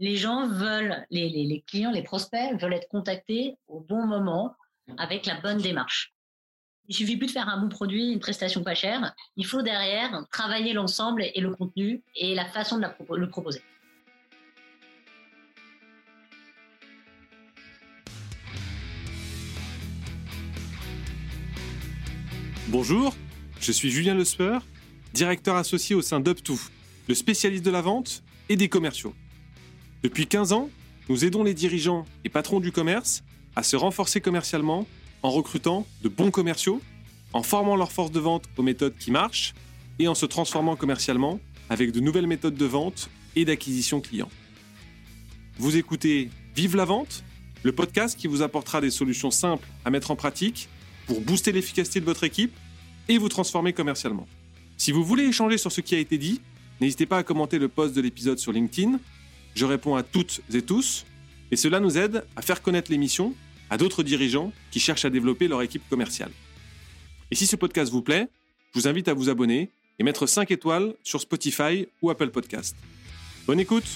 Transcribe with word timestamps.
les 0.00 0.16
gens 0.16 0.48
veulent, 0.48 1.06
les, 1.10 1.62
clients, 1.66 1.90
les 1.90 2.02
prospects 2.02 2.58
veulent 2.58 2.72
être 2.72 2.88
contactés 2.88 3.56
au 3.68 3.80
bon 3.80 4.06
moment 4.06 4.56
avec 4.96 5.26
la 5.26 5.38
bonne 5.38 5.58
démarche. 5.58 6.14
Il 6.88 6.96
suffit 6.96 7.18
plus 7.18 7.26
de 7.26 7.32
faire 7.32 7.50
un 7.50 7.60
bon 7.60 7.68
produit, 7.68 8.10
une 8.10 8.18
prestation 8.18 8.64
pas 8.64 8.74
chère. 8.74 9.14
Il 9.36 9.44
faut 9.44 9.60
derrière 9.60 10.26
travailler 10.32 10.72
l'ensemble 10.72 11.22
et 11.22 11.40
le 11.40 11.54
contenu 11.54 12.02
et 12.16 12.34
la 12.34 12.46
façon 12.46 12.78
de 12.78 12.86
le 13.14 13.28
proposer. 13.28 13.62
Bonjour, 22.68 23.14
je 23.60 23.70
suis 23.70 23.90
Julien 23.90 24.14
Lespeur, 24.14 24.64
directeur 25.12 25.56
associé 25.56 25.94
au 25.94 26.00
sein 26.00 26.20
d'UpTo, 26.20 26.54
le 27.06 27.14
spécialiste 27.14 27.66
de 27.66 27.70
la 27.70 27.82
vente 27.82 28.22
et 28.48 28.56
des 28.56 28.68
commerciaux. 28.68 29.14
Depuis 30.02 30.26
15 30.26 30.52
ans, 30.52 30.70
nous 31.08 31.24
aidons 31.24 31.44
les 31.44 31.52
dirigeants 31.52 32.06
et 32.24 32.30
patrons 32.30 32.60
du 32.60 32.72
commerce 32.72 33.22
à 33.54 33.62
se 33.62 33.76
renforcer 33.76 34.20
commercialement 34.20 34.86
en 35.22 35.30
recrutant 35.30 35.86
de 36.02 36.08
bons 36.08 36.30
commerciaux, 36.30 36.80
en 37.34 37.42
formant 37.42 37.76
leur 37.76 37.92
force 37.92 38.10
de 38.10 38.20
vente 38.20 38.44
aux 38.56 38.62
méthodes 38.62 38.96
qui 38.98 39.10
marchent 39.10 39.52
et 39.98 40.08
en 40.08 40.14
se 40.14 40.24
transformant 40.24 40.76
commercialement 40.76 41.38
avec 41.68 41.92
de 41.92 42.00
nouvelles 42.00 42.26
méthodes 42.26 42.54
de 42.54 42.64
vente 42.64 43.10
et 43.36 43.44
d'acquisition 43.44 44.00
client. 44.00 44.30
Vous 45.58 45.76
écoutez 45.76 46.30
Vive 46.56 46.76
la 46.76 46.84
vente, 46.84 47.22
le 47.62 47.72
podcast 47.72 48.18
qui 48.18 48.26
vous 48.26 48.42
apportera 48.42 48.80
des 48.80 48.90
solutions 48.90 49.30
simples 49.30 49.68
à 49.84 49.90
mettre 49.90 50.10
en 50.10 50.16
pratique 50.16 50.68
pour 51.06 51.20
booster 51.20 51.52
l'efficacité 51.52 52.00
de 52.00 52.04
votre 52.06 52.24
équipe 52.24 52.56
et 53.08 53.18
vous 53.18 53.28
transformer 53.28 53.72
commercialement. 53.72 54.26
Si 54.76 54.92
vous 54.92 55.04
voulez 55.04 55.24
échanger 55.24 55.58
sur 55.58 55.70
ce 55.70 55.80
qui 55.80 55.94
a 55.94 55.98
été 55.98 56.16
dit, 56.16 56.40
n'hésitez 56.80 57.06
pas 57.06 57.18
à 57.18 57.22
commenter 57.22 57.58
le 57.58 57.68
post 57.68 57.94
de 57.94 58.00
l'épisode 58.00 58.38
sur 58.38 58.52
LinkedIn. 58.52 58.98
Je 59.54 59.64
réponds 59.64 59.96
à 59.96 60.02
toutes 60.02 60.40
et 60.52 60.62
tous, 60.62 61.04
et 61.50 61.56
cela 61.56 61.80
nous 61.80 61.98
aide 61.98 62.24
à 62.36 62.42
faire 62.42 62.62
connaître 62.62 62.90
l'émission 62.90 63.34
à 63.68 63.76
d'autres 63.76 64.02
dirigeants 64.02 64.52
qui 64.70 64.80
cherchent 64.80 65.04
à 65.04 65.10
développer 65.10 65.48
leur 65.48 65.62
équipe 65.62 65.88
commerciale. 65.88 66.30
Et 67.30 67.34
si 67.34 67.46
ce 67.46 67.56
podcast 67.56 67.92
vous 67.92 68.02
plaît, 68.02 68.28
je 68.74 68.80
vous 68.80 68.88
invite 68.88 69.08
à 69.08 69.14
vous 69.14 69.28
abonner 69.28 69.70
et 69.98 70.02
mettre 70.02 70.26
5 70.26 70.50
étoiles 70.50 70.94
sur 71.02 71.20
Spotify 71.20 71.86
ou 72.02 72.10
Apple 72.10 72.30
Podcast. 72.30 72.76
Bonne 73.46 73.60
écoute 73.60 73.86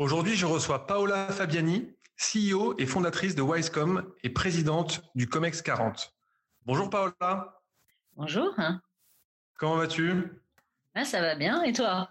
Aujourd'hui, 0.00 0.34
je 0.34 0.46
reçois 0.46 0.86
Paola 0.86 1.26
Fabiani, 1.26 1.94
CEO 2.16 2.74
et 2.78 2.86
fondatrice 2.86 3.34
de 3.34 3.42
Wisecom 3.42 4.10
et 4.22 4.30
présidente 4.30 5.02
du 5.14 5.28
COMEX 5.28 5.60
40. 5.60 6.16
Bonjour 6.64 6.88
Paola. 6.88 7.60
Bonjour. 8.16 8.56
Comment 9.58 9.76
vas-tu? 9.76 10.14
Ah, 10.94 11.04
Ça 11.04 11.20
va 11.20 11.34
bien, 11.34 11.62
et 11.64 11.74
toi? 11.74 12.08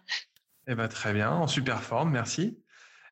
Eh 0.68 0.76
ben, 0.76 0.88
Très 0.88 1.14
bien, 1.14 1.32
en 1.32 1.48
super 1.48 1.82
forme, 1.82 2.12
merci. 2.12 2.62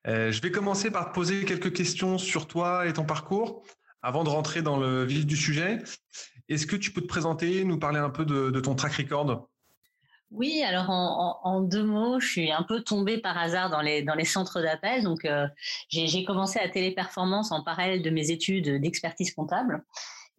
Euh, 0.05 0.31
je 0.31 0.43
vais 0.43 0.51
commencer 0.51 0.91
par 0.91 1.09
te 1.09 1.15
poser 1.15 1.43
quelques 1.43 1.73
questions 1.73 2.19
sur 2.19 2.45
toi 2.45 2.85
et 2.85 2.93
ton 2.93 3.03
parcours 3.03 3.63
avant 4.03 4.23
de 4.23 4.29
rentrer 4.29 4.61
dans 4.61 4.77
le 4.77 5.05
vif 5.05 5.25
du 5.25 5.35
sujet. 5.35 5.79
Est-ce 6.49 6.67
que 6.67 6.75
tu 6.75 6.91
peux 6.91 7.01
te 7.01 7.07
présenter, 7.07 7.63
nous 7.63 7.79
parler 7.79 7.97
un 7.97 8.11
peu 8.11 8.25
de, 8.25 8.51
de 8.51 8.59
ton 8.59 8.75
track 8.75 8.93
record? 8.93 9.49
Oui, 10.31 10.61
alors 10.61 10.89
en, 10.89 11.61
deux 11.61 11.83
mots, 11.83 12.19
je 12.19 12.27
suis 12.27 12.51
un 12.51 12.63
peu 12.63 12.81
tombée 12.81 13.17
par 13.17 13.37
hasard 13.37 13.69
dans 13.69 13.81
les, 13.81 14.25
centres 14.25 14.61
d'appel. 14.61 15.03
Donc, 15.03 15.23
euh, 15.23 15.47
j'ai 15.89 16.25
commencé 16.25 16.59
à 16.59 16.67
téléperformance 16.67 17.51
en 17.51 17.63
parallèle 17.63 18.01
de 18.01 18.09
mes 18.09 18.29
études 18.29 18.81
d'expertise 18.81 19.33
comptable. 19.33 19.83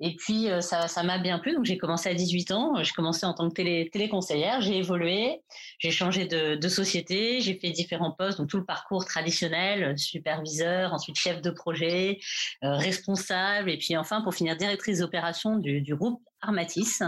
Et 0.00 0.14
puis, 0.14 0.48
euh, 0.50 0.60
ça, 0.60 1.02
m'a 1.02 1.18
bien 1.18 1.38
plu. 1.38 1.54
Donc, 1.54 1.64
j'ai 1.64 1.78
commencé 1.78 2.08
à 2.08 2.14
18 2.14 2.52
ans. 2.52 2.82
J'ai 2.82 2.92
commencé 2.92 3.26
en 3.26 3.32
tant 3.32 3.48
que 3.48 3.54
télé, 3.54 3.88
téléconseillère. 3.90 4.60
J'ai 4.60 4.76
évolué. 4.76 5.42
J'ai 5.78 5.90
changé 5.90 6.26
de, 6.26 6.68
société. 6.68 7.40
J'ai 7.40 7.58
fait 7.58 7.70
différents 7.70 8.12
postes. 8.12 8.38
Donc, 8.38 8.48
tout 8.48 8.58
le 8.58 8.64
parcours 8.64 9.06
traditionnel, 9.06 9.98
superviseur, 9.98 10.92
ensuite 10.92 11.16
chef 11.16 11.40
de 11.42 11.50
projet, 11.50 12.20
euh, 12.62 12.76
responsable. 12.76 13.70
Et 13.70 13.78
puis, 13.78 13.96
enfin, 13.96 14.20
pour 14.20 14.34
finir, 14.34 14.56
directrice 14.56 15.00
d'opération 15.00 15.56
du 15.56 15.96
groupe 15.96 16.22
Armatis. 16.40 17.02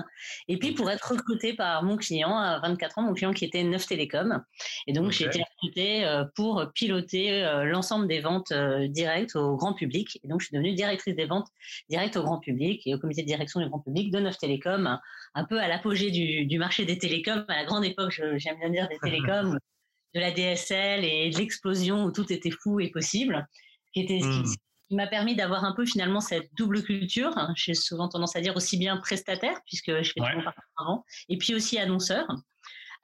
Et 0.49 0.59
puis 0.59 0.73
pour 0.73 0.91
être 0.91 1.13
recruté 1.13 1.55
par 1.55 1.83
mon 1.83 1.97
client 1.97 2.37
à 2.37 2.59
24 2.61 2.99
ans, 2.99 3.03
mon 3.03 3.15
client 3.15 3.33
qui 3.33 3.45
était 3.45 3.63
Neuf 3.63 3.87
Télécom. 3.87 4.43
Et 4.87 4.93
donc 4.93 5.11
j'ai 5.11 5.27
été 5.27 5.43
recrutée 5.43 6.05
euh, 6.05 6.25
pour 6.35 6.65
piloter 6.75 7.45
euh, 7.45 7.65
l'ensemble 7.65 8.09
des 8.09 8.21
ventes 8.21 8.53
euh, 8.53 8.89
directes 8.89 9.37
au 9.37 9.57
grand 9.57 9.75
public. 9.75 10.19
Et 10.23 10.29
donc 10.29 10.41
je 10.41 10.47
suis 10.47 10.55
devenue 10.55 10.75
directrice 10.75 11.15
des 11.15 11.27
ventes 11.27 11.49
directes 11.89 12.17
au 12.17 12.23
grand 12.23 12.39
public 12.39 12.83
et 12.87 12.95
au 12.95 12.99
comité 12.99 13.23
de 13.23 13.27
direction 13.27 13.61
du 13.61 13.69
grand 13.69 13.81
public 13.81 14.11
de 14.11 14.21
Neuf 14.21 14.39
Télécom, 14.39 14.99
un 15.35 15.45
peu 15.45 15.61
à 15.61 15.69
l'apogée 15.69 16.11
du, 16.11 16.59
marché 16.59 16.85
des 16.85 16.99
télécoms, 16.99 17.45
à 17.49 17.57
la 17.57 17.65
grande 17.65 17.85
époque, 17.85 18.21
j'aime 18.37 18.59
bien 18.59 18.71
dire 18.71 18.89
des 18.89 18.99
télécoms, 18.99 19.57
de 20.15 20.21
la 20.21 20.33
DSL 20.33 21.05
et 21.05 21.31
de 21.31 21.39
l'explosion 21.39 22.05
où 22.05 22.11
tout 22.11 22.31
était 22.33 22.51
fou 22.51 22.81
et 22.81 22.91
possible, 22.91 23.47
qui 23.95 24.01
était 24.01 24.19
hmm 24.19 24.45
qui 24.45 24.49
m'a 24.91 25.07
permis 25.07 25.37
d'avoir 25.37 25.65
un 25.65 25.73
peu 25.73 25.87
finalement 25.87 26.21
cette 26.21 26.51
double 26.55 26.83
culture. 26.83 27.33
J'ai 27.55 27.75
souvent 27.75 28.09
tendance 28.09 28.37
à 28.37 28.41
dire 28.41 28.57
aussi 28.57 28.77
bien 28.77 28.97
prestataire, 28.97 29.61
puisque 29.67 30.03
je 30.03 30.13
fais 30.13 30.21
ouais. 30.21 30.43
tout 30.43 30.49
avant, 30.79 31.05
et 31.29 31.39
puis 31.39 31.55
aussi 31.55 31.79
annonceur. 31.79 32.27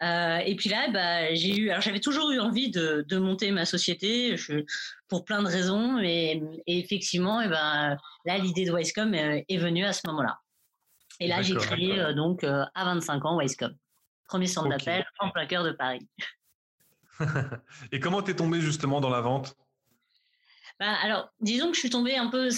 Euh, 0.03 0.39
et 0.39 0.57
puis 0.57 0.69
là, 0.69 0.91
bah, 0.91 1.35
j'ai 1.35 1.57
eu, 1.57 1.71
alors 1.71 1.81
j'avais 1.81 2.01
toujours 2.01 2.31
eu 2.31 2.39
envie 2.39 2.71
de, 2.71 3.05
de 3.09 3.19
monter 3.19 3.51
ma 3.51 3.65
société 3.65 4.37
je, 4.37 4.65
pour 5.09 5.25
plein 5.25 5.43
de 5.43 5.49
raisons, 5.49 5.99
et, 5.99 6.43
et 6.67 6.79
effectivement, 6.79 7.41
et 7.41 7.49
ben 7.49 7.97
là, 8.27 8.39
l'idée 8.39 8.67
de 8.67 8.73
Wisecom 8.73 9.15
est, 9.15 9.47
est 9.49 9.57
venue 9.57 9.85
à 9.85 9.93
ce 9.93 10.03
moment-là. 10.09 10.39
Et 11.21 11.29
là, 11.29 11.41
j'ai 11.41 11.57
créé 11.57 11.99
euh, 11.99 12.13
donc 12.13 12.45
euh, 12.45 12.65
à 12.75 12.85
25 12.85 13.25
ans 13.25 13.39
Wisecom, 13.39 13.75
premier 14.27 14.47
centre 14.47 14.67
okay. 14.67 14.77
d'appel 14.77 15.07
en 15.19 15.31
plein 15.31 15.47
cœur 15.47 15.65
de 15.65 15.73
Paris. 15.73 16.07
et 17.93 18.01
comment 18.01 18.21
t'es 18.21 18.37
tombé 18.37 18.61
justement 18.61 19.01
dans 19.01 19.09
la 19.09 19.23
vente? 19.23 19.57
Bah, 20.79 20.93
alors, 21.03 21.31
disons 21.41 21.69
que 21.69 21.75
je 21.75 21.81
suis 21.81 21.91
tombée 21.91 22.17
un 22.17 22.29
peu. 22.29 22.51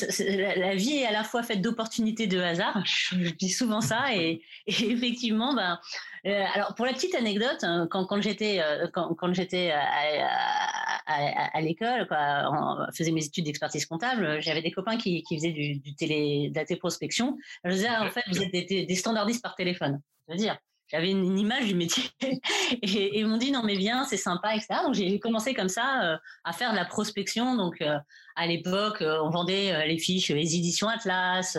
La, 0.56 0.74
vie 0.74 0.96
est 0.96 1.06
à 1.06 1.12
la 1.12 1.22
fois 1.22 1.44
faite 1.44 1.62
d'opportunités 1.62 2.26
de 2.26 2.40
hasard. 2.40 2.84
Je, 2.84 3.30
dis 3.30 3.50
souvent 3.50 3.80
ça. 3.80 4.12
Et, 4.12 4.42
et 4.66 4.90
effectivement, 4.90 5.54
ben, 5.54 5.78
euh, 6.26 6.44
alors 6.52 6.74
pour 6.74 6.84
la 6.84 6.92
petite 6.92 7.14
anecdote, 7.14 7.62
hein, 7.62 7.86
quand, 7.88 8.06
quand 8.06 8.20
j'étais 8.20 8.60
euh, 8.60 8.88
quand, 8.92 9.14
quand 9.14 9.32
j'étais 9.32 9.70
à, 9.70 9.82
à, 9.82 11.14
à, 11.14 11.56
à 11.56 11.60
l'école, 11.60 12.08
quoi, 12.08 12.88
faisais 12.92 13.12
mes 13.12 13.24
études 13.24 13.44
d'expertise 13.44 13.86
comptable, 13.86 14.40
j'avais 14.40 14.62
des 14.62 14.72
copains 14.72 14.96
qui, 14.96 15.22
qui 15.22 15.36
faisaient 15.36 15.52
du, 15.52 15.78
du 15.78 15.94
télé, 15.94 16.50
de 16.50 16.56
la 16.56 16.64
téléprospection. 16.64 17.38
Je 17.62 17.70
disais, 17.70 17.88
ah, 17.88 18.04
en 18.04 18.10
fait, 18.10 18.24
vous 18.28 18.42
êtes 18.42 18.50
des, 18.50 18.84
des 18.84 18.94
standardistes 18.96 19.42
par 19.42 19.54
téléphone. 19.54 20.00
Je 20.26 20.32
veux 20.32 20.38
dire, 20.38 20.58
j'avais 20.90 21.10
une, 21.10 21.38
image 21.38 21.66
du 21.66 21.74
métier. 21.74 22.04
Et, 22.82 23.18
ils 23.18 23.26
m'ont 23.26 23.36
dit 23.36 23.52
non 23.52 23.62
mais 23.62 23.76
viens 23.76 24.04
c'est 24.04 24.16
sympa 24.16 24.54
etc 24.54 24.78
donc 24.84 24.94
j'ai 24.94 25.18
commencé 25.20 25.54
comme 25.54 25.68
ça 25.68 26.02
euh, 26.02 26.16
à 26.44 26.52
faire 26.52 26.72
de 26.72 26.76
la 26.76 26.84
prospection. 26.84 27.56
Donc 27.56 27.80
euh, 27.80 27.98
à 28.36 28.46
l'époque 28.46 29.02
euh, 29.02 29.20
on 29.22 29.30
vendait 29.30 29.86
les 29.86 29.98
fiches 29.98 30.30
les 30.30 30.56
éditions 30.56 30.88
Atlas 30.88 31.58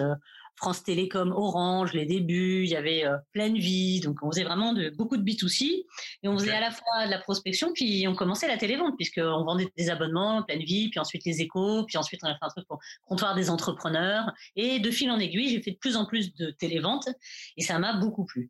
France 0.55 0.83
Télécom 0.83 1.31
Orange 1.31 1.93
les 1.93 2.05
débuts. 2.05 2.63
Il 2.63 2.69
y 2.69 2.75
avait 2.75 3.05
pleine 3.31 3.57
vie. 3.57 4.01
Donc 4.01 4.17
on 4.21 4.31
faisait 4.31 4.43
vraiment 4.43 4.73
de 4.73 4.89
beaucoup 4.89 5.15
de 5.15 5.23
B2C 5.23 5.85
et 6.23 6.27
on 6.27 6.37
faisait 6.37 6.49
okay. 6.49 6.57
à 6.57 6.61
la 6.61 6.71
fois 6.71 7.05
de 7.05 7.11
la 7.11 7.19
prospection 7.19 7.71
puis 7.73 8.05
on 8.07 8.15
commençait 8.15 8.47
la 8.47 8.57
télévente 8.57 8.95
puisqu'on 8.97 9.43
vendait 9.43 9.69
des 9.77 9.89
abonnements 9.89 10.43
pleine 10.43 10.63
vie 10.63 10.89
puis 10.89 10.99
ensuite 10.99 11.23
les 11.25 11.41
échos 11.41 11.85
puis 11.85 11.97
ensuite 11.97 12.21
on 12.23 12.27
a 12.27 12.33
fait 12.33 12.39
un 12.41 12.49
truc 12.49 12.67
pour 12.67 12.79
comptoir 13.05 13.35
des 13.35 13.49
entrepreneurs. 13.49 14.31
Et 14.55 14.79
de 14.79 14.91
fil 14.91 15.09
en 15.11 15.19
aiguille 15.19 15.49
j'ai 15.49 15.61
fait 15.61 15.71
de 15.71 15.77
plus 15.77 15.95
en 15.95 16.05
plus 16.05 16.33
de 16.35 16.51
télévente 16.51 17.07
et 17.55 17.61
ça 17.61 17.79
m'a 17.79 17.93
beaucoup 17.93 18.25
plu 18.25 18.49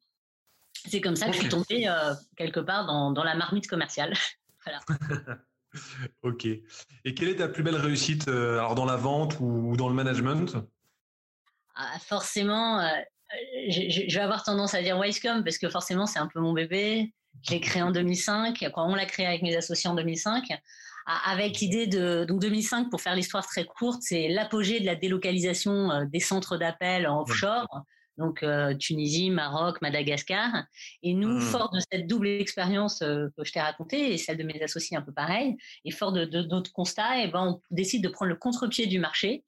c'est 0.87 1.01
comme 1.01 1.15
ça 1.15 1.27
que 1.27 1.33
je 1.33 1.39
suis 1.39 1.49
tombée 1.49 1.87
euh, 1.87 2.13
quelque 2.37 2.59
part 2.59 2.85
dans, 2.85 3.11
dans, 3.11 3.23
la 3.23 3.35
marmite 3.35 3.67
commerciale. 3.67 4.13
voilà. 4.65 4.79
ok. 6.23 6.45
Et 6.45 7.13
quelle 7.13 7.29
est 7.29 7.37
ta 7.37 7.47
plus 7.47 7.63
belle 7.63 7.75
réussite 7.75 8.27
euh, 8.27 8.59
alors 8.59 8.75
dans 8.75 8.85
la 8.85 8.95
vente 8.95 9.37
ou, 9.39 9.75
dans 9.77 9.89
le 9.89 9.95
management? 9.95 10.55
Ah, 11.75 11.97
Forcément, 11.99 12.79
euh, 12.79 12.89
je, 13.69 14.05
je, 14.07 14.15
vais 14.15 14.23
avoir 14.23 14.43
tendance 14.43 14.73
à 14.73 14.81
dire 14.81 14.97
Wisecom 14.99 15.43
parce 15.43 15.57
que 15.57 15.69
forcément 15.69 16.05
c'est 16.05 16.19
un 16.19 16.27
peu 16.27 16.39
mon 16.39 16.53
bébé. 16.53 17.13
Je 17.43 17.51
l'ai 17.51 17.61
créé 17.61 17.81
en 17.81 17.91
2005. 17.91 18.65
on 18.75 18.95
l'a 18.95 19.05
créé 19.05 19.25
avec 19.25 19.41
mes 19.41 19.55
associés 19.55 19.89
en 19.89 19.95
2005 19.95 20.47
avec 21.25 21.57
l'idée 21.59 21.87
de 21.87 22.23
donc 22.23 22.39
2005 22.39 22.91
pour 22.91 23.01
faire 23.01 23.15
l'histoire 23.15 23.43
très 23.47 23.65
courte, 23.65 24.03
c'est 24.03 24.27
l'apogée 24.27 24.79
de 24.79 24.85
la 24.85 24.93
délocalisation 24.93 26.05
des 26.05 26.19
centres 26.19 26.55
d'appel 26.55 27.07
en 27.07 27.21
offshore. 27.21 27.67
Ouais 27.73 27.81
donc 28.19 28.43
euh, 28.43 28.75
Tunisie, 28.75 29.31
Maroc, 29.31 29.81
Madagascar. 29.81 30.65
Et 31.01 31.13
nous, 31.13 31.37
mmh. 31.37 31.41
fort 31.41 31.71
de 31.71 31.79
cette 31.91 32.05
double 32.05 32.27
expérience 32.27 33.01
euh, 33.01 33.29
que 33.35 33.43
je 33.43 33.51
t'ai 33.51 33.61
racontée 33.61 34.13
et 34.13 34.17
celle 34.17 34.37
de 34.37 34.43
mes 34.43 34.61
associés 34.61 34.97
un 34.97 35.01
peu 35.01 35.13
pareil, 35.13 35.57
et 35.85 35.91
fort 35.91 36.11
de, 36.11 36.25
d'autres 36.25 36.71
constats, 36.71 37.17
et 37.17 37.23
eh 37.23 37.27
ben 37.31 37.41
on 37.41 37.61
décide 37.71 38.03
de 38.03 38.09
prendre 38.09 38.29
le 38.29 38.35
contre-pied 38.35 38.85
du 38.85 38.99
marché 38.99 39.43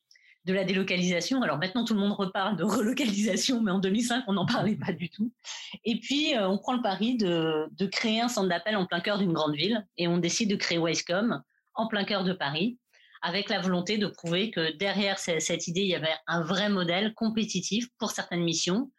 de 0.45 0.53
la 0.53 0.63
délocalisation. 0.63 1.43
Alors 1.43 1.59
maintenant, 1.59 1.85
tout 1.85 1.93
le 1.93 1.99
monde 1.99 2.13
reparle 2.13 2.55
de 2.55 2.63
relocalisation, 2.77 3.61
mais 3.61 3.71
en 3.71 3.79
2005, 3.79 4.23
on 4.27 4.33
n'en 4.33 4.45
parlait 4.45 4.75
pas 4.75 4.93
du 4.93 5.09
tout. 5.09 5.31
Et 5.85 5.99
puis, 5.99 6.33
on 6.39 6.57
prend 6.57 6.73
le 6.73 6.81
pari 6.81 7.17
de, 7.17 7.67
de 7.71 7.85
créer 7.85 8.21
un 8.21 8.27
centre 8.27 8.49
d'appel 8.49 8.75
en 8.75 8.87
plein 8.87 9.01
cœur 9.01 9.19
d'une 9.19 9.33
grande 9.33 9.55
ville, 9.55 9.85
et 9.97 10.07
on 10.07 10.17
décide 10.17 10.49
de 10.49 10.55
créer 10.55 10.79
Wisecom 10.79 11.43
en 11.75 11.87
plein 11.87 12.05
cœur 12.05 12.23
de 12.23 12.33
Paris, 12.33 12.77
avec 13.21 13.49
la 13.49 13.59
volonté 13.59 13.97
de 13.97 14.07
prouver 14.07 14.51
que 14.51 14.75
derrière 14.77 15.19
cette 15.19 15.67
idée, 15.67 15.81
il 15.81 15.87
y 15.87 15.95
avait 15.95 16.15
un 16.27 16.41
vrai 16.41 16.69
modèle 16.69 17.13
compétitif 17.13 17.87
pour 17.97 18.11
certaines 18.11 18.43
missions, 18.43 18.91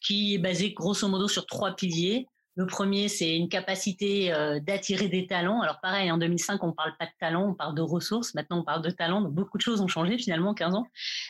qui 0.00 0.34
est 0.34 0.38
basé 0.38 0.72
grosso 0.72 1.06
modo 1.08 1.28
sur 1.28 1.46
trois 1.46 1.76
piliers. 1.76 2.26
Le 2.56 2.66
premier, 2.66 3.08
c'est 3.08 3.36
une 3.36 3.48
capacité 3.48 4.32
euh, 4.32 4.58
d'attirer 4.60 5.08
des 5.08 5.26
talents. 5.26 5.62
Alors 5.62 5.78
pareil, 5.80 6.10
en 6.10 6.18
2005, 6.18 6.62
on 6.64 6.72
parle 6.72 6.94
pas 6.98 7.06
de 7.06 7.12
talent, 7.20 7.50
on 7.50 7.54
parle 7.54 7.76
de 7.76 7.80
ressources. 7.80 8.34
Maintenant, 8.34 8.60
on 8.60 8.64
parle 8.64 8.82
de 8.82 8.90
talent. 8.90 9.20
Donc 9.20 9.32
beaucoup 9.32 9.56
de 9.56 9.62
choses 9.62 9.80
ont 9.80 9.88
changé 9.88 10.18
finalement 10.18 10.52
15 10.52 10.74
ans. 10.74 10.86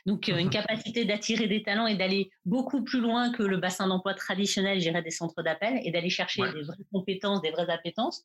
Donc 0.07 0.29
euh, 0.29 0.39
une 0.39 0.47
mhm. 0.47 0.51
capacité 0.51 1.05
d'attirer 1.05 1.47
des 1.47 1.63
talents 1.63 1.87
et 1.87 1.95
d'aller 1.95 2.31
beaucoup 2.47 2.83
plus 2.83 3.01
loin 3.01 3.31
que 3.33 3.43
le 3.43 3.59
bassin 3.59 3.87
d'emploi 3.87 4.15
traditionnel, 4.15 4.81
j'irais 4.81 5.03
des 5.03 5.11
centres 5.11 5.43
d'appel, 5.43 5.81
et 5.85 5.91
d'aller 5.91 6.11
chercher 6.11 6.43
des 6.53 6.63
vraies 6.63 6.77
compétences, 6.91 7.43
des 7.43 7.51
vraies 7.51 7.71
appétences. 7.71 8.25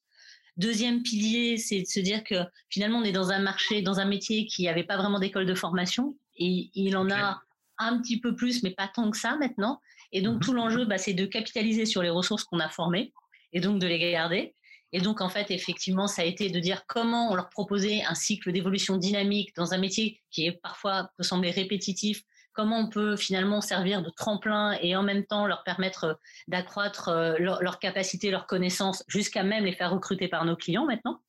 Deuxième 0.57 1.03
pilier, 1.03 1.57
c'est 1.57 1.81
de 1.81 1.87
se 1.87 1.99
dire 1.99 2.23
que 2.23 2.35
finalement, 2.69 2.99
on 2.99 3.03
est 3.03 3.11
dans 3.11 3.31
un 3.31 3.39
marché, 3.39 3.81
dans 3.81 3.99
un 3.99 4.05
métier 4.05 4.45
qui 4.45 4.63
n'avait 4.63 4.83
pas 4.83 4.97
vraiment 4.97 5.19
d'école 5.19 5.45
de 5.45 5.55
formation, 5.55 6.15
et 6.37 6.69
il 6.73 6.95
en 6.95 7.09
a 7.11 7.41
un 7.77 7.99
petit 7.99 8.19
peu 8.19 8.35
plus, 8.35 8.63
mais 8.63 8.71
pas 8.71 8.87
tant 8.87 9.11
que 9.11 9.17
ça 9.17 9.35
maintenant. 9.35 9.81
Et 10.11 10.21
donc, 10.21 10.35
mhm. 10.35 10.39
tout 10.39 10.53
l'enjeu, 10.53 10.85
bah, 10.85 10.97
c'est 10.97 11.13
de 11.13 11.25
capitaliser 11.25 11.85
sur 11.85 12.01
les 12.01 12.09
ressources 12.09 12.43
qu'on 12.43 12.59
a 12.59 12.69
formées 12.69 13.11
et 13.51 13.59
donc 13.59 13.79
de 13.79 13.87
les 13.87 13.99
garder. 13.99 14.55
Et 14.91 15.01
donc, 15.01 15.19
en 15.19 15.27
fait, 15.27 15.51
effectivement, 15.51 16.07
ça 16.07 16.21
a 16.21 16.25
été 16.25 16.49
de 16.49 16.59
dire 16.59 16.85
comment 16.87 17.31
on 17.31 17.35
leur 17.35 17.49
proposait 17.49 18.03
un 18.03 18.15
cycle 18.15 18.51
d'évolution 18.53 18.97
dynamique 18.97 19.53
dans 19.55 19.73
un 19.73 19.77
métier 19.77 20.21
qui 20.31 20.45
est 20.45 20.53
parfois 20.53 21.09
peut 21.17 21.23
sembler 21.23 21.51
répétitif, 21.51 22.21
comment 22.55 22.79
on 22.79 22.89
peut 22.89 23.15
finalement 23.15 23.61
servir 23.61 24.01
de 24.01 24.09
tremplin 24.09 24.77
et 24.81 24.95
en 24.95 25.03
même 25.03 25.25
temps 25.25 25.45
leur 25.45 25.63
permettre 25.63 26.19
d'accroître 26.47 27.09
euh, 27.09 27.35
leur, 27.37 27.79
capacité, 27.79 28.31
leur 28.31 28.47
connaissance, 28.47 29.03
jusqu'à 29.07 29.43
même 29.43 29.65
les 29.65 29.73
faire 29.73 29.91
recruter 29.91 30.27
par 30.27 30.45
nos 30.45 30.55
clients 30.55 30.85
maintenant. 30.85 31.19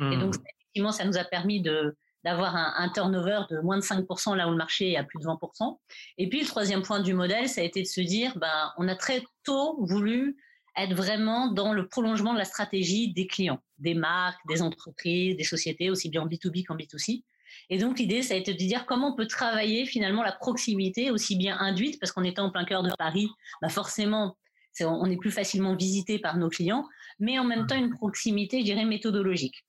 Et 0.00 0.16
donc, 0.16 0.34
mhm. 0.34 0.42
effectivement, 0.56 0.92
ça 0.92 1.04
nous 1.04 1.16
a 1.16 1.24
permis 1.24 1.62
de, 1.62 1.96
d'avoir 2.24 2.56
un, 2.56 2.88
turnover 2.88 3.42
de 3.50 3.60
moins 3.60 3.76
de 3.76 3.82
5% 3.82 4.34
là 4.34 4.48
où 4.48 4.50
le 4.50 4.56
marché 4.56 4.92
est 4.92 4.96
à 4.96 5.04
plus 5.04 5.18
de 5.20 5.24
20%. 5.24 5.78
Et 6.18 6.28
puis 6.28 6.40
le 6.40 6.46
troisième 6.46 6.82
point 6.82 7.00
du 7.00 7.14
modèle, 7.14 7.48
ça 7.48 7.60
a 7.60 7.64
été 7.64 7.82
de 7.82 7.86
se 7.86 8.00
dire, 8.00 8.36
ben, 8.38 8.72
on 8.76 8.88
a 8.88 8.96
très 8.96 9.22
tôt 9.44 9.76
voulu 9.86 10.36
être 10.76 10.94
vraiment 10.94 11.52
dans 11.52 11.72
le 11.72 11.86
prolongement 11.86 12.32
de 12.32 12.38
la 12.38 12.44
stratégie 12.44 13.12
des 13.12 13.26
clients, 13.26 13.60
des 13.78 13.94
marques, 13.94 14.40
des 14.48 14.62
entreprises, 14.62 15.36
des 15.36 15.44
sociétés, 15.44 15.90
aussi 15.90 16.08
bien 16.08 16.22
en 16.22 16.26
B2B 16.26 16.64
qu'en 16.64 16.76
B2C. 16.76 17.22
Et 17.70 17.78
donc 17.78 17.98
l'idée, 17.98 18.22
ça 18.22 18.34
a 18.34 18.36
été 18.36 18.52
de 18.52 18.58
dire 18.58 18.86
comment 18.86 19.12
on 19.12 19.16
peut 19.16 19.26
travailler 19.26 19.86
finalement 19.86 20.22
la 20.22 20.32
proximité 20.32 21.10
aussi 21.10 21.36
bien 21.36 21.56
induite, 21.58 21.98
parce 22.00 22.12
qu'on 22.12 22.24
était 22.24 22.40
en 22.40 22.50
plein 22.50 22.64
cœur 22.64 22.82
de 22.82 22.90
Paris, 22.98 23.28
ben 23.62 23.68
forcément, 23.68 24.36
on 24.80 25.10
est 25.10 25.16
plus 25.16 25.30
facilement 25.30 25.74
visité 25.76 26.18
par 26.18 26.36
nos 26.36 26.48
clients, 26.48 26.86
mais 27.18 27.38
en 27.38 27.44
même 27.44 27.66
temps 27.66 27.76
une 27.76 27.90
proximité, 27.90 28.60
je 28.60 28.64
dirais, 28.64 28.84
méthodologique. 28.84 29.64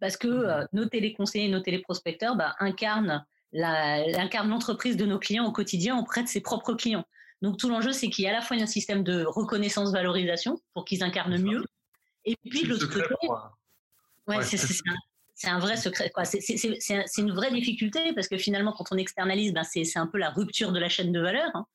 Parce 0.00 0.16
que 0.16 0.28
euh, 0.28 0.64
nos 0.72 0.86
téléconseillers, 0.86 1.48
nos 1.48 1.60
téléprospecteurs 1.60 2.36
bah, 2.36 2.54
incarnent 2.60 3.24
l'entreprise 3.52 4.96
de 4.96 5.06
nos 5.06 5.18
clients 5.18 5.46
au 5.46 5.52
quotidien 5.52 5.98
auprès 5.98 6.22
de 6.22 6.28
ses 6.28 6.40
propres 6.40 6.74
clients. 6.74 7.04
Donc 7.42 7.56
tout 7.56 7.68
l'enjeu, 7.68 7.92
c'est 7.92 8.08
qu'il 8.08 8.24
y 8.24 8.28
a 8.28 8.30
à 8.30 8.34
la 8.34 8.40
fois 8.40 8.56
un 8.56 8.66
système 8.66 9.02
de 9.02 9.24
reconnaissance-valorisation 9.24 10.60
pour 10.74 10.84
qu'ils 10.84 11.02
incarnent 11.02 11.38
mieux, 11.38 11.64
et 12.24 12.36
puis 12.50 12.64
le 12.64 12.76
côté, 12.76 13.00
ouais, 14.26 14.42
c'est 14.42 14.58
un 15.46 15.60
vrai 15.60 15.76
secret. 15.76 16.10
C'est 16.24 17.18
une 17.18 17.32
vraie 17.32 17.52
difficulté 17.52 18.12
parce 18.12 18.28
que 18.28 18.36
finalement, 18.36 18.72
quand 18.72 18.86
on 18.90 18.96
externalise, 18.96 19.52
ben, 19.52 19.62
c'est 19.62 19.96
un 19.96 20.06
peu 20.06 20.18
la 20.18 20.30
rupture 20.30 20.72
de 20.72 20.80
la 20.80 20.88
chaîne 20.88 21.12
de 21.12 21.20
valeur. 21.20 21.50
Hein. 21.54 21.66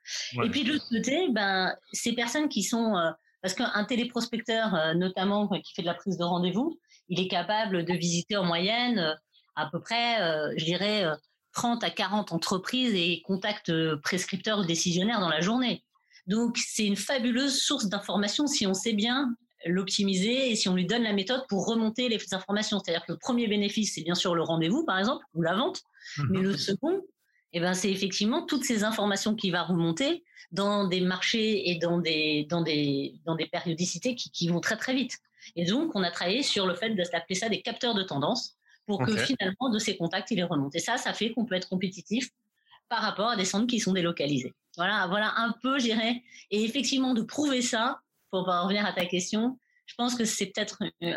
Et 0.44 0.50
puis 0.50 0.64
de 0.64 0.74
l'autre 0.74 0.88
côté, 0.90 1.30
ben, 1.32 1.74
ces 1.94 2.14
personnes 2.14 2.50
qui 2.50 2.64
sont, 2.64 2.98
euh, 2.98 3.12
parce 3.42 3.54
qu'un 3.54 3.86
téléprospecteur, 3.86 4.76
euh, 4.76 4.94
notamment 4.94 5.48
qui 5.48 5.74
fait 5.74 5.82
de 5.82 5.88
la 5.88 5.94
prise 5.94 6.18
de 6.18 6.24
rendez-vous, 6.24 6.78
il 7.08 7.22
est 7.22 7.30
capable 7.30 7.86
de 7.86 7.94
visiter 7.94 8.36
en 8.36 8.44
moyenne 8.44 9.00
euh, 9.00 9.14
à 9.56 9.68
peu 9.68 9.80
près, 9.80 10.18
je 10.58 10.66
dirais, 10.66 11.06
30 11.54 11.84
à 11.84 11.92
40 11.92 12.32
entreprises 12.32 12.96
et 12.96 13.22
contacts 13.24 13.72
prescripteurs 13.98 14.58
ou 14.58 14.66
décisionnaires 14.66 15.20
dans 15.20 15.30
la 15.30 15.42
journée. 15.42 15.84
Donc, 16.26 16.58
c'est 16.58 16.86
une 16.86 16.96
fabuleuse 16.96 17.62
source 17.62 17.86
d'informations 17.86 18.48
si 18.48 18.66
on 18.66 18.74
sait 18.74 18.94
bien 18.94 19.36
l'optimiser 19.66 20.52
et 20.52 20.56
si 20.56 20.70
on 20.70 20.76
lui 20.76 20.86
donne 20.86 21.04
la 21.04 21.14
méthode 21.14 21.44
pour 21.50 21.66
remonter 21.66 22.10
les 22.10 22.20
informations. 22.34 22.80
C'est-à-dire 22.80 23.06
que 23.06 23.14
le 23.14 23.18
premier 23.18 23.48
bénéfice, 23.48 23.96
c'est 23.96 24.04
bien 24.04 24.16
sûr 24.16 24.36
le 24.36 24.44
rendez-vous, 24.44 24.86
par 24.86 25.00
exemple, 25.00 25.26
ou 25.34 25.42
la 25.42 25.56
vente. 25.56 25.82
Mhm. 26.18 26.28
Mais 26.32 26.40
le 26.42 26.58
second, 26.58 27.02
eh 27.54 27.60
ben, 27.60 27.74
c'est 27.74 27.92
effectivement 27.92 28.46
toutes 28.46 28.64
ces 28.64 28.84
informations 28.84 29.36
qui 29.36 29.52
vont 29.52 29.64
remonter 29.64 30.24
dans 30.52 30.88
des 30.88 31.02
marchés 31.02 31.70
et 31.70 31.76
dans 31.78 32.00
des, 32.00 32.46
dans 32.50 32.62
des, 32.62 33.16
dans 33.26 33.36
des 33.36 33.46
périodicités 33.48 34.16
qui, 34.16 34.32
qui 34.32 34.48
vont 34.48 34.60
très 34.60 34.78
très 34.78 34.94
vite. 34.94 35.18
Et 35.56 35.66
donc, 35.66 35.92
on 35.96 36.04
a 36.04 36.12
travaillé 36.12 36.44
sur 36.44 36.66
le 36.66 36.76
fait 36.76 36.92
d'appeler 36.92 37.36
ça 37.36 37.50
des 37.50 37.62
capteurs 37.62 37.94
de 37.94 38.04
tendance 38.04 38.58
pour 38.86 39.04
que 39.06 39.16
finalement, 39.16 39.70
de 39.70 39.80
ces 39.80 39.96
contacts, 39.96 40.32
il 40.32 40.36
les 40.36 40.44
remonte. 40.44 40.76
Et 40.76 40.80
ça, 40.80 40.98
ça 40.98 41.14
fait 41.14 41.32
qu'on 41.32 41.46
peut 41.46 41.56
être 41.56 41.70
compétitif 41.70 42.30
par 42.90 43.02
rapport 43.02 43.30
à 43.30 43.36
des 43.36 43.46
centres 43.46 43.68
qui 43.68 43.80
sont 43.80 43.94
délocalisés. 43.94 44.54
Voilà, 44.76 45.08
voilà 45.08 45.34
un 45.38 45.54
peu, 45.62 45.80
je 45.80 45.86
dirais. 45.86 46.22
Et 46.52 46.64
effectivement, 46.64 47.14
de 47.14 47.22
prouver 47.22 47.62
ça, 47.62 48.00
pour 48.34 48.48
revenir 48.48 48.84
à 48.84 48.94
ta 48.94 49.06
question, 49.06 49.60
je 49.86 49.94
pense 49.96 50.16
que 50.16 50.26
c'est 50.26 50.48
peut-être 50.48 50.80
euh, 51.04 51.14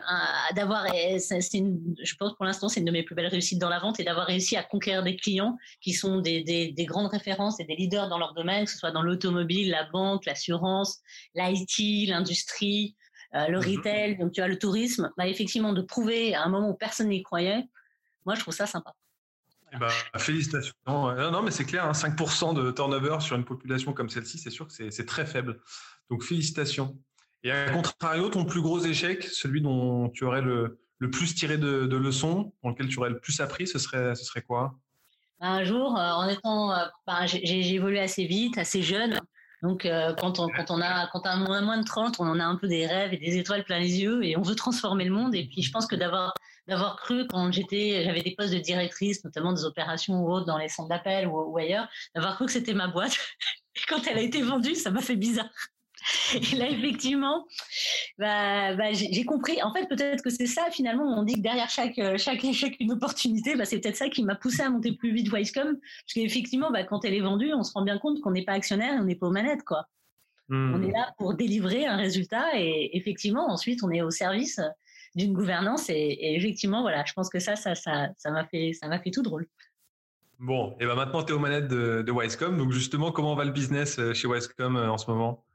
d'avoir, 0.54 0.84
je 0.86 2.14
pense 2.18 2.34
pour 2.36 2.44
l'instant, 2.44 2.68
c'est 2.68 2.80
une 2.80 2.86
de 2.86 2.92
mes 2.92 3.04
plus 3.04 3.14
belles 3.14 3.28
réussites 3.28 3.58
dans 3.58 3.70
la 3.70 3.78
vente 3.78 3.98
et 3.98 4.04
d'avoir 4.04 4.26
réussi 4.26 4.54
à 4.54 4.62
conquérir 4.62 5.02
des 5.02 5.16
clients 5.16 5.56
qui 5.80 5.94
sont 5.94 6.20
des, 6.20 6.42
des, 6.42 6.84
grandes 6.84 7.10
références 7.10 7.58
et 7.58 7.64
des 7.64 7.74
leaders 7.74 8.10
dans 8.10 8.18
leur 8.18 8.34
domaine, 8.34 8.66
que 8.66 8.70
ce 8.70 8.76
soit 8.76 8.90
dans 8.90 9.00
l'automobile, 9.00 9.70
la 9.70 9.84
banque, 9.84 10.26
l'assurance, 10.26 11.00
l'IT, 11.34 12.10
l'industrie, 12.10 12.96
euh, 13.34 13.46
le 13.46 13.60
mhm. 13.60 13.64
retail, 13.64 14.18
donc 14.18 14.32
tu 14.32 14.42
as 14.42 14.48
le 14.48 14.58
tourisme. 14.58 15.10
Bah, 15.16 15.26
effectivement, 15.26 15.72
de 15.72 15.80
prouver 15.80 16.34
à 16.34 16.42
un 16.42 16.50
moment 16.50 16.68
où 16.68 16.74
personne 16.74 17.08
n'y 17.08 17.22
croyait, 17.22 17.64
moi, 18.26 18.34
je 18.34 18.40
trouve 18.40 18.54
ça 18.54 18.66
sympa. 18.66 18.92
Ben, 19.80 19.88
félicitations. 20.18 20.74
Non, 20.86 21.30
non 21.30 21.42
mais 21.42 21.50
c'est 21.50 21.64
clair, 21.64 21.90
5% 21.90 22.50
hein, 22.50 22.52
de 22.52 22.70
turnover 22.70 23.18
sur 23.20 23.36
une 23.36 23.44
population 23.44 23.94
comme 23.94 24.10
celle-ci, 24.10 24.38
c'est 24.38 24.50
sûr 24.50 24.68
que 24.68 24.90
c'est 24.90 25.06
très 25.06 25.24
faible. 25.24 25.60
Donc 26.10 26.22
félicitations. 26.22 26.96
Et 27.46 27.52
à 27.52 27.70
contrario, 27.70 28.28
ton 28.28 28.44
plus 28.44 28.60
gros 28.60 28.80
échec, 28.80 29.22
celui 29.22 29.60
dont 29.60 30.08
tu 30.08 30.24
aurais 30.24 30.42
le, 30.42 30.80
plus 31.12 31.32
tiré 31.36 31.56
de, 31.56 31.96
leçons, 31.96 32.52
dans 32.64 32.70
lequel 32.70 32.88
tu 32.88 32.98
aurais 32.98 33.10
le 33.10 33.20
plus 33.20 33.40
appris, 33.40 33.68
ce 33.68 33.78
serait, 33.78 34.16
ce 34.16 34.24
serait 34.24 34.42
quoi? 34.42 34.74
Un 35.40 35.62
jour, 35.62 35.96
euh, 35.96 36.10
en 36.10 36.28
étant, 36.28 36.72
euh, 36.72 36.86
ben, 37.06 37.24
j'ai 37.26 37.72
évolué 37.72 38.00
assez 38.00 38.24
vite, 38.24 38.58
assez 38.58 38.82
jeune. 38.82 39.20
Donc, 39.62 39.86
euh, 39.86 40.12
quand, 40.14 40.40
on, 40.40 40.48
quand 40.48 40.72
on 40.72 40.80
a 40.80 41.06
quand 41.12 41.20
on 41.20 41.28
a 41.28 41.36
moins, 41.36 41.60
moins 41.62 41.78
de 41.78 41.84
30, 41.84 42.16
on 42.18 42.26
en 42.26 42.40
a 42.40 42.44
un 42.44 42.56
peu 42.56 42.66
des 42.66 42.84
rêves 42.84 43.14
et 43.14 43.16
des 43.16 43.36
étoiles 43.36 43.62
plein 43.62 43.78
les 43.78 44.00
yeux 44.00 44.24
et 44.24 44.36
on 44.36 44.42
veut 44.42 44.56
transformer 44.56 45.04
le 45.04 45.12
monde. 45.12 45.32
Et 45.36 45.46
puis, 45.46 45.62
je 45.62 45.70
pense 45.70 45.86
que 45.86 45.94
d'avoir 45.94 46.34
d'avoir 46.66 46.96
cru 46.96 47.28
quand 47.28 47.52
j'étais, 47.52 48.02
j'avais 48.04 48.22
des 48.22 48.34
postes 48.34 48.52
de 48.52 48.58
directrice, 48.58 49.24
notamment 49.24 49.52
des 49.52 49.64
opérations 49.64 50.20
ou 50.20 50.32
autres 50.32 50.46
dans 50.46 50.58
les 50.58 50.68
centres 50.68 50.88
d'appel 50.88 51.28
ou, 51.28 51.52
ou, 51.52 51.58
ailleurs, 51.58 51.86
d'avoir 52.12 52.34
cru 52.34 52.46
que 52.46 52.52
c'était 52.52 52.74
ma 52.74 52.88
boîte. 52.88 53.16
quand 53.88 54.04
elle 54.08 54.18
a 54.18 54.22
été 54.22 54.42
vendue, 54.42 54.74
ça 54.74 54.90
m'a 54.90 55.00
fait 55.00 55.14
bizarre. 55.14 55.46
Et 56.34 56.56
là, 56.56 56.68
effectivement, 56.68 57.46
bah, 58.18 58.74
bah 58.74 58.92
j'ai 58.92 59.24
compris. 59.24 59.62
En 59.62 59.72
fait, 59.72 59.86
peut-être 59.86 60.22
que 60.22 60.30
c'est 60.30 60.46
ça, 60.46 60.70
finalement, 60.70 61.18
on 61.18 61.22
dit 61.22 61.34
que 61.34 61.40
derrière 61.40 61.68
chaque, 61.68 61.98
euh, 61.98 62.16
chaque 62.18 62.44
échec, 62.44 62.76
une 62.80 62.92
opportunité, 62.92 63.56
bah, 63.56 63.64
c'est 63.64 63.80
peut-être 63.80 63.96
ça 63.96 64.08
qui 64.08 64.22
m'a 64.22 64.34
poussé 64.34 64.62
à 64.62 64.70
monter 64.70 64.92
plus 64.92 65.12
vite 65.12 65.32
Wisecom. 65.32 65.76
Parce 65.76 66.12
qu'effectivement, 66.14 66.70
quand 66.88 67.04
elle 67.04 67.14
est 67.14 67.20
vendue, 67.20 67.52
on 67.54 67.62
se 67.62 67.72
rend 67.72 67.82
bien 67.82 67.98
compte 67.98 68.20
qu'on 68.20 68.30
n'est 68.30 68.44
pas 68.44 68.52
actionnaire 68.52 68.94
et 68.94 68.98
on 68.98 69.04
n'est 69.04 69.16
pas 69.16 69.26
aux 69.26 69.32
manettes, 69.32 69.64
quoi. 69.64 69.86
On 70.48 70.80
est 70.80 70.86
hmm. 70.86 70.92
là 70.92 71.12
pour 71.18 71.34
délivrer 71.34 71.86
un 71.86 71.96
résultat 71.96 72.56
et 72.56 72.96
effectivement, 72.96 73.50
ensuite, 73.50 73.82
on 73.82 73.90
est 73.90 74.02
au 74.02 74.12
service 74.12 74.60
d'une 75.16 75.32
gouvernance 75.32 75.88
et, 75.88 76.36
effectivement, 76.36 76.82
voilà, 76.82 77.04
je 77.04 77.12
pense 77.14 77.28
que 77.28 77.40
ça, 77.40 77.56
ça, 77.56 77.74
ça, 77.74 78.10
ça 78.16 78.30
m'a 78.30 78.46
fait, 78.46 78.72
ça 78.72 78.86
m'a 78.86 79.00
fait 79.00 79.10
tout 79.10 79.22
drôle. 79.22 79.48
Bon, 80.38 80.76
et 80.78 80.86
ben 80.86 80.94
maintenant 80.94 81.22
tu 81.22 81.32
es 81.32 81.34
aux 81.34 81.38
manettes 81.38 81.68
de, 81.68 82.02
de 82.02 82.12
Wisecom. 82.12 82.58
Donc 82.58 82.70
justement, 82.70 83.10
comment 83.10 83.34
va 83.34 83.44
le 83.44 83.52
business 83.52 83.98
euh, 83.98 84.12
chez 84.12 84.28
Wisecom 84.28 84.76
euh, 84.76 84.90
en 84.90 84.98
ce 84.98 85.10
moment? 85.10 85.45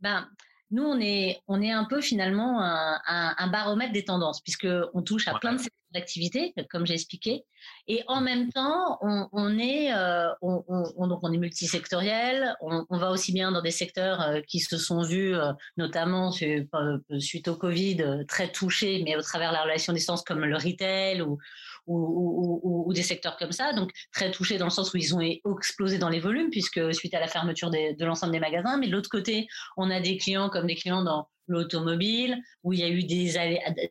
Ben, 0.00 0.28
nous, 0.70 0.84
on 0.84 1.00
est, 1.00 1.40
on 1.48 1.62
est 1.62 1.70
un 1.70 1.84
peu 1.84 2.00
finalement 2.00 2.60
un, 2.60 3.00
un, 3.06 3.46
baromètre 3.48 3.92
des 3.92 4.04
tendances, 4.04 4.40
puisqu'on 4.40 5.02
touche 5.02 5.28
à 5.28 5.38
plein 5.38 5.54
de 5.54 5.58
secteurs 5.58 5.87
d'activité, 5.92 6.54
comme 6.70 6.86
j'ai 6.86 6.94
expliqué. 6.94 7.44
Et 7.86 8.02
en 8.06 8.20
même 8.20 8.52
temps, 8.52 8.98
on, 9.00 9.28
on 9.32 9.58
est, 9.58 9.92
euh, 9.92 10.28
on, 10.42 10.62
on, 10.68 11.06
donc 11.06 11.20
on 11.22 11.32
est 11.32 11.38
multisectoriel. 11.38 12.54
On, 12.60 12.84
va 12.98 13.10
aussi 13.10 13.32
bien 13.32 13.52
dans 13.52 13.62
des 13.62 13.70
secteurs 13.70 14.20
euh, 14.20 14.40
qui 14.46 14.60
se 14.60 14.76
sont 14.76 15.02
vus, 15.02 15.34
euh, 15.34 15.52
notamment 15.76 16.30
suite 16.30 17.48
au 17.48 17.56
Covid, 17.56 18.24
très 18.28 18.50
touchés, 18.52 19.02
mais 19.04 19.16
au 19.16 19.22
travers 19.22 19.50
de 19.50 19.54
la 19.54 19.62
relation 19.62 19.92
distance, 19.92 20.22
comme 20.22 20.44
le 20.44 20.56
retail 20.56 21.22
ou, 21.22 21.38
ou, 21.86 22.92
des 22.92 23.02
secteurs 23.02 23.36
comme 23.36 23.52
ça, 23.52 23.72
donc 23.72 23.90
très 24.12 24.30
touchés 24.30 24.58
dans 24.58 24.66
le 24.66 24.70
sens 24.70 24.92
où 24.92 24.98
ils 24.98 25.14
ont 25.14 25.20
explosé 25.20 25.98
dans 25.98 26.10
les 26.10 26.20
volumes, 26.20 26.50
puisque 26.50 26.94
suite 26.94 27.14
à 27.14 27.20
la 27.20 27.28
fermeture 27.28 27.70
de 27.70 28.04
l'ensemble 28.04 28.32
des 28.32 28.40
magasins. 28.40 28.76
Mais 28.78 28.88
de 28.88 28.92
l'autre 28.92 29.10
côté, 29.10 29.46
on 29.76 29.90
a 29.90 30.00
des 30.00 30.18
clients 30.18 30.50
comme 30.50 30.66
des 30.66 30.74
clients 30.74 31.02
dans 31.02 31.28
l'automobile, 31.48 32.38
où 32.62 32.72
il 32.72 32.80
y 32.80 32.82
a 32.82 32.88
eu 32.88 33.04
des 33.04 33.34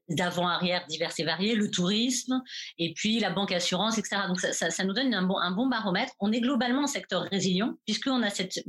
d'avant-arrière 0.10 0.86
divers 0.88 1.12
et 1.18 1.24
variés, 1.24 1.56
le 1.56 1.70
tourisme, 1.70 2.42
et 2.78 2.94
puis 2.94 3.20
la 3.20 3.32
banque 3.32 3.52
assurance, 3.52 3.98
etc. 3.98 4.22
Donc 4.28 4.40
ça, 4.40 4.54
ça, 4.54 4.84
nous 4.84 4.94
donne 4.94 5.14
un 5.14 5.24
bon, 5.24 5.38
un 5.38 5.52
bon 5.52 5.68
baromètre. 5.68 6.14
On 6.20 6.32
est 6.32 6.42
globalement 6.42 6.84
un 6.84 6.88
secteur 6.88 7.24
résilient, 7.24 7.78
puisqu'on 7.86 8.24
a 8.24 8.30
cette 8.30 8.64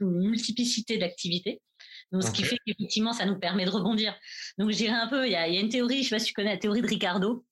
multiplicité 0.00 0.98
d'activités. 0.98 1.60
Donc, 2.12 2.22
ce 2.22 2.30
qui 2.30 2.42
fait 2.42 2.58
qu'effectivement, 2.66 3.14
ça 3.14 3.24
nous 3.24 3.38
permet 3.38 3.64
de 3.64 3.70
rebondir. 3.70 4.14
Donc, 4.58 4.70
je 4.70 4.76
dirais 4.76 4.94
un 4.94 5.08
peu, 5.08 5.26
il 5.26 5.32
y 5.32 5.34
a, 5.34 5.48
il 5.48 5.54
y 5.54 5.56
a 5.56 5.60
une 5.60 5.70
théorie, 5.70 5.96
je 5.96 6.00
ne 6.00 6.04
sais 6.04 6.14
pas 6.16 6.18
si 6.18 6.26
tu 6.26 6.34
connais 6.34 6.52
la 6.52 6.58
théorie 6.58 6.82
de 6.82 6.86
Ricardo, 6.86 7.44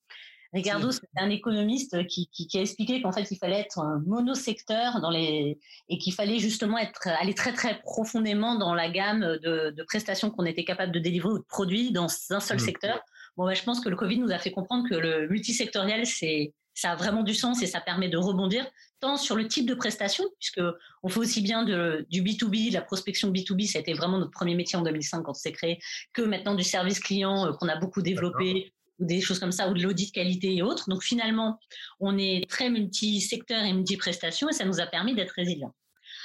Ricardo, 0.53 0.91
c'est 0.91 1.07
un 1.17 1.29
économiste 1.29 2.05
qui, 2.07 2.27
qui, 2.27 2.57
a 2.57 2.61
expliqué 2.61 3.01
qu'en 3.01 3.13
fait, 3.13 3.31
il 3.31 3.37
fallait 3.37 3.59
être 3.59 3.79
un 3.79 3.99
monosecteur 4.05 4.99
dans 4.99 5.09
les 5.09 5.59
et 5.87 5.97
qu'il 5.97 6.13
fallait 6.13 6.39
justement 6.39 6.77
être 6.77 7.07
aller 7.07 7.33
très 7.33 7.53
très 7.53 7.79
profondément 7.81 8.55
dans 8.55 8.73
la 8.73 8.89
gamme 8.89 9.37
de, 9.41 9.69
de 9.69 9.83
prestations 9.83 10.29
qu'on 10.29 10.45
était 10.45 10.65
capable 10.65 10.91
de 10.91 10.99
délivrer 10.99 11.29
ou 11.29 11.39
de 11.39 11.43
produits 11.43 11.91
dans 11.91 12.07
un 12.31 12.39
seul 12.39 12.57
mmh. 12.57 12.59
secteur. 12.59 12.99
Bon, 13.37 13.45
bah, 13.45 13.53
je 13.53 13.63
pense 13.63 13.79
que 13.79 13.87
le 13.87 13.95
Covid 13.95 14.19
nous 14.19 14.31
a 14.31 14.39
fait 14.39 14.51
comprendre 14.51 14.89
que 14.89 14.95
le 14.95 15.29
multisectoriel, 15.29 16.05
c'est 16.05 16.53
ça 16.73 16.91
a 16.91 16.95
vraiment 16.95 17.23
du 17.23 17.33
sens 17.33 17.61
et 17.61 17.67
ça 17.67 17.81
permet 17.81 18.09
de 18.09 18.17
rebondir 18.17 18.65
tant 18.99 19.17
sur 19.17 19.35
le 19.35 19.47
type 19.47 19.67
de 19.67 19.73
prestation, 19.73 20.23
puisque 20.39 20.61
on 21.03 21.09
fait 21.09 21.19
aussi 21.19 21.41
bien 21.41 21.63
de, 21.63 22.05
du 22.09 22.23
B2B, 22.23 22.71
la 22.71 22.81
prospection 22.81 23.31
B2B, 23.31 23.67
ça 23.67 23.79
a 23.79 23.81
été 23.81 23.93
vraiment 23.93 24.19
notre 24.19 24.31
premier 24.31 24.55
métier 24.55 24.77
en 24.77 24.83
2005 24.83 25.23
quand 25.23 25.33
c'est 25.33 25.51
créé, 25.51 25.79
que 26.13 26.21
maintenant 26.21 26.55
du 26.55 26.63
service 26.63 26.99
client 26.99 27.47
euh, 27.47 27.53
qu'on 27.53 27.67
a 27.67 27.75
beaucoup 27.75 28.01
développé, 28.01 28.73
ou 29.01 29.05
des 29.05 29.19
choses 29.19 29.39
comme 29.39 29.51
ça, 29.51 29.67
ou 29.67 29.73
de 29.73 29.81
l'audit 29.81 30.11
qualité 30.11 30.55
et 30.55 30.61
autres. 30.61 30.89
Donc 30.89 31.03
finalement, 31.03 31.59
on 31.99 32.17
est 32.17 32.49
très 32.49 32.69
multi-secteur 32.69 33.63
et 33.63 33.73
multi-prestations 33.73 34.47
et 34.49 34.53
ça 34.53 34.63
nous 34.63 34.79
a 34.79 34.85
permis 34.85 35.15
d'être 35.15 35.31
résilients. 35.31 35.75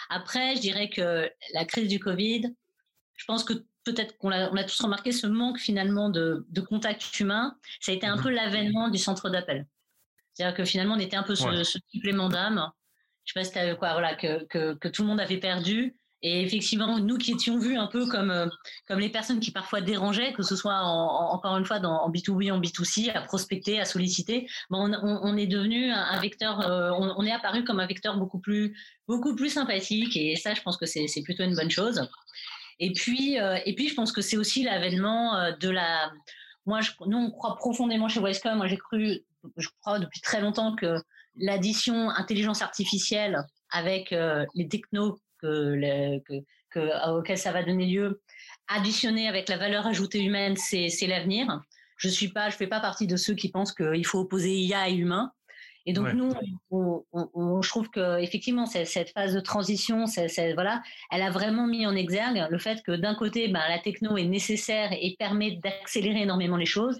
Après, 0.08 0.54
je 0.54 0.60
dirais 0.60 0.88
que 0.88 1.28
la 1.54 1.64
crise 1.64 1.88
du 1.88 1.98
Covid, 1.98 2.54
je 3.16 3.24
pense 3.24 3.42
que 3.42 3.54
peut-être 3.84 4.16
qu'on 4.18 4.30
a, 4.30 4.50
on 4.50 4.56
a 4.56 4.64
tous 4.64 4.80
remarqué 4.80 5.10
ce 5.10 5.26
manque 5.26 5.58
finalement 5.58 6.10
de, 6.10 6.46
de 6.50 6.60
contact 6.60 7.18
humain. 7.18 7.56
Ça 7.80 7.92
a 7.92 7.94
été 7.94 8.06
un 8.06 8.16
mhm. 8.16 8.22
peu 8.22 8.30
l'avènement 8.30 8.88
du 8.88 8.98
centre 8.98 9.30
d'appel. 9.30 9.66
C'est-à-dire 10.34 10.56
que 10.56 10.64
finalement, 10.64 10.96
on 10.96 10.98
était 10.98 11.16
un 11.16 11.22
peu 11.22 11.34
ce, 11.34 11.64
ce 11.64 11.78
supplément 11.88 12.28
d'âme. 12.28 12.70
Je 13.24 13.38
ne 13.38 13.44
sais 13.44 13.50
pas 13.50 13.70
si 13.70 13.76
quoi, 13.78 13.92
voilà, 13.92 14.14
que, 14.14 14.44
que, 14.44 14.74
que, 14.74 14.88
tout 14.88 15.02
le 15.02 15.08
monde 15.08 15.20
avait 15.20 15.38
perdu 15.38 15.96
et 16.22 16.42
effectivement, 16.42 16.98
nous 16.98 17.18
qui 17.18 17.32
étions 17.32 17.58
vus 17.58 17.76
un 17.76 17.86
peu 17.86 18.06
comme, 18.06 18.30
euh, 18.30 18.46
comme 18.88 19.00
les 19.00 19.10
personnes 19.10 19.38
qui 19.38 19.50
parfois 19.50 19.80
dérangeaient, 19.80 20.32
que 20.32 20.42
ce 20.42 20.56
soit 20.56 20.78
encore 20.78 21.56
une 21.56 21.64
fois 21.64 21.76
en 21.78 22.10
B2B, 22.10 22.50
en 22.50 22.60
B2C, 22.60 23.14
à 23.14 23.20
prospecter, 23.20 23.78
à 23.78 23.84
solliciter, 23.84 24.48
bon, 24.70 24.90
on, 25.02 25.36
est 25.36 25.46
devenu 25.46 25.90
un, 25.90 26.18
vecteur, 26.20 26.60
euh, 26.60 26.90
on, 26.90 27.24
est 27.24 27.32
apparu 27.32 27.64
comme 27.64 27.80
un 27.80 27.86
vecteur 27.86 28.16
beaucoup 28.16 28.38
plus, 28.38 28.76
beaucoup 29.06 29.36
plus 29.36 29.50
sympathique. 29.50 30.16
Et 30.16 30.36
ça, 30.36 30.54
je 30.54 30.62
pense 30.62 30.78
que 30.78 30.86
c'est 30.86 31.22
plutôt 31.22 31.44
une 31.44 31.54
bonne 31.54 31.70
chose. 31.70 32.08
Et 32.78 32.92
puis, 32.92 33.38
euh, 33.38 33.58
et 33.66 33.74
puis 33.74 33.88
je 33.88 33.94
pense 33.94 34.10
que 34.10 34.22
c'est 34.22 34.36
aussi 34.36 34.62
l'avènement 34.62 35.52
de 35.60 35.68
la. 35.68 36.10
Moi, 36.64 36.80
je, 36.80 36.92
nous, 37.06 37.18
on 37.18 37.30
croit 37.30 37.56
profondément 37.56 38.08
chez 38.08 38.20
Westcom. 38.20 38.56
Moi, 38.56 38.68
j'ai 38.68 38.78
cru, 38.78 39.20
je 39.56 39.68
crois 39.80 39.98
depuis 39.98 40.20
très 40.20 40.40
longtemps 40.40 40.74
que 40.74 40.96
l'addition 41.36 42.08
intelligence 42.10 42.62
artificielle 42.62 43.44
avec 43.70 44.14
les 44.54 44.68
technos 44.68 45.18
que, 46.26 46.42
que, 46.70 47.10
auquel 47.18 47.38
ça 47.38 47.52
va 47.52 47.62
donner 47.62 47.86
lieu, 47.86 48.20
additionné 48.68 49.28
avec 49.28 49.48
la 49.48 49.56
valeur 49.56 49.86
ajoutée 49.86 50.22
humaine, 50.22 50.56
c'est 50.56 51.06
l'avenir. 51.06 51.60
Je 51.96 52.08
suis 52.08 52.28
pas, 52.28 52.50
je 52.50 52.56
fais 52.56 52.66
pas 52.66 52.80
partie 52.80 53.06
de 53.06 53.16
ceux 53.16 53.34
qui 53.34 53.50
pensent 53.50 53.72
qu'il 53.72 54.04
faut 54.06 54.20
opposer 54.20 54.52
IA 54.52 54.88
et 54.88 54.94
humain. 54.94 55.32
Et 55.88 55.92
donc 55.92 56.12
nous, 56.14 56.32
on, 56.70 57.62
je 57.62 57.68
trouve 57.68 57.88
que 57.90 58.20
effectivement 58.20 58.66
cette 58.66 59.10
phase 59.10 59.34
de 59.34 59.40
transition, 59.40 60.04
voilà, 60.54 60.82
elle 61.12 61.22
a 61.22 61.30
vraiment 61.30 61.68
mis 61.68 61.86
en 61.86 61.94
exergue 61.94 62.44
le 62.50 62.58
fait 62.58 62.82
que 62.82 62.90
d'un 62.90 63.14
côté, 63.14 63.46
ben, 63.48 63.62
la 63.68 63.78
techno 63.78 64.16
est 64.16 64.24
nécessaire 64.24 64.90
et 64.92 65.14
permet 65.16 65.52
d'accélérer 65.62 66.22
énormément 66.22 66.56
les 66.56 66.66
choses, 66.66 66.98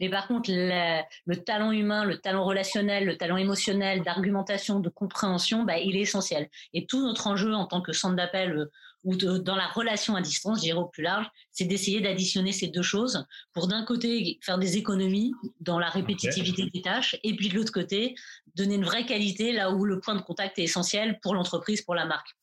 mais 0.00 0.08
par 0.08 0.28
contre, 0.28 0.50
le, 0.52 1.34
talent 1.36 1.72
humain, 1.72 2.04
le 2.04 2.18
talent 2.18 2.44
relationnel, 2.44 3.04
le 3.04 3.16
talent 3.16 3.36
émotionnel, 3.36 4.02
d'argumentation, 4.02 4.80
de 4.80 4.88
compréhension, 4.88 5.64
bah, 5.64 5.78
il 5.78 5.96
est 5.96 6.02
essentiel. 6.02 6.48
Et 6.72 6.86
tout 6.86 7.02
notre 7.02 7.26
enjeu 7.26 7.54
en 7.54 7.66
tant 7.66 7.80
que 7.80 7.92
centre 7.92 8.16
d'appel 8.16 8.52
euh, 8.52 8.70
ou 9.04 9.16
dans 9.16 9.56
la 9.56 9.68
relation 9.68 10.16
à 10.16 10.20
distance, 10.20 10.58
je 10.58 10.62
dirais 10.62 10.78
au 10.78 10.86
plus 10.86 11.02
large, 11.02 11.26
c'est 11.52 11.64
d'essayer 11.64 12.00
d'additionner 12.00 12.52
ces 12.52 12.66
deux 12.66 12.82
choses 12.82 13.24
pour 13.52 13.68
d'un 13.68 13.84
côté 13.84 14.38
faire 14.42 14.58
des 14.58 14.76
économies 14.76 15.32
dans 15.60 15.78
la 15.78 15.88
répétitivité 15.88 16.68
des 16.72 16.82
tâches 16.82 17.16
et 17.22 17.34
puis 17.36 17.48
de 17.48 17.54
l'autre 17.54 17.72
côté 17.72 18.16
donner 18.56 18.74
une 18.74 18.84
vraie 18.84 19.06
qualité 19.06 19.52
là 19.52 19.70
où 19.70 19.84
le 19.84 20.00
point 20.00 20.16
de 20.16 20.20
contact 20.20 20.58
est 20.58 20.64
essentiel 20.64 21.20
pour 21.20 21.34
l'entreprise, 21.34 21.82
pour 21.82 21.94
la 21.94 22.06
marque, 22.06 22.36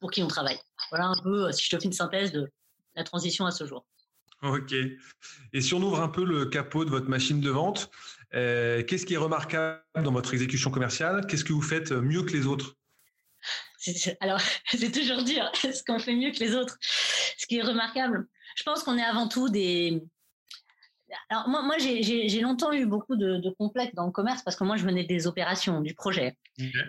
pour 0.00 0.10
qui 0.10 0.22
on 0.22 0.28
travaille. 0.28 0.58
Voilà 0.90 1.06
un 1.06 1.22
peu, 1.22 1.46
euh, 1.46 1.52
si 1.52 1.64
je 1.64 1.76
te 1.76 1.80
fais 1.80 1.86
une 1.86 1.92
synthèse 1.92 2.32
de 2.32 2.50
la 2.96 3.04
transition 3.04 3.46
à 3.46 3.52
ce 3.52 3.64
jour. 3.64 3.86
Ok. 4.42 4.74
Et 5.52 5.60
si 5.60 5.74
on 5.74 5.82
ouvre 5.82 6.00
un 6.00 6.08
peu 6.08 6.24
le 6.24 6.46
capot 6.46 6.84
de 6.84 6.90
votre 6.90 7.08
machine 7.08 7.40
de 7.40 7.50
vente, 7.50 7.90
euh, 8.34 8.82
qu'est-ce 8.82 9.06
qui 9.06 9.14
est 9.14 9.18
remarquable 9.18 9.82
dans 10.02 10.12
votre 10.12 10.34
exécution 10.34 10.70
commerciale? 10.70 11.26
Qu'est-ce 11.26 11.44
que 11.44 11.52
vous 11.52 11.62
faites 11.62 11.92
mieux 11.92 12.22
que 12.22 12.32
les 12.32 12.46
autres? 12.46 12.76
Alors, 14.20 14.40
c'est 14.68 14.90
toujours 14.90 15.22
dur. 15.22 15.50
Ce 15.54 15.82
qu'on 15.84 15.98
fait 15.98 16.14
mieux 16.14 16.32
que 16.32 16.40
les 16.40 16.54
autres? 16.54 16.76
Ce 16.80 17.46
qui 17.46 17.58
est 17.58 17.62
remarquable, 17.62 18.26
je 18.56 18.62
pense 18.64 18.82
qu'on 18.82 18.98
est 18.98 19.04
avant 19.04 19.28
tout 19.28 19.48
des, 19.48 20.02
alors 21.28 21.48
moi, 21.48 21.62
moi 21.62 21.76
j'ai 21.78 22.40
longtemps 22.40 22.72
eu 22.72 22.86
beaucoup 22.86 23.16
de, 23.16 23.36
de, 23.36 23.50
complexes 23.50 23.94
dans 23.94 24.06
le 24.06 24.12
commerce 24.12 24.42
parce 24.42 24.56
que 24.56 24.64
moi 24.64 24.76
je 24.76 24.84
venais 24.84 25.04
des 25.04 25.26
opérations, 25.26 25.80
du 25.80 25.94
projet. 25.94 26.36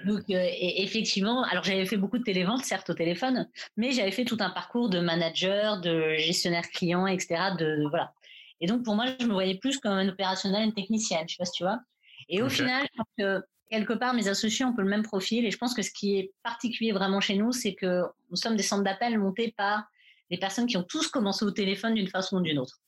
Donc 0.06 0.24
euh, 0.30 0.48
effectivement, 0.60 1.44
alors 1.44 1.64
j'avais 1.64 1.86
fait 1.86 1.98
beaucoup 1.98 2.18
de 2.18 2.24
téléventes, 2.24 2.64
certes 2.64 2.90
au 2.90 2.94
téléphone, 2.94 3.50
mais 3.78 3.92
j'avais 3.92 4.12
fait 4.12 4.26
tout 4.26 4.38
un 4.40 4.50
parcours 4.50 4.90
de 4.90 5.00
manager, 5.00 5.82
de 5.82 6.16
gestionnaire 6.16 6.70
client, 6.70 7.08
etc. 7.08 7.56
De, 7.58 7.88
voilà. 7.90 8.14
Et 8.62 8.68
donc 8.68 8.84
pour 8.84 8.96
moi, 8.96 9.06
je 9.20 9.26
me 9.26 9.34
voyais 9.34 9.56
plus 9.56 9.80
comme 9.80 9.94
un 9.94 10.08
opérationnel, 10.08 10.64
une 10.64 10.74
technicienne, 10.74 11.28
je 11.28 11.34
sais 11.34 11.38
pas 11.38 11.46
si 11.46 11.54
tu 11.54 11.64
vois. 11.64 11.80
Et 12.30 12.42
au 12.42 12.50
final, 12.50 12.86
je 12.92 12.98
pense 12.98 13.08
que 13.18 13.46
quelque 13.70 13.94
part 13.94 14.14
mes 14.14 14.28
associés 14.28 14.66
ont 14.66 14.74
peu 14.74 14.82
le 14.82 14.90
même 14.90 15.04
profil. 15.04 15.46
Et 15.46 15.52
je 15.52 15.58
pense 15.58 15.74
que 15.74 15.82
ce 15.82 15.92
qui 15.92 16.18
est 16.18 16.32
particulier 16.44 16.92
vraiment 16.92 17.20
chez 17.20 17.36
nous, 17.36 17.52
c'est 17.52 17.74
que 17.74 18.04
nous 18.30 18.38
sommes 18.38 18.56
des 18.56 18.64
centres 18.64 18.84
d'appel 18.84 19.18
montés 19.18 19.54
par 19.58 19.84
des 20.30 20.38
personnes 20.38 20.68
qui 20.68 20.78
ont 20.78 20.84
tous 20.84 21.08
commencé 21.08 21.44
au 21.44 21.52
téléphone 21.52 21.96
d'une 21.96 22.08
façon 22.08 22.38
ou 22.38 22.42
d'une 22.42 22.60
autre. 22.60 22.80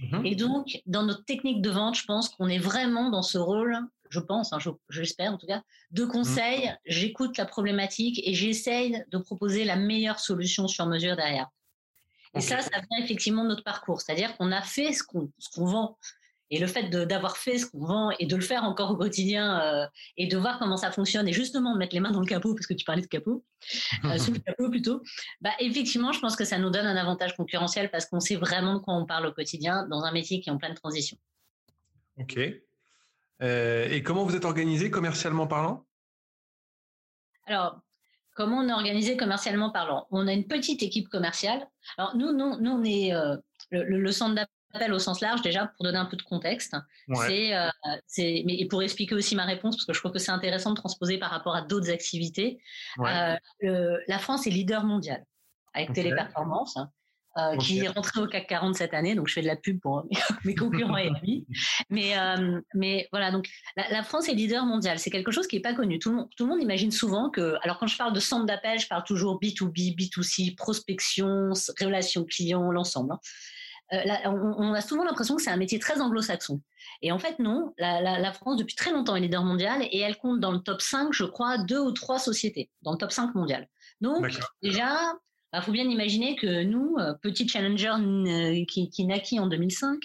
Mhm. 0.00 0.26
Et 0.26 0.34
donc, 0.34 0.80
dans 0.86 1.02
notre 1.04 1.24
technique 1.24 1.62
de 1.62 1.70
vente, 1.70 1.96
je 1.96 2.04
pense 2.04 2.28
qu'on 2.28 2.48
est 2.48 2.58
vraiment 2.58 3.10
dans 3.10 3.22
ce 3.22 3.38
rôle, 3.38 3.78
je 4.10 4.20
pense, 4.20 4.52
hein, 4.52 4.58
j'espère 4.90 5.32
en 5.32 5.38
tout 5.38 5.46
cas, 5.46 5.62
de 5.90 6.04
conseil. 6.04 6.66
Mhm. 6.66 6.76
J'écoute 6.86 7.36
la 7.36 7.46
problématique 7.46 8.20
et 8.24 8.34
j'essaye 8.34 9.04
de 9.10 9.18
proposer 9.18 9.64
la 9.64 9.76
meilleure 9.76 10.20
solution 10.20 10.68
sur 10.68 10.86
mesure 10.86 11.16
derrière. 11.16 11.48
Et 12.36 12.40
ça, 12.40 12.60
ça 12.60 12.70
vient 12.70 13.04
effectivement 13.04 13.44
de 13.44 13.50
notre 13.50 13.62
parcours. 13.62 14.00
C'est-à-dire 14.00 14.36
qu'on 14.36 14.50
a 14.50 14.62
fait 14.62 14.92
ce 14.92 15.04
qu'on 15.04 15.30
vend. 15.64 15.96
Et 16.54 16.58
le 16.60 16.68
fait 16.68 16.88
d'avoir 16.88 17.36
fait 17.36 17.58
ce 17.58 17.66
qu'on 17.66 17.84
vend 17.84 18.10
et 18.20 18.26
de 18.26 18.36
le 18.36 18.40
faire 18.40 18.62
encore 18.62 18.92
au 18.92 18.96
quotidien 18.96 19.60
euh, 19.60 19.86
et 20.16 20.28
de 20.28 20.36
voir 20.36 20.60
comment 20.60 20.76
ça 20.76 20.92
fonctionne 20.92 21.26
et 21.26 21.32
justement 21.32 21.74
mettre 21.74 21.96
les 21.96 22.00
mains 22.00 22.12
dans 22.12 22.20
le 22.20 22.26
capot, 22.26 22.54
parce 22.54 22.68
que 22.68 22.74
tu 22.74 22.84
parlais 22.84 23.02
de 23.02 23.08
capot, 23.08 23.44
euh, 24.04 24.18
sous 24.18 24.32
le 24.32 24.38
capot 24.38 24.70
plutôt, 24.70 25.02
bah, 25.40 25.50
effectivement, 25.58 26.12
je 26.12 26.20
pense 26.20 26.36
que 26.36 26.44
ça 26.44 26.58
nous 26.58 26.70
donne 26.70 26.86
un 26.86 26.94
avantage 26.94 27.36
concurrentiel 27.36 27.90
parce 27.90 28.06
qu'on 28.06 28.20
sait 28.20 28.36
vraiment 28.36 28.74
de 28.74 28.78
quoi 28.78 28.94
on 28.94 29.04
parle 29.04 29.26
au 29.26 29.32
quotidien 29.32 29.84
dans 29.88 30.04
un 30.04 30.12
métier 30.12 30.40
qui 30.40 30.48
est 30.48 30.52
en 30.52 30.58
pleine 30.58 30.74
transition. 30.74 31.16
Ok. 32.20 32.38
Euh, 33.42 33.88
et 33.90 34.04
comment 34.04 34.22
vous 34.22 34.36
êtes 34.36 34.44
organisé 34.44 34.92
commercialement 34.92 35.48
parlant? 35.48 35.84
Alors, 37.48 37.80
comment 38.36 38.58
on 38.58 38.68
est 38.68 38.72
organisé 38.72 39.16
commercialement 39.16 39.70
parlant? 39.70 40.06
On 40.12 40.28
a 40.28 40.32
une 40.32 40.46
petite 40.46 40.84
équipe 40.84 41.08
commerciale. 41.08 41.66
Alors, 41.98 42.16
nous, 42.16 42.30
nous, 42.30 42.60
nous 42.60 42.70
on 42.70 42.84
est 42.84 43.10
le, 43.72 43.98
le, 43.98 44.12
centre 44.12 44.36
d'appel 44.74 44.92
au 44.92 44.98
sens 44.98 45.20
large 45.20 45.42
déjà 45.42 45.66
pour 45.76 45.84
donner 45.84 45.98
un 45.98 46.04
peu 46.04 46.16
de 46.16 46.22
contexte. 46.22 46.76
C'est, 47.26 47.56
euh, 47.56 47.68
c'est, 48.06 48.42
mais 48.46 48.58
et 48.58 48.66
pour 48.66 48.82
expliquer 48.82 49.14
aussi 49.14 49.34
ma 49.36 49.44
réponse 49.44 49.76
parce 49.76 49.86
que 49.86 49.94
je 49.94 50.00
trouve 50.00 50.12
que 50.12 50.18
c'est 50.18 50.32
intéressant 50.32 50.70
de 50.70 50.76
transposer 50.76 51.18
par 51.18 51.30
rapport 51.30 51.54
à 51.54 51.62
d'autres 51.62 51.90
activités. 51.90 52.58
Euh, 52.98 53.36
la 54.06 54.18
France 54.18 54.46
est 54.46 54.50
leader 54.50 54.84
mondial 54.84 55.24
avec 55.72 55.92
Téléperformance. 55.92 56.76
Euh, 57.36 57.56
qui 57.56 57.80
est 57.80 57.88
rentré 57.88 58.20
au 58.20 58.28
CAC 58.28 58.46
40 58.46 58.76
cette 58.76 58.94
année, 58.94 59.16
donc 59.16 59.26
je 59.26 59.32
fais 59.32 59.42
de 59.42 59.48
la 59.48 59.56
pub 59.56 59.80
pour 59.80 60.06
mes 60.44 60.54
concurrents 60.54 60.96
et 60.96 61.08
amis. 61.08 61.44
Mais, 61.90 62.16
euh, 62.16 62.60
mais 62.74 63.08
voilà, 63.10 63.32
donc 63.32 63.48
la, 63.76 63.90
la, 63.90 64.04
France 64.04 64.28
est 64.28 64.34
leader 64.34 64.64
mondial. 64.64 65.00
C'est 65.00 65.10
quelque 65.10 65.32
chose 65.32 65.48
qui 65.48 65.56
n'est 65.56 65.62
pas 65.62 65.74
connu. 65.74 65.98
Tout 65.98 66.10
le, 66.10 66.16
monde, 66.16 66.28
tout 66.36 66.44
le 66.44 66.50
monde 66.50 66.62
imagine 66.62 66.92
souvent 66.92 67.30
que, 67.30 67.56
alors 67.62 67.80
quand 67.80 67.88
je 67.88 67.98
parle 67.98 68.12
de 68.12 68.20
centre 68.20 68.46
d'appel, 68.46 68.78
je 68.78 68.86
parle 68.86 69.02
toujours 69.02 69.40
B2B, 69.40 69.96
B2C, 69.96 70.54
prospection, 70.54 71.50
relations 71.80 72.24
clients, 72.24 72.70
l'ensemble. 72.70 73.14
Hein. 73.14 73.18
Euh, 73.92 73.98
on, 74.24 74.72
a 74.72 74.80
souvent 74.80 75.04
l'impression 75.04 75.36
que 75.36 75.42
c'est 75.42 75.50
un 75.50 75.56
métier 75.56 75.78
très 75.78 76.00
anglo-saxon. 76.00 76.60
Et 77.02 77.12
en 77.12 77.18
fait, 77.18 77.38
non. 77.38 77.72
La, 77.78 78.32
France, 78.32 78.56
depuis 78.56 78.74
très 78.74 78.90
longtemps, 78.90 79.16
est 79.16 79.20
leader 79.20 79.44
mondial 79.44 79.82
et 79.90 80.00
elle 80.00 80.16
compte 80.16 80.40
dans 80.40 80.52
le 80.52 80.58
top 80.58 80.80
5, 80.80 81.12
je 81.12 81.24
crois, 81.24 81.58
deux 81.58 81.78
ou 81.78 81.92
trois 81.92 82.18
sociétés 82.18 82.70
dans 82.82 82.92
le 82.92 82.98
top 82.98 83.12
5 83.12 83.34
mondial. 83.34 83.68
Donc, 84.00 84.28
déjà, 84.62 85.12
il 85.52 85.58
bah, 85.58 85.60
faut 85.60 85.72
bien 85.72 85.84
imaginer 85.84 86.34
que 86.36 86.64
nous, 86.64 86.96
euh, 86.98 87.14
petit 87.22 87.46
challenger 87.46 87.92
qui, 88.66 88.90
qui 88.90 89.04
naquit 89.04 89.38
en 89.38 89.46
2005, 89.46 90.00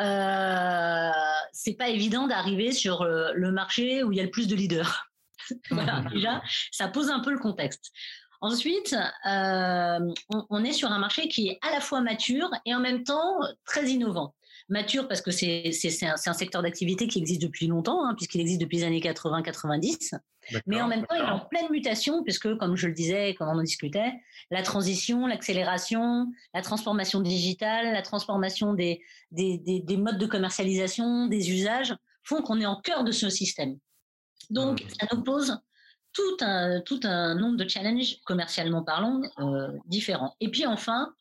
euh, 0.00 1.10
c'est 1.52 1.74
pas 1.74 1.88
évident 1.88 2.26
d'arriver 2.26 2.72
sur 2.72 3.04
le 3.04 3.52
marché 3.52 4.04
où 4.04 4.12
il 4.12 4.18
y 4.18 4.20
a 4.20 4.24
le 4.24 4.30
plus 4.30 4.46
de 4.46 4.54
leaders. 4.54 5.10
voilà, 5.70 6.02
déjà, 6.12 6.42
ça 6.70 6.88
pose 6.88 7.10
un 7.10 7.20
peu 7.20 7.30
le 7.30 7.38
contexte. 7.38 7.92
Ensuite, 8.40 8.96
on, 9.24 10.14
on, 10.48 10.64
est 10.64 10.72
sur 10.72 10.90
un 10.90 10.98
marché 10.98 11.28
qui 11.28 11.48
est 11.48 11.58
à 11.62 11.72
la 11.72 11.80
fois 11.80 12.00
mature 12.00 12.50
et 12.64 12.74
en 12.74 12.80
même 12.80 13.04
temps 13.04 13.38
très 13.64 13.86
innovant 13.90 14.34
mature 14.70 15.08
parce 15.08 15.20
que 15.20 15.30
c'est 15.30 15.72
un, 16.02 16.14
un, 16.24 16.32
secteur 16.32 16.62
d'activité 16.62 17.08
qui 17.08 17.18
existe 17.18 17.42
depuis 17.42 17.66
longtemps, 17.66 18.04
hein, 18.04 18.14
puisqu'il 18.16 18.40
existe 18.40 18.60
depuis 18.60 18.78
les 18.78 18.84
années 18.84 19.00
80-90. 19.00 20.18
Mais 20.66 20.80
en 20.80 20.88
même 20.88 21.04
temps, 21.06 21.14
il 21.16 21.20
est 21.20 21.30
en 21.30 21.40
pleine 21.40 21.70
mutation, 21.70 22.22
puisque, 22.22 22.56
comme 22.56 22.76
je 22.76 22.86
le 22.86 22.94
disais, 22.94 23.34
quand 23.34 23.46
on 23.46 23.58
en 23.58 23.62
discutait, 23.62 24.12
la 24.50 24.62
transition, 24.62 25.26
l'accélération, 25.26 26.28
la 26.54 26.62
transformation 26.62 27.20
digitale, 27.20 27.92
la 27.92 28.02
transformation 28.02 28.72
des, 28.72 29.02
des, 29.30 29.58
des, 29.58 29.80
des, 29.80 29.96
modes 29.96 30.18
de 30.18 30.26
commercialisation, 30.26 31.26
des 31.26 31.50
usages, 31.50 31.94
font 32.22 32.42
qu'on 32.42 32.60
est 32.60 32.66
en 32.66 32.80
cœur 32.80 33.04
de 33.04 33.12
ce 33.12 33.28
système. 33.28 33.78
Donc, 34.48 34.84
ça 34.98 35.06
nous 35.12 35.22
pose 35.22 35.58
tout 36.12 36.36
un, 36.40 36.80
tout 36.80 37.00
un 37.04 37.34
nombre 37.34 37.56
de 37.56 37.68
challenges, 37.68 38.20
commercialement 38.24 38.82
parlant, 38.82 39.20
euh, 39.38 39.68
différents. 39.86 40.36
Et 40.40 40.50
puis 40.50 40.66
enfin, 40.66 41.14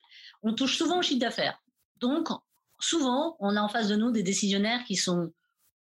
on 0.44 0.54
touche 0.54 0.78
souvent 0.78 1.00
au 1.00 1.02
chiffre 1.02 1.20
d'affaires. 1.20 1.62
Donc, 1.98 2.30
souvent, 2.80 3.36
on 3.40 3.56
a 3.56 3.62
en 3.62 3.70
face 3.70 3.88
de 3.88 3.96
nous 3.96 4.12
des 4.12 4.24
décisionnaires 4.24 4.84
qui 4.86 4.96
sont 4.96 5.32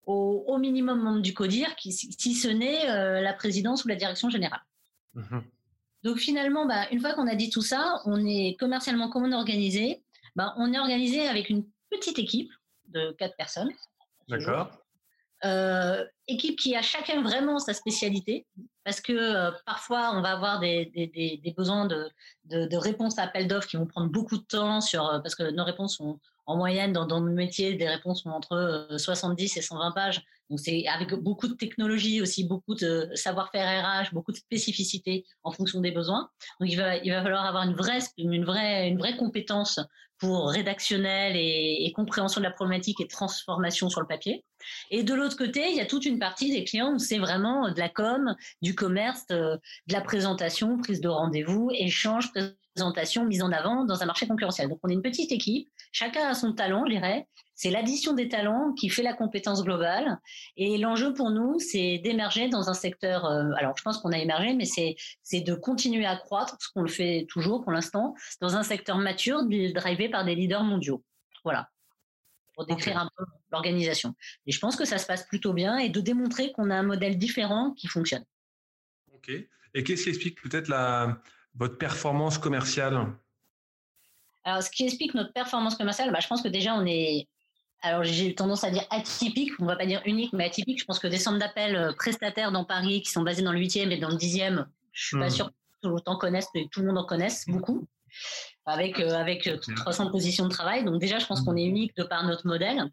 au, 0.06 0.58
minimum 0.58 1.02
membres 1.02 1.22
du 1.22 1.34
CODIR, 1.34 1.76
qui, 1.76 1.92
si 1.92 2.34
ce 2.34 2.48
n'est 2.48 2.90
euh, 2.90 3.20
la 3.20 3.34
présidence 3.34 3.84
ou 3.84 3.90
la 3.90 3.96
direction 3.96 4.30
générale. 4.30 4.62
Mhm. 5.14 5.44
Donc 6.04 6.18
finalement, 6.18 6.66
bah, 6.66 6.88
une 6.92 7.02
fois 7.02 7.14
qu'on 7.14 7.28
a 7.28 7.36
dit 7.36 7.50
tout 7.50 7.62
ça, 7.62 8.02
on 8.06 8.26
est 8.26 8.56
commercialement 8.58 9.10
comment 9.10 9.36
organisé? 9.36 10.02
Bah, 10.36 10.54
On 10.58 10.72
est 10.72 10.80
organisé 10.80 11.28
avec 11.28 11.50
une 11.50 11.66
petite 11.90 12.20
équipe 12.20 12.52
de 12.88 13.12
quatre 13.18 13.36
personnes. 13.36 13.72
D'accord. 14.30 14.72
Euh, 15.46 16.04
équipe 16.28 16.58
qui 16.58 16.76
a 16.76 16.82
chacun 16.82 17.22
vraiment 17.22 17.60
sa 17.60 17.74
spécialité, 17.74 18.48
parce 18.84 19.02
que 19.02 19.14
euh, 19.14 19.52
parfois 19.66 20.12
on 20.16 20.22
va 20.22 20.32
avoir 20.32 20.60
des, 20.60 21.54
besoins 21.56 21.86
de, 21.86 22.10
de, 22.46 22.76
réponses 22.76 23.20
à 23.20 23.24
appels 23.24 23.48
d'offres 23.48 23.68
qui 23.68 23.78
vont 23.78 23.86
prendre 23.86 24.10
beaucoup 24.10 24.38
de 24.38 24.44
temps, 24.44 24.82
sur, 24.82 25.04
parce 25.22 25.36
que 25.36 25.52
nos 25.52 25.64
réponses 25.64 25.98
sont 25.98 26.20
en 26.48 26.56
moyenne, 26.56 26.94
dans, 26.94 27.06
dans, 27.06 27.20
nos 27.20 27.34
métiers, 27.34 27.76
des 27.76 27.88
réponses 27.88 28.24
sont 28.24 28.30
entre 28.30 28.88
70 28.98 29.58
euh, 29.58 29.60
et 29.60 29.62
120 29.62 29.92
pages. 29.92 30.24
Donc, 30.50 30.60
c'est 30.62 30.88
avec 30.88 31.14
beaucoup 31.14 31.50
de 31.50 31.54
technologie 31.54 32.22
aussi, 32.22 32.46
beaucoup 32.46 32.74
de 32.74 33.10
savoir-faire 33.16 33.84
RH, 33.84 34.14
beaucoup 34.14 34.32
de 34.32 34.38
spécificité 34.38 35.26
en 35.44 35.52
fonction 35.52 35.82
des 35.82 35.92
besoins. 35.92 36.30
Donc, 36.62 36.70
il 36.72 36.78
va, 36.78 36.96
il 36.98 37.12
va 37.12 37.22
falloir 37.22 37.46
avoir 37.46 37.64
une 37.64 37.76
vraie, 37.76 38.00
une 38.18 38.46
vraie, 38.46 38.88
une 38.88 38.98
vraie 38.98 39.18
compétence 39.18 39.80
pour 40.20 40.50
rédactionnel 40.50 41.34
et, 41.36 41.92
compréhension 41.96 42.42
de 42.42 42.46
la 42.46 42.52
problématique 42.52 43.02
et 43.02 43.08
transformation 43.08 43.90
sur 43.90 44.02
le 44.02 44.08
papier. 44.08 44.44
Et 44.92 45.04
de 45.04 45.14
l'autre 45.14 45.38
côté, 45.38 45.70
il 45.70 45.76
y 45.76 45.80
a 45.80 45.86
toute 45.86 46.06
une 46.06 46.20
partie 46.20 46.52
des 46.52 46.64
clients 46.64 46.94
où 46.94 47.00
c'est 47.00 47.18
vraiment 47.18 47.72
de 47.72 47.80
la 47.80 47.90
com, 47.90 48.36
du 48.62 48.76
commerce, 48.76 49.26
de, 49.28 49.60
de 49.88 49.94
la 49.94 50.02
présentation, 50.02 50.78
prise 50.78 51.02
de 51.02 51.10
rendez-vous, 51.10 51.70
échange, 51.74 52.32
présentation, 52.78 53.26
mise 53.26 53.42
en 53.42 53.52
avant 53.52 53.86
dans 53.86 54.04
un 54.04 54.06
marché 54.06 54.28
concurrentiel. 54.28 54.70
Donc 54.70 54.80
on 54.84 54.90
est 54.90 54.94
une 54.94 55.02
petite 55.02 55.32
équipe, 55.32 55.70
chacun 55.92 56.28
a 56.28 56.34
son 56.34 56.54
talent, 56.54 56.86
je 56.86 56.94
dirais. 56.94 57.28
C'est 57.56 57.72
l'addition 57.72 58.14
des 58.14 58.30
talents 58.30 58.74
qui 58.74 58.88
fait 58.88 59.02
la 59.02 59.14
compétence 59.14 59.64
globale. 59.64 60.20
Et 60.58 60.78
l'enjeu 60.78 61.16
pour 61.16 61.32
nous, 61.32 61.58
c'est 61.58 61.98
d'émerger 61.98 62.50
dans 62.50 62.70
un 62.70 62.76
secteur. 62.76 63.26
Euh, 63.26 63.50
alors 63.58 63.74
je 63.76 63.82
pense 63.82 63.98
qu'on 63.98 64.12
a 64.12 64.20
émergé, 64.20 64.54
mais 64.54 64.66
c'est 64.66 64.96
c'est 65.24 65.42
de 65.42 65.56
continuer 65.56 66.06
à 66.06 66.18
croître, 66.18 66.56
ce 66.60 66.68
qu'on 66.72 66.84
le 66.84 66.88
fait 66.88 67.26
toujours 67.30 67.64
pour 67.64 67.72
l'instant, 67.72 68.14
dans 68.42 68.56
un 68.56 68.64
secteur 68.64 68.98
mature, 69.00 69.44
par 70.10 70.26
des 70.26 70.36
leaders 70.36 70.64
mondiaux. 70.64 71.04
Voilà 71.44 71.70
pour 72.58 72.66
décrire 72.66 72.98
un 72.98 73.10
peu 73.16 73.24
l'organisation. 73.52 74.16
Et 74.48 74.52
je 74.52 74.60
pense 74.60 74.76
que 74.76 74.84
ça 74.84 74.98
se 74.98 75.06
passe 75.06 75.28
plutôt 75.28 75.54
bien 75.54 75.78
et 75.78 75.90
de 75.90 76.02
démontrer 76.02 76.52
qu'on 76.52 76.72
a 76.72 76.76
un 76.76 76.84
modèle 76.84 77.18
différent 77.18 77.72
qui 77.74 77.88
fonctionne. 77.88 78.26
Ok. 79.14 79.30
Et 79.30 79.84
qu'est-ce 79.84 80.04
qui 80.04 80.10
explique 80.10 80.42
peut-être 80.42 80.68
la, 80.68 81.22
votre 81.54 81.78
performance 81.78 82.40
commerciale? 82.40 83.14
Alors, 84.44 84.64
ce 84.64 84.72
qui 84.72 84.86
explique 84.86 85.14
notre 85.14 85.34
performance 85.34 85.76
commerciale, 85.76 86.12
bah, 86.12 86.20
je 86.20 86.28
pense 86.28 86.42
que 86.42 86.48
déjà, 86.48 86.74
on 86.74 86.86
est. 86.86 87.28
Alors, 87.84 88.04
j'ai 88.04 88.34
tendance 88.34 88.64
à 88.64 88.72
dire 88.72 88.86
atypique, 88.90 89.52
on 89.60 89.66
ne 89.66 89.70
va 89.70 89.76
pas 89.76 89.86
dire 89.86 90.02
unique, 90.06 90.34
mais 90.34 90.46
atypique. 90.46 90.80
Je 90.80 90.86
pense 90.86 90.98
que 90.98 91.08
des 91.08 91.20
centres 91.20 91.38
d'appel 91.38 91.76
euh, 91.76 91.94
prestataires 91.94 92.52
dans 92.52 92.66
Paris 92.66 93.04
qui 93.04 93.12
sont 93.12 93.22
basés 93.22 93.44
dans 93.44 93.54
le 93.54 93.60
8e 93.60 93.92
et 93.92 93.98
dans 93.98 94.10
le 94.10 94.16
10e, 94.16 94.66
je 94.94 95.06
suis 95.06 95.20
pas 95.20 95.28
hmm. 95.28 95.30
sûre 95.30 95.48
que 95.50 95.54
tout 95.82 95.90
le 95.90 95.92
monde 95.92 96.04
en 96.08 96.18
connaisse, 96.18 96.48
tout 96.72 96.80
le 96.80 96.88
monde 96.88 96.98
en 96.98 97.06
connaisse 97.06 97.46
beaucoup, 97.48 97.88
avec, 98.66 99.00
euh, 99.00 99.14
avec 99.14 99.50
300 99.76 100.12
positions 100.12 100.46
de 100.46 100.50
travail. 100.50 100.84
Donc, 100.84 101.00
déjà, 101.00 101.20
je 101.20 101.26
pense 101.26 101.42
qu'on 101.42 101.56
est 101.56 101.66
unique 101.66 101.96
de 101.96 102.04
par 102.04 102.26
notre 102.26 102.48
modèle. 102.48 102.90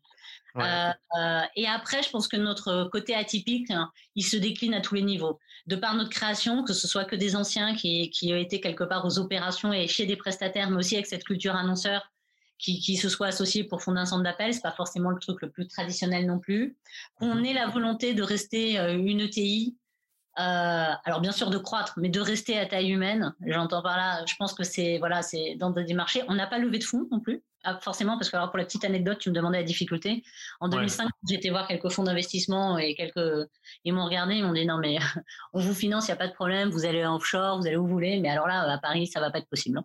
Euh, 0.57 0.91
euh, 1.19 1.41
et 1.57 1.67
après, 1.67 2.03
je 2.03 2.11
pense 2.11 2.29
que 2.29 2.37
notre 2.37 2.89
côté 2.93 3.15
atypique, 3.15 3.71
hein, 3.71 3.91
il 4.15 4.23
se 4.23 4.37
décline 4.37 4.75
à 4.75 4.81
tous 4.81 4.95
les 4.95 5.03
niveaux. 5.03 5.41
De 5.67 5.77
par 5.77 5.95
notre 5.95 6.11
création, 6.11 6.63
que 6.63 6.73
ce 6.73 6.87
soit 6.87 7.05
que 7.05 7.17
des 7.17 7.35
anciens 7.35 7.75
qui, 7.75 8.11
qui 8.11 8.33
ont 8.33 8.37
été 8.37 8.61
quelque 8.61 8.85
part 8.85 9.05
aux 9.05 9.19
opérations 9.19 9.73
et 9.73 9.89
chez 9.89 10.07
des 10.07 10.17
prestataires, 10.17 10.71
mais 10.71 10.77
aussi 10.77 10.95
avec 10.95 11.07
cette 11.07 11.25
culture 11.25 11.57
annonceur 11.57 12.09
qui, 12.59 12.81
qui 12.81 12.97
se 12.97 13.09
soit 13.09 13.29
associé 13.29 13.65
pour 13.65 13.83
fonder 13.83 14.01
un 14.01 14.07
centre 14.07 14.23
d'appel, 14.23 14.55
c'est 14.55 14.63
pas 14.63 14.73
forcément 14.73 15.11
le 15.11 15.19
truc 15.19 15.41
le 15.43 15.51
plus 15.51 15.67
traditionnel 15.67 16.27
non 16.27 16.39
plus. 16.39 16.77
Qu'on 17.17 17.43
ait 17.43 17.53
la 17.53 17.67
volonté 17.67 18.15
de 18.15 18.23
rester 18.23 18.79
euh, 18.79 18.97
une 18.97 19.21
ETI, 19.21 19.77
euh, 19.77 19.84
alors 20.37 21.21
bien 21.21 21.33
sûr 21.33 21.51
de 21.51 21.59
croître, 21.59 21.95
mais 21.97 22.09
de 22.09 22.21
rester 22.21 22.59
à 22.59 22.67
taille 22.67 22.91
humaine. 22.91 23.35
J'entends 23.47 23.83
par 23.83 23.97
là, 23.97 24.25
je 24.27 24.35
pense 24.37 24.55
que 24.55 24.65
c'est 24.65 24.99
voilà, 24.99 25.23
c'est 25.23 25.57
dans 25.57 25.71
des 25.71 25.95
marchés. 25.95 26.23
On 26.29 26.35
n'a 26.35 26.47
pas 26.47 26.59
levé 26.59 26.79
de 26.79 26.85
fonds 26.85 27.07
non 27.11 27.21
plus. 27.21 27.43
Ah, 27.67 27.79
forcément, 27.81 28.19
parce 28.19 28.29
que 28.29 28.37
alors 28.37 28.51
pour 28.51 28.59
la 28.59 28.67
petite 28.67 28.85
anecdote, 28.85 29.19
tu 29.19 29.31
me 29.31 29.35
demandais 29.35 29.57
la 29.57 29.65
difficulté. 29.65 30.23
En 30.61 30.69
2005, 30.69 31.09
j'ai 31.27 31.37
été 31.37 31.49
voir 31.49 31.67
quelques 31.67 31.89
fonds 31.89 32.03
d'investissement 32.03 32.77
et 32.77 32.95
quelques, 32.95 33.49
ils 33.85 33.95
m'ont 33.95 34.05
regardé, 34.05 34.35
ils 34.35 34.45
m'ont 34.45 34.53
dit 34.53 34.67
non 34.67 34.77
mais 34.77 34.99
on 35.55 35.61
vous 35.61 35.73
finance, 35.73 36.07
il 36.07 36.11
n'y 36.11 36.13
a 36.13 36.17
pas 36.17 36.29
de 36.29 36.35
problème, 36.35 36.69
vous 36.69 36.85
allez 36.85 37.07
en 37.07 37.17
offshore, 37.17 37.59
vous 37.59 37.67
allez 37.67 37.77
où 37.77 37.87
vous 37.87 37.93
voulez, 37.93 38.21
mais 38.21 38.29
alors 38.29 38.47
là 38.47 38.71
à 38.71 38.79
Paris, 38.79 39.07
ça 39.07 39.19
va 39.21 39.31
pas 39.31 39.39
être 39.39 39.49
possible. 39.49 39.79
Hein. 39.79 39.85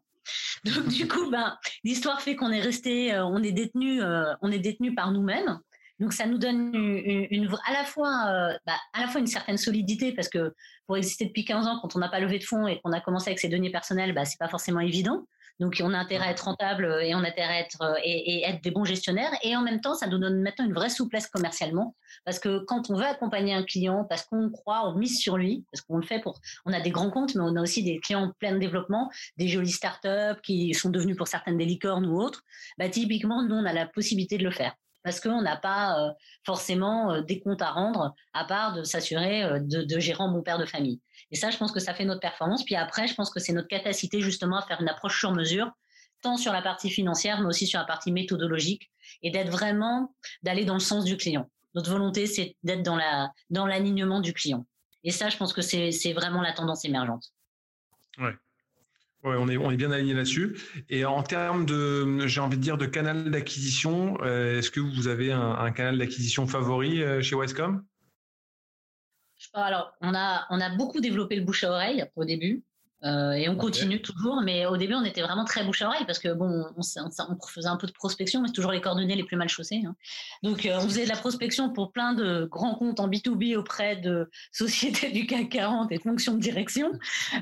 Donc 0.66 0.90
du 0.90 1.08
coup, 1.08 1.30
ben 1.32 1.58
l'histoire 1.86 2.22
fait 2.22 2.36
qu'on 2.36 2.52
est 2.52 2.60
resté, 2.60 3.14
euh, 3.14 3.26
on 3.26 3.42
est 3.42 3.54
détenu, 3.54 4.04
euh, 4.04 4.34
on 4.42 4.52
est 4.52 4.60
détenu 4.60 4.94
par 4.94 5.12
nous-mêmes. 5.12 5.60
Donc 6.00 6.14
ça 6.14 6.26
nous 6.26 6.38
donne 6.38 6.74
une, 6.74 7.50
à 7.66 7.74
la 7.74 7.84
fois 7.84 8.26
euh, 8.28 8.58
bah, 8.66 8.78
à 8.94 9.02
la 9.02 9.08
fois 9.08 9.20
une 9.20 9.28
certaine 9.28 9.58
solidité 9.58 10.14
parce 10.14 10.30
que 10.30 10.54
pour 10.88 10.98
exister 10.98 11.26
depuis 11.26 11.46
15 11.46 11.68
ans, 11.68 11.80
quand 11.82 11.96
on 11.96 12.00
n'a 12.00 12.10
pas 12.10 12.20
levé 12.20 12.40
de 12.40 12.44
fonds 12.44 12.68
et 12.68 12.80
qu'on 12.82 12.92
a 12.92 13.02
commencé 13.02 13.30
avec 13.30 13.40
ses 13.40 13.50
deniers 13.50 13.72
personnels, 13.72 14.14
bah, 14.14 14.26
c'est 14.26 14.40
pas 14.40 14.48
forcément 14.48 14.80
évident. 14.80 15.26
Donc, 15.60 15.78
on 15.84 15.94
a 15.94 15.98
intérêt 15.98 16.28
à 16.28 16.32
être 16.32 16.46
rentable 16.46 16.86
et 17.02 17.14
on 17.16 17.20
a 17.20 17.28
intérêt 17.28 17.56
à 17.56 17.60
être, 17.60 18.62
des 18.62 18.72
bons 18.72 18.86
gestionnaires. 18.86 19.32
Et 19.44 19.56
en 19.56 19.62
même 19.62 19.82
temps, 19.82 19.94
ça 19.94 20.08
nous 20.08 20.18
donne 20.18 20.42
maintenant 20.42 20.66
une 20.66 20.74
vraie 20.74 20.90
souplesse 20.90 21.28
commercialement. 21.28 21.96
Parce 22.24 22.40
que 22.40 22.60
quand 22.60 22.90
on 22.90 22.96
veut 22.96 23.06
accompagner 23.06 23.54
un 23.54 23.64
client, 23.64 24.06
parce 24.06 24.24
qu'on 24.24 24.50
croit, 24.50 24.88
on 24.88 24.96
mise 24.96 25.20
sur 25.20 25.38
lui, 25.38 25.66
parce 25.72 25.82
qu'on 25.82 25.98
le 25.98 26.04
fait 26.04 26.20
pour, 26.20 26.40
on 26.66 26.72
a 26.72 26.80
des 26.80 26.92
grands 26.92 27.12
comptes, 27.12 27.36
mais 27.36 27.42
on 27.44 27.56
a 27.58 27.62
aussi 27.62 27.84
des 27.84 28.00
clients 28.00 28.24
en 28.24 28.32
plein 28.40 28.58
développement, 28.58 29.12
des 29.38 29.50
jolies 29.50 29.72
startups 29.72 30.42
qui 30.44 30.74
sont 30.74 30.90
devenues 30.90 31.16
pour 31.16 31.28
certaines 31.28 31.58
des 31.58 31.66
licornes 31.66 32.06
ou 32.06 32.22
autres. 32.22 32.44
Bah, 32.78 32.88
typiquement, 32.88 33.44
nous, 33.44 33.56
on 33.56 33.66
a 33.66 33.74
la 33.74 33.86
possibilité 33.86 34.38
de 34.38 34.46
le 34.46 34.52
faire 34.52 34.74
parce 35.04 35.20
qu'on 35.20 35.42
n'a 35.42 35.58
pas 35.58 36.00
euh, 36.00 36.12
forcément 36.46 37.22
des 37.22 37.40
comptes 37.40 37.62
à 37.62 37.72
rendre 37.72 38.14
à 38.34 38.46
part 38.46 38.74
de 38.74 38.84
s'assurer 38.84 39.60
de, 39.62 39.84
de 39.84 40.00
gérer 40.00 40.28
mon 40.28 40.42
père 40.42 40.58
de 40.58 40.66
famille. 40.66 41.00
Et 41.32 41.36
ça, 41.36 41.50
je 41.50 41.58
pense 41.58 41.72
que 41.72 41.80
ça 41.80 41.94
fait 41.94 42.06
notre 42.06 42.22
performance. 42.22 42.64
Puis 42.64 42.76
après, 42.76 43.08
je 43.08 43.16
pense 43.16 43.30
que 43.30 43.40
c'est 43.40 43.54
notre 43.54 43.68
capacité 43.68 44.22
justement 44.22 44.58
à 44.58 44.62
faire 44.64 44.82
une 44.82 44.90
approche 44.90 45.20
sur 45.20 45.32
mesure, 45.32 45.72
tant 46.22 46.38
sur 46.38 46.52
la 46.52 46.62
partie 46.62 46.90
financière, 46.90 47.40
mais 47.40 47.48
aussi 47.48 47.68
sur 47.68 47.80
la 47.80 47.86
partie 47.86 48.12
méthodologique, 48.12 48.92
et 49.22 49.32
d'être 49.32 49.50
vraiment, 49.50 50.16
d'aller 50.44 50.66
dans 50.66 50.74
le 50.74 50.80
sens 50.80 51.06
du 51.06 51.18
client. 51.18 51.50
Notre 51.76 51.92
volonté, 51.92 52.26
c'est 52.26 52.56
d'être 52.64 52.84
dans 52.84 52.96
la 52.96 53.32
dans 53.50 53.68
l'alignement 53.68 54.22
du 54.22 54.34
client. 54.34 54.66
Et 55.04 55.12
ça, 55.12 55.30
je 55.30 55.38
pense 55.38 55.54
que 55.54 55.62
c'est 55.62 56.14
vraiment 56.14 56.42
la 56.42 56.52
tendance 56.52 56.84
émergente. 56.84 57.32
Ouais. 58.18 58.34
Ouais, 59.24 59.36
on 59.38 59.50
est, 59.50 59.76
bien 59.76 59.92
aligné 59.92 60.14
là-dessus. 60.14 60.58
Et 60.90 61.04
en 61.04 61.24
termes 61.24 61.66
de, 61.66 62.26
j'ai 62.28 62.40
envie 62.40 62.56
de 62.56 62.62
dire, 62.62 62.78
de 62.78 62.86
canal 62.86 63.30
d'acquisition, 63.30 64.18
euh, 64.22 64.60
est-ce 64.60 64.72
que 64.72 64.80
vous 64.80 65.10
avez 65.10 65.34
un, 65.34 65.72
canal 65.72 65.98
d'acquisition 65.98 66.48
favori 66.48 67.04
euh, 67.04 67.22
chez 67.22 67.36
Wisecom 67.36 67.84
alors, 69.54 69.94
on 70.02 70.14
a, 70.14 70.46
on 70.50 70.60
a 70.60 70.76
beaucoup 70.76 71.00
développé 71.00 71.38
le 71.38 71.44
bouche 71.44 71.64
à 71.64 71.72
oreille 71.72 72.06
au 72.18 72.26
début. 72.26 72.62
Euh, 73.06 73.32
et 73.32 73.48
on 73.48 73.56
continue 73.56 74.02
toujours, 74.02 74.42
mais 74.42 74.66
au 74.66 74.76
début, 74.76 74.94
on 74.94 75.06
était 75.06 75.22
vraiment 75.22 75.46
très 75.46 75.64
bouche 75.64 75.82
à 75.82 75.88
oreille 75.88 76.06
parce 76.06 76.20
que 76.20 76.34
bon, 76.34 76.66
on, 76.76 76.80
on, 76.80 77.48
faisait 77.48 77.68
un 77.70 77.78
peu 77.78 77.88
de 77.88 77.94
prospection, 77.94 78.42
mais 78.42 78.48
c'est 78.48 78.54
toujours 78.54 78.72
les 78.72 78.82
coordonnées 78.82 79.16
les 79.16 79.24
plus 79.24 79.38
mal 79.38 79.48
chaussées. 79.48 79.82
Hein. 79.86 79.96
Donc, 80.44 80.66
euh, 80.66 80.78
on 80.78 80.82
faisait 80.82 81.06
de 81.06 81.10
la 81.10 81.16
prospection 81.16 81.72
pour 81.72 81.92
plein 81.92 82.14
de 82.14 82.46
grands 82.46 82.76
comptes 82.76 83.00
en 83.00 83.08
B2B 83.08 83.56
auprès 83.56 83.96
de 83.96 84.30
sociétés 84.52 85.12
du 85.12 85.26
CAC 85.26 85.50
40 85.50 85.92
et 85.92 85.98
de 85.98 86.02
fonctions 86.02 86.34
de 86.34 86.40
direction. 86.40 86.92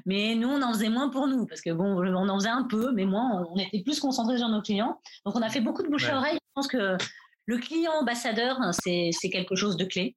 Mais 0.06 0.36
nous, 0.36 0.50
on 0.50 0.62
en 0.62 0.74
faisait 0.74 0.90
moins 0.90 1.10
pour 1.10 1.28
nous 1.28 1.48
parce 1.48 1.62
que 1.62 1.72
bon, 1.72 2.04
on 2.06 2.30
en 2.30 2.38
faisait 2.38 2.50
un 2.50 2.64
peu, 2.64 2.92
mais 2.92 3.06
moins, 3.06 3.46
on 3.52 3.58
était 3.58 3.82
plus 3.82 4.00
concentrés 4.00 4.38
sur 4.38 4.50
nos 4.50 4.62
clients. 4.62 5.02
Donc, 5.26 5.36
on 5.36 5.42
a 5.42 5.50
fait 5.50 5.62
beaucoup 5.62 5.82
de 5.82 5.90
bouche 5.90 6.08
à 6.10 6.18
oreille. 6.18 6.36
Je 6.36 6.54
pense 6.54 6.68
que 6.68 6.98
le 7.48 7.58
client 7.58 7.94
ambassadeur, 8.00 8.60
c'est 8.74 9.30
quelque 9.32 9.56
chose 9.56 9.78
de 9.78 9.86
clé. 9.86 10.16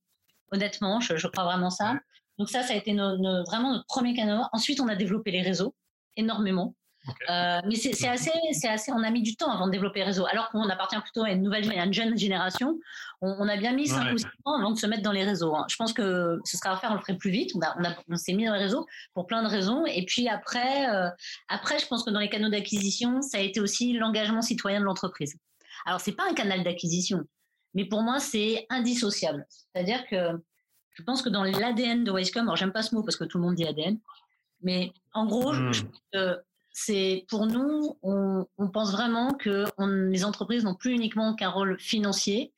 Honnêtement, 0.53 1.01
je, 1.01 1.27
crois 1.29 1.45
vraiment 1.45 1.71
ça. 1.71 1.95
Donc 2.41 2.49
ça, 2.49 2.63
ça 2.63 2.73
a 2.73 2.77
été 2.77 2.95
vraiment 2.95 3.75
notre 3.75 3.85
premier 3.85 4.15
canal. 4.15 4.49
Ensuite, 4.55 4.81
on 4.81 4.89
a 4.89 4.97
développé 4.97 5.31
les 5.31 5.43
réseaux 5.43 5.75
énormément. 6.17 6.75
Euh, 7.29 7.61
mais 7.67 7.75
c'est 7.75 8.09
assez, 8.09 8.33
c'est 8.53 8.69
assez, 8.69 8.91
on 8.93 9.03
a 9.03 9.11
mis 9.11 9.21
du 9.21 9.37
temps 9.37 9.51
avant 9.51 9.67
de 9.67 9.73
développer 9.73 10.01
le 10.01 10.07
réseau. 10.07 10.25
Alors 10.25 10.49
qu'on 10.49 10.67
appartient 10.71 10.99
plutôt 11.03 11.23
à 11.23 11.33
une 11.33 11.43
nouvelle, 11.43 11.71
à 11.71 11.85
une 11.85 11.93
jeune 11.93 12.17
génération, 12.17 12.79
on, 13.21 13.47
a 13.47 13.59
bien 13.59 13.75
mis 13.75 13.89
5 13.89 14.15
ou 14.15 14.17
6 14.17 14.25
ans 14.47 14.59
avant 14.59 14.71
de 14.71 14.79
se 14.79 14.87
mettre 14.87 15.03
dans 15.03 15.13
les 15.13 15.23
réseaux. 15.23 15.55
Hein. 15.55 15.67
Je 15.69 15.77
pense 15.77 15.93
que 15.93 16.39
ce 16.47 16.57
sera 16.57 16.73
à 16.73 16.77
faire, 16.79 16.93
on 16.93 16.95
le 16.95 17.01
ferait 17.01 17.19
plus 17.19 17.31
vite. 17.31 17.53
On, 17.55 17.61
a, 17.61 17.95
on, 18.09 18.17
s'est 18.17 18.33
mis 18.33 18.47
dans 18.47 18.55
les 18.55 18.63
réseaux 18.63 18.87
pour 19.13 19.27
plein 19.27 19.43
de 19.43 19.49
raisons. 19.49 19.85
Et 19.85 20.07
puis 20.07 20.27
après, 20.27 20.89
euh, 20.89 21.11
après, 21.49 21.79
je 21.79 21.87
pense 21.89 22.05
que 22.05 22.11
dans 22.11 22.21
les 22.21 22.31
canaux 22.31 22.49
d'acquisition, 22.49 23.21
ça 23.21 23.37
a 23.37 23.41
été 23.43 23.61
aussi 23.61 23.93
l'engagement 23.93 24.41
citoyen 24.41 24.81
de 24.81 24.87
l'entreprise. 24.87 25.37
Alors 25.85 26.01
c'est 26.01 26.17
pas 26.17 26.25
un 26.27 26.33
canal 26.33 26.65
d'acquisition, 26.65 27.21
mais 27.75 27.85
pour 27.85 28.01
moi 28.01 28.19
c'est 28.19 28.65
indissociable. 28.71 29.47
C'est-à-dire 29.51 30.07
que 30.07 30.41
je 31.01 31.05
pense 31.05 31.23
que 31.23 31.31
dans 31.31 31.45
l'ADN 31.45 32.05
de 32.05 32.13
Wisecom, 32.13 32.43
alors 32.43 32.57
j'aime 32.57 32.73
pas 32.73 32.83
ce 32.83 32.95
mot 32.95 33.03
parce 33.03 33.17
que 33.17 33.25
tout 33.25 33.39
le 33.39 33.45
monde 33.45 33.55
dit 33.55 33.67
ADN, 33.67 33.99
mais 34.61 34.93
en 35.15 35.25
gros, 35.25 35.55
hmm. 35.55 35.73
c'est 36.73 37.25
pour 37.29 37.47
nous, 37.47 37.99
on, 38.03 38.47
pense 38.73 38.93
vraiment 38.93 39.33
que 39.33 39.65
les 40.11 40.25
entreprises 40.25 40.65
n'ont 40.65 40.75
plus 40.75 40.93
uniquement 40.93 41.35
qu'un 41.35 41.49
rôle 41.49 41.79
financier 41.81 42.53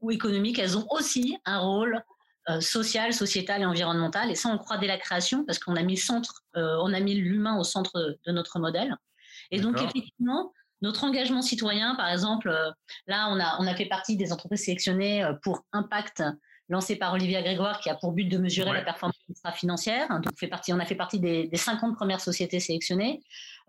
ou 0.00 0.10
économique, 0.10 0.58
elles 0.58 0.78
ont 0.78 0.86
aussi 0.90 1.36
un 1.44 1.58
rôle 1.58 2.02
euh, 2.48 2.60
social, 2.60 3.12
sociétal 3.12 3.60
et 3.60 3.66
environnemental. 3.66 4.30
Et 4.30 4.34
ça, 4.34 4.48
on 4.48 4.56
croit 4.56 4.78
dès 4.78 4.88
la 4.88 4.98
création 4.98 5.44
parce 5.44 5.58
qu'on 5.58 5.76
a 5.76 5.82
mis 5.82 5.94
le 5.96 6.00
centre, 6.00 6.42
euh, 6.56 6.76
on 6.80 6.94
a 6.94 7.00
mis 7.00 7.14
l'humain 7.14 7.58
au 7.58 7.64
centre 7.64 8.18
de 8.24 8.32
notre 8.32 8.58
modèle. 8.58 8.96
Et 9.50 9.60
donc 9.60 9.80
effectivement, 9.82 10.52
notre 10.80 11.04
engagement 11.04 11.42
citoyen, 11.42 11.94
par 11.94 12.08
exemple, 12.08 12.48
euh, 12.48 12.70
là, 13.06 13.28
on 13.30 13.38
a, 13.38 13.56
on 13.60 13.66
a 13.66 13.74
fait 13.76 13.86
partie 13.86 14.16
des 14.16 14.32
entreprises 14.32 14.64
sélectionnées 14.64 15.24
pour 15.42 15.60
Impact 15.72 16.24
lancé 16.72 16.96
par 16.96 17.12
Olivier 17.12 17.40
Grégoire 17.42 17.80
qui 17.80 17.90
a 17.90 17.94
pour 17.94 18.12
but 18.12 18.24
de 18.24 18.38
mesurer 18.38 18.72
la 18.72 18.82
performance 18.82 19.16
financière. 19.54 20.08
Donc, 20.08 20.36
fait 20.38 20.48
partie, 20.48 20.72
on 20.72 20.80
a 20.80 20.84
fait 20.84 20.94
partie 20.94 21.20
des, 21.20 21.48
50 21.54 21.94
premières 21.94 22.20
sociétés 22.20 22.60
sélectionnées. 22.60 23.20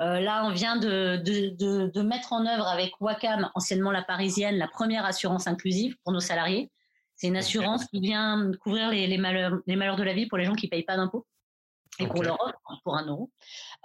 Euh, 0.01 0.19
là, 0.21 0.45
on 0.45 0.51
vient 0.51 0.77
de, 0.77 1.17
de, 1.17 1.91
de, 1.91 2.01
mettre 2.01 2.33
en 2.33 2.45
œuvre 2.45 2.65
avec 2.65 2.93
Wacam, 3.01 3.49
anciennement 3.55 3.91
la 3.91 4.03
Parisienne, 4.03 4.57
la 4.57 4.67
première 4.67 5.05
assurance 5.05 5.47
inclusive 5.47 5.95
pour 6.03 6.13
nos 6.13 6.21
salariés. 6.21 6.71
C'est 7.15 7.27
une 7.27 7.37
assurance 7.37 7.85
qui 7.85 7.99
vient 7.99 8.51
couvrir 8.61 8.89
les, 8.89 9.05
les, 9.05 9.17
malheurs, 9.17 9.59
les 9.67 9.75
malheurs 9.75 9.97
de 9.97 10.03
la 10.03 10.13
vie 10.13 10.25
pour 10.25 10.37
les 10.37 10.45
gens 10.45 10.55
qui 10.55 10.65
ne 10.67 10.71
payent 10.71 10.83
pas 10.83 10.95
d'impôts 10.95 11.27
et 11.99 12.07
qu'on 12.07 12.21
leur 12.21 12.41
offre 12.41 12.81
pour 12.83 12.95
un 12.95 13.05
euro. 13.05 13.29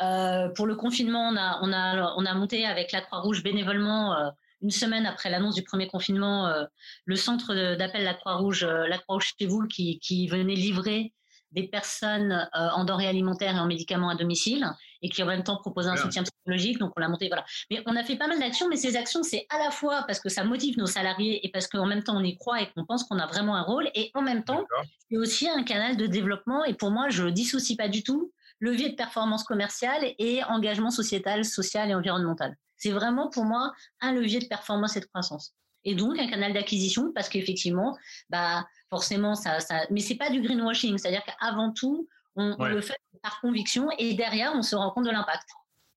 Euh, 0.00 0.48
pour 0.50 0.66
le 0.66 0.76
confinement, 0.76 1.28
on 1.28 1.36
a, 1.36 1.58
on 1.62 1.72
a, 1.72 2.14
on 2.16 2.24
a 2.24 2.34
monté 2.34 2.64
avec 2.64 2.92
la 2.92 3.00
Croix-Rouge 3.02 3.42
bénévolement 3.42 4.14
euh, 4.14 4.30
une 4.62 4.70
semaine 4.70 5.06
après 5.06 5.30
l'annonce 5.30 5.54
du 5.54 5.62
premier 5.62 5.86
confinement, 5.86 6.46
euh, 6.48 6.64
le 7.04 7.16
centre 7.16 7.54
d'appel 7.76 8.04
La 8.04 8.14
Croix-Rouge, 8.14 8.64
euh, 8.64 8.86
La 8.88 8.98
Croix-Rouge 8.98 9.34
chez 9.38 9.46
vous, 9.46 9.66
qui, 9.66 9.98
qui, 10.00 10.26
venait 10.28 10.54
livrer 10.54 11.12
des 11.52 11.62
personnes 11.62 12.32
euh, 12.32 12.68
en 12.74 12.84
denrées 12.84 13.06
alimentaires 13.06 13.56
et 13.56 13.58
en 13.58 13.66
médicaments 13.66 14.10
à 14.10 14.14
domicile 14.14 14.70
et 15.00 15.08
qui 15.08 15.22
en 15.22 15.26
même 15.26 15.44
temps 15.44 15.56
proposait 15.56 15.88
un 15.88 15.96
soutien 15.96 16.22
psychologique. 16.22 16.78
Donc 16.78 16.92
on 16.96 17.00
l'a 17.00 17.08
monté, 17.08 17.28
voilà. 17.28 17.44
Mais 17.70 17.82
on 17.86 17.96
a 17.96 18.04
fait 18.04 18.16
pas 18.16 18.26
mal 18.26 18.38
d'actions, 18.38 18.68
mais 18.68 18.76
ces 18.76 18.96
actions, 18.96 19.22
c'est 19.22 19.46
à 19.48 19.58
la 19.58 19.70
fois 19.70 20.04
parce 20.06 20.20
que 20.20 20.28
ça 20.28 20.44
motive 20.44 20.76
nos 20.76 20.86
salariés 20.86 21.46
et 21.46 21.50
parce 21.50 21.66
qu'en 21.68 21.86
même 21.86 22.02
temps 22.02 22.16
on 22.16 22.24
y 22.24 22.36
croit 22.36 22.60
et 22.60 22.70
qu'on 22.72 22.84
pense 22.84 23.04
qu'on 23.04 23.18
a 23.18 23.26
vraiment 23.26 23.54
un 23.54 23.62
rôle, 23.62 23.88
et 23.94 24.10
en 24.14 24.22
même 24.22 24.44
temps 24.44 24.64
c'est 25.08 25.16
aussi 25.16 25.48
un 25.48 25.62
canal 25.62 25.96
de 25.96 26.06
développement. 26.06 26.64
Et 26.64 26.74
pour 26.74 26.90
moi, 26.90 27.08
je 27.08 27.28
dissocie 27.28 27.76
pas 27.76 27.88
du 27.88 28.02
tout 28.02 28.32
levier 28.60 28.90
de 28.90 28.96
performance 28.96 29.44
commerciale 29.44 30.14
et 30.18 30.42
engagement 30.44 30.90
sociétal, 30.90 31.44
social 31.44 31.90
et 31.90 31.94
environnemental. 31.94 32.56
C'est 32.78 32.92
vraiment 32.92 33.28
pour 33.28 33.44
moi 33.44 33.74
un 34.00 34.12
levier 34.12 34.40
de 34.40 34.46
performance 34.46 34.96
et 34.96 35.00
de 35.00 35.06
croissance. 35.06 35.54
Et 35.84 35.94
donc 35.94 36.18
un 36.18 36.28
canal 36.28 36.52
d'acquisition 36.52 37.12
parce 37.14 37.28
qu'effectivement, 37.28 37.96
bah 38.30 38.66
forcément 38.90 39.34
ça, 39.34 39.60
ça 39.60 39.82
mais 39.90 40.00
c'est 40.00 40.16
pas 40.16 40.30
du 40.30 40.40
greenwashing, 40.40 40.98
c'est-à-dire 40.98 41.22
qu'avant 41.24 41.72
tout 41.72 42.08
on, 42.36 42.56
le 42.64 42.80
fait 42.80 42.96
par 43.22 43.40
conviction 43.40 43.88
et 43.98 44.14
derrière 44.14 44.52
on 44.54 44.62
se 44.62 44.76
rend 44.76 44.90
compte 44.90 45.06
de 45.06 45.10
l'impact. 45.10 45.48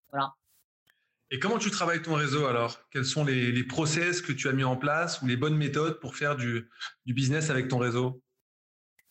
Voilà. 0.10 0.34
Et 1.30 1.40
comment 1.40 1.60
tu 1.60 1.72
travailles 1.72 2.02
ton 2.02 2.16
réseau 2.16 2.46
alors? 2.46 2.78
Quels 2.92 3.06
sont 3.06 3.24
les, 3.24 3.64
process 3.64 4.22
que 4.22 4.34
tu 4.34 4.50
as 4.50 4.52
mis 4.52 4.66
en 4.66 4.76
place 4.76 5.22
ou 5.22 5.28
les 5.28 5.38
bonnes 5.38 5.56
méthodes 5.56 6.00
pour 6.00 6.16
faire 6.16 6.36
du, 6.36 6.70
business 7.06 7.50
avec 7.50 7.70
ton 7.70 7.78
réseau? 7.78 8.22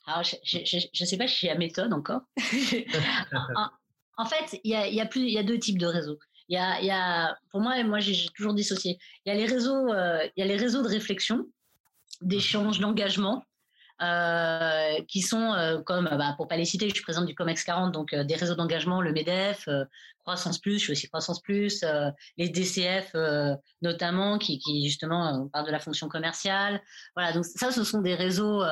Alors, 0.07 0.23
je 0.23 0.59
ne 0.59 1.07
sais 1.07 1.17
pas 1.17 1.27
si 1.27 1.37
j'ai 1.37 1.47
la 1.49 1.57
méthode 1.57 1.93
encore. 1.95 2.23
en, 4.17 4.27
fait, 4.27 4.61
il 4.65 4.71
y 4.71 4.75
a, 4.75 4.87
y, 4.87 5.01
a 5.01 5.09
y 5.15 5.39
a 5.39 5.43
deux 5.43 5.59
types 5.59 5.79
de 5.79 5.87
réseaux. 5.87 6.19
Il 6.51 6.57
y 6.57 6.91
a, 6.91 7.39
pour 7.51 7.61
moi, 7.61 7.81
moi 7.85 8.01
j'ai 8.01 8.29
toujours 8.35 8.55
dissocié. 8.55 8.99
Il 9.25 9.33
y 9.33 9.33
a 9.33 9.39
les 9.39 9.47
réseaux, 9.47 9.93
euh, 9.93 10.27
il 10.37 10.41
y 10.41 10.43
a 10.43 10.47
les 10.47 10.57
réseaux 10.57 10.83
de 10.83 10.89
réflexion, 10.89 11.47
d'échange, 12.23 12.81
d'engagement, 12.81 13.45
euh, 14.03 15.01
qui 15.07 15.23
sont 15.23 15.53
euh, 15.53 15.81
comme, 15.81 16.07
bah, 16.07 16.35
pour 16.37 16.49
pas 16.49 16.57
les 16.57 16.65
citer, 16.65 16.89
je 16.89 16.95
suis 16.95 17.05
présente 17.05 17.27
du 17.27 17.37
Comex 17.37 17.63
40, 17.63 17.93
donc 17.93 18.17
des 18.17 18.35
réseaux 18.35 18.57
d'engagement, 18.57 19.01
le 19.01 19.13
Medef, 19.13 19.69
Croissance 20.19 20.59
Plus, 20.59 20.79
je 20.79 20.79
suis 20.79 20.93
aussi 20.93 21.07
Croissance 21.07 21.41
Plus, 21.41 21.85
les 22.37 22.49
DCF 22.49 23.15
notamment, 23.81 24.39
qui, 24.39 24.59
qui 24.59 24.89
justement 24.89 25.47
parlent 25.53 25.67
de 25.67 25.71
la 25.73 25.79
fonction 25.79 26.09
commerciale. 26.09 26.83
Voilà, 27.15 27.33
donc 27.33 27.45
ça, 27.45 27.71
ce 27.71 27.85
sont 27.85 28.01
des 28.01 28.17
réseaux, 28.17 28.65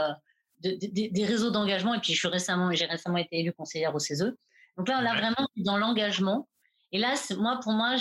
des 0.63 1.25
réseaux 1.25 1.53
d'engagement. 1.53 1.95
Et 1.95 2.01
puis 2.01 2.13
je 2.13 2.19
suis 2.19 2.29
récemment, 2.29 2.73
j'ai 2.73 2.87
récemment 2.87 3.19
été 3.19 3.39
élue 3.39 3.53
conseillère 3.53 3.95
au 3.95 4.01
CESE. 4.01 4.35
Donc 4.77 4.89
là, 4.89 4.99
on 5.01 5.07
a 5.07 5.15
vraiment 5.15 5.49
dans 5.57 5.79
l'engagement 5.79 6.49
et 6.93 6.99
là, 6.99 7.15
moi, 7.37 7.61
pour 7.63 7.73
moi, 7.73 7.97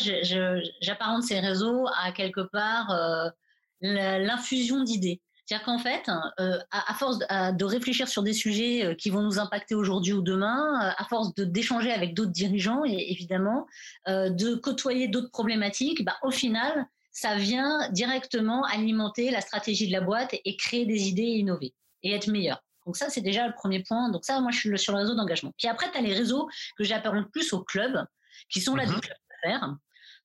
j'apparente 0.82 1.23
ces 1.23 1.39
réseaux 1.39 1.88
à 1.95 2.12
quelque 2.12 2.41
part 2.41 2.91
euh, 2.91 3.30
l'infusion 3.84 4.84
d'idées. 4.84 5.21
C'est-à-dire 5.45 5.65
qu'en 5.65 5.78
fait, 5.78 6.10
euh, 6.39 6.60
à, 6.71 6.93
force 6.93 7.19
de, 7.19 7.63
réfléchir 7.63 8.08
sur 8.08 8.21
des 8.21 8.34
sujets 8.34 8.84
euh, 8.84 8.95
qui 8.95 9.10
vont 9.10 9.21
nous 9.21 9.39
impacter 9.39 9.76
aujourd'hui 9.76 10.13
ou 10.13 10.21
demain, 10.21 10.93
à 10.97 11.06
force 11.06 11.34
d'échanger 11.36 11.91
avec 11.91 12.13
d'autres 12.13 12.32
dirigeants, 12.32 12.84
et 12.86 13.12
évidemment, 13.12 13.65
de 14.08 14.56
côtoyer 14.56 15.08
d'autres 15.08 15.32
problématiques, 15.32 16.04
bah, 16.04 16.17
au 16.23 16.32
final, 16.32 16.86
ça 17.12 17.36
vient 17.36 17.89
directement 17.91 18.63
alimenter 18.65 19.32
la 19.32 19.41
stratégie 19.41 19.88
de 19.88 19.93
la 19.93 20.02
boîte 20.02 20.36
et 20.43 20.58
créer 20.58 20.86
des 20.86 21.08
idées 21.08 21.23
et 21.23 21.38
innover 21.39 21.73
et 22.04 22.13
être 22.13 22.28
meilleur. 22.28 22.62
Donc 22.86 22.95
ça, 22.95 23.10
c'est 23.10 23.21
déjà 23.21 23.47
le 23.47 23.54
premier 23.54 23.84
point. 23.84 24.10
Donc 24.10 24.23
ça, 24.23 24.39
moi, 24.39 24.52
je 24.52 24.60
suis 24.60 24.80
sur 24.80 24.93
le 24.93 25.00
réseau 25.00 25.15
d'engagement. 25.15 25.54
Puis 25.58 25.67
après, 25.67 25.91
tu 25.91 25.97
as 25.97 26.02
les 26.02 26.13
réseaux 26.13 26.47
que 26.78 26.84
j'apparente 26.84 27.32
plus 27.32 27.54
au 27.54 27.63
club, 27.63 28.06
qui 28.50 28.62
sont 28.62 28.76
là 28.76 28.86
des 28.86 28.93
d'affaires. 28.93 29.76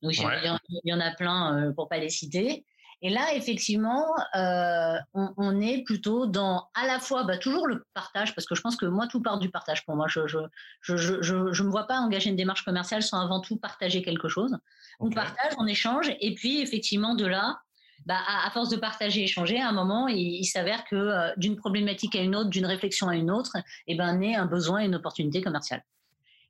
Donc, 0.02 0.14
il 0.16 0.58
y, 0.84 0.92
en 0.92 1.00
a 1.00 1.10
plein 1.12 1.56
euh, 1.56 1.72
pour 1.72 1.88
pas 1.88 1.98
les 1.98 2.10
citer. 2.10 2.64
Et 3.04 3.10
là, 3.10 3.34
effectivement, 3.34 4.06
euh, 4.36 4.96
on, 5.12 5.60
est 5.60 5.82
plutôt 5.82 6.26
dans 6.26 6.68
à 6.74 6.86
la 6.86 7.00
fois 7.00 7.24
bah, 7.24 7.36
toujours 7.36 7.66
le 7.66 7.84
partage, 7.94 8.34
parce 8.34 8.46
que 8.46 8.54
je 8.54 8.60
pense 8.60 8.76
que 8.76 8.86
moi, 8.86 9.08
tout 9.08 9.20
part 9.20 9.38
du 9.38 9.50
partage 9.50 9.84
pour 9.84 9.96
moi. 9.96 10.06
Je 10.08 10.26
je, 10.28 10.38
je, 10.80 10.96
je, 10.96 11.52
je 11.52 11.62
me 11.64 11.70
vois 11.70 11.88
pas 11.88 11.98
engager 11.98 12.30
une 12.30 12.36
démarche 12.36 12.64
commerciale 12.64 13.02
sans 13.02 13.20
avant 13.20 13.40
tout 13.40 13.56
partager 13.56 14.02
quelque 14.02 14.28
chose. 14.28 14.56
On 15.00 15.10
partage, 15.10 15.52
on 15.58 15.66
échange, 15.66 16.12
et 16.20 16.34
puis 16.34 16.60
effectivement, 16.60 17.16
de 17.16 17.26
là, 17.26 17.58
bah, 18.06 18.18
à, 18.44 18.50
force 18.50 18.68
de 18.68 18.76
partager, 18.76 19.20
et 19.20 19.24
échanger, 19.24 19.60
à 19.60 19.68
un 19.68 19.72
moment, 19.72 20.06
il, 20.06 20.44
s'avère 20.44 20.84
que 20.84 20.94
euh, 20.94 21.32
d'une 21.36 21.56
problématique 21.56 22.14
à 22.14 22.20
une 22.20 22.36
autre, 22.36 22.50
d'une 22.50 22.66
réflexion 22.66 23.08
à 23.08 23.16
une 23.16 23.30
autre, 23.30 23.56
et 23.56 23.92
eh 23.92 23.96
ben, 23.96 24.16
naît 24.16 24.36
un 24.36 24.46
besoin 24.46 24.80
et 24.80 24.86
une 24.86 24.94
opportunité 24.94 25.40
commerciale. 25.40 25.82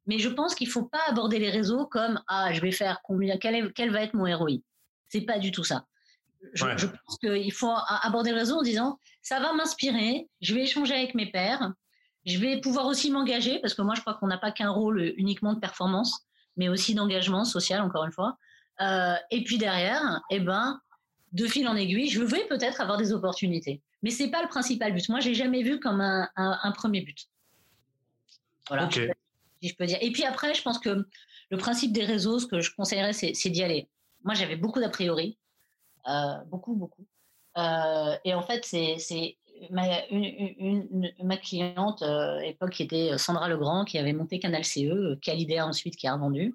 Mais 0.06 0.18
je 0.18 0.28
pense 0.28 0.54
qu'il 0.54 0.68
faut 0.68 0.84
pas 0.84 1.02
aborder 1.08 1.38
les 1.38 1.50
réseaux 1.50 1.86
comme 1.86 2.20
ah 2.28 2.52
je 2.52 2.60
vais 2.60 2.72
faire 2.72 3.00
combien 3.02 3.36
quel, 3.38 3.72
quel 3.72 3.90
va 3.90 4.02
être 4.02 4.14
mon 4.14 4.24
ROI. 4.36 4.58
C'est 5.08 5.22
pas 5.22 5.38
du 5.38 5.52
tout 5.52 5.64
ça. 5.64 5.86
Je, 6.54 6.66
je 6.76 6.86
pense 6.86 7.18
qu'il 7.20 7.52
faut 7.52 7.72
aborder 8.02 8.30
le 8.30 8.36
réseau 8.36 8.56
en 8.56 8.62
disant 8.62 8.98
ça 9.22 9.38
va 9.38 9.52
m'inspirer, 9.52 10.28
je 10.40 10.54
vais 10.54 10.62
échanger 10.62 10.94
avec 10.94 11.14
mes 11.14 11.30
pairs, 11.30 11.72
je 12.26 12.38
vais 12.38 12.60
pouvoir 12.60 12.86
aussi 12.86 13.10
m'engager 13.10 13.60
parce 13.60 13.74
que 13.74 13.82
moi 13.82 13.94
je 13.94 14.00
crois 14.00 14.14
qu'on 14.14 14.26
n'a 14.26 14.38
pas 14.38 14.50
qu'un 14.50 14.70
rôle 14.70 15.14
uniquement 15.16 15.54
de 15.54 15.60
performance, 15.60 16.26
mais 16.56 16.68
aussi 16.68 16.94
d'engagement 16.94 17.44
social 17.44 17.80
encore 17.80 18.04
une 18.04 18.12
fois. 18.12 18.38
Euh, 18.80 19.14
et 19.30 19.44
puis 19.44 19.58
derrière, 19.58 20.20
eh 20.30 20.40
ben 20.40 20.80
de 21.32 21.46
fil 21.46 21.66
en 21.66 21.76
aiguille, 21.76 22.08
je 22.08 22.22
vais 22.22 22.46
peut-être 22.46 22.80
avoir 22.80 22.98
des 22.98 23.12
opportunités. 23.12 23.80
Mais 24.02 24.10
c'est 24.10 24.28
pas 24.28 24.42
le 24.42 24.48
principal 24.48 24.92
but. 24.92 25.08
Moi, 25.08 25.20
j'ai 25.20 25.34
jamais 25.34 25.62
vu 25.62 25.80
comme 25.80 26.00
un, 26.00 26.28
un, 26.36 26.72
premier 26.72 27.00
but. 27.00 27.26
Voilà 28.68 28.88
Et 29.62 30.12
puis 30.12 30.24
après, 30.24 30.54
je 30.54 30.62
pense 30.62 30.78
que 30.78 31.06
le 31.50 31.56
principe 31.56 31.92
des 31.92 32.04
réseaux, 32.04 32.38
ce 32.38 32.46
que 32.46 32.60
je 32.60 32.74
conseillerais, 32.74 33.12
c'est 33.12 33.50
d'y 33.50 33.62
aller. 33.62 33.88
Moi, 34.24 34.34
j'avais 34.34 34.56
beaucoup 34.56 34.80
d'a 34.80 34.88
priori, 34.88 35.38
euh, 36.08 36.36
beaucoup, 36.46 36.74
beaucoup. 36.74 37.06
Euh, 37.58 38.16
et 38.24 38.34
en 38.34 38.42
fait, 38.42 38.64
c'est 38.64 39.36
ma, 39.70 39.84
ma 41.22 41.36
cliente, 41.36 42.02
à 42.02 42.06
euh, 42.06 42.40
l'époque, 42.40 42.70
qui 42.70 42.82
était 42.82 43.18
Sandra 43.18 43.48
Legrand, 43.48 43.84
qui 43.84 43.98
avait 43.98 44.12
monté 44.12 44.38
Canal 44.38 44.64
CE, 44.64 45.16
qui 45.20 45.30
a 45.30 45.34
l'idée 45.34 45.60
ensuite, 45.60 45.96
qui 45.96 46.06
a 46.06 46.14
revendu 46.14 46.54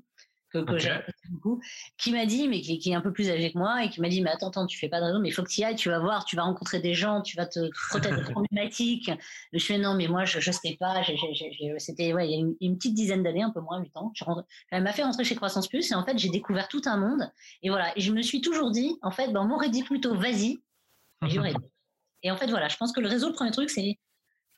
que, 0.51 0.59
que 0.59 1.29
beaucoup, 1.29 1.61
qui 1.97 2.11
m'a 2.11 2.25
dit, 2.25 2.47
mais 2.47 2.61
qui, 2.61 2.89
est 2.89 2.95
un 2.95 3.01
peu 3.01 3.11
plus 3.11 3.29
âgé 3.29 3.51
que 3.51 3.57
moi, 3.57 3.83
et 3.83 3.89
qui 3.89 4.01
m'a 4.01 4.09
dit, 4.09 4.21
mais 4.21 4.29
attends, 4.29 4.49
attends, 4.49 4.65
tu 4.65 4.77
fais 4.77 4.89
pas 4.89 4.99
de 4.99 5.05
raison, 5.05 5.19
mais 5.19 5.29
il 5.29 5.31
faut 5.31 5.43
que 5.43 5.49
tu 5.49 5.61
y 5.61 5.63
ailles, 5.63 5.75
tu 5.75 5.89
vas 5.89 5.99
voir, 5.99 6.25
tu 6.25 6.35
vas 6.35 6.43
rencontrer 6.43 6.79
des 6.79 6.93
gens, 6.93 7.21
tu 7.21 7.35
vas 7.35 7.45
te 7.45 7.69
frotter 7.73 8.09
des 8.09 8.21
problématiques. 8.31 9.11
Je 9.53 9.63
fais, 9.63 9.77
non, 9.77 9.95
mais 9.95 10.07
moi, 10.07 10.25
je, 10.25 10.39
je 10.39 10.51
sais 10.51 10.77
pas, 10.79 11.01
c'était, 11.77 12.13
ouais, 12.13 12.29
il 12.29 12.31
y 12.31 12.43
a 12.43 12.45
une, 12.61 12.77
petite 12.77 12.93
dizaine 12.93 13.23
d'années, 13.23 13.43
un 13.43 13.51
peu 13.51 13.61
moins, 13.61 13.79
8 13.79 13.97
ans. 13.97 14.13
elle 14.71 14.83
m'a 14.83 14.93
fait 14.93 15.03
rentrer 15.03 15.23
chez 15.23 15.35
Croissance 15.35 15.67
Plus, 15.67 15.91
et 15.91 15.95
en 15.95 16.05
fait, 16.05 16.17
j'ai 16.17 16.29
découvert 16.29 16.67
tout 16.67 16.81
un 16.85 16.97
monde, 16.97 17.31
et 17.63 17.69
voilà. 17.69 17.97
Et 17.97 18.01
je 18.01 18.11
me 18.11 18.21
suis 18.21 18.41
toujours 18.41 18.71
dit, 18.71 18.97
en 19.01 19.11
fait, 19.11 19.31
ben, 19.31 19.41
on 19.41 19.45
m'aurait 19.45 19.69
dit 19.69 19.83
plutôt, 19.83 20.15
vas-y, 20.15 20.59
et 22.23 22.31
en 22.31 22.37
fait, 22.37 22.47
voilà, 22.47 22.67
je 22.67 22.77
pense 22.77 22.91
que 22.91 22.99
le 22.99 23.07
réseau, 23.07 23.27
le 23.27 23.33
premier 23.33 23.51
truc, 23.51 23.69
c'est 23.69 23.97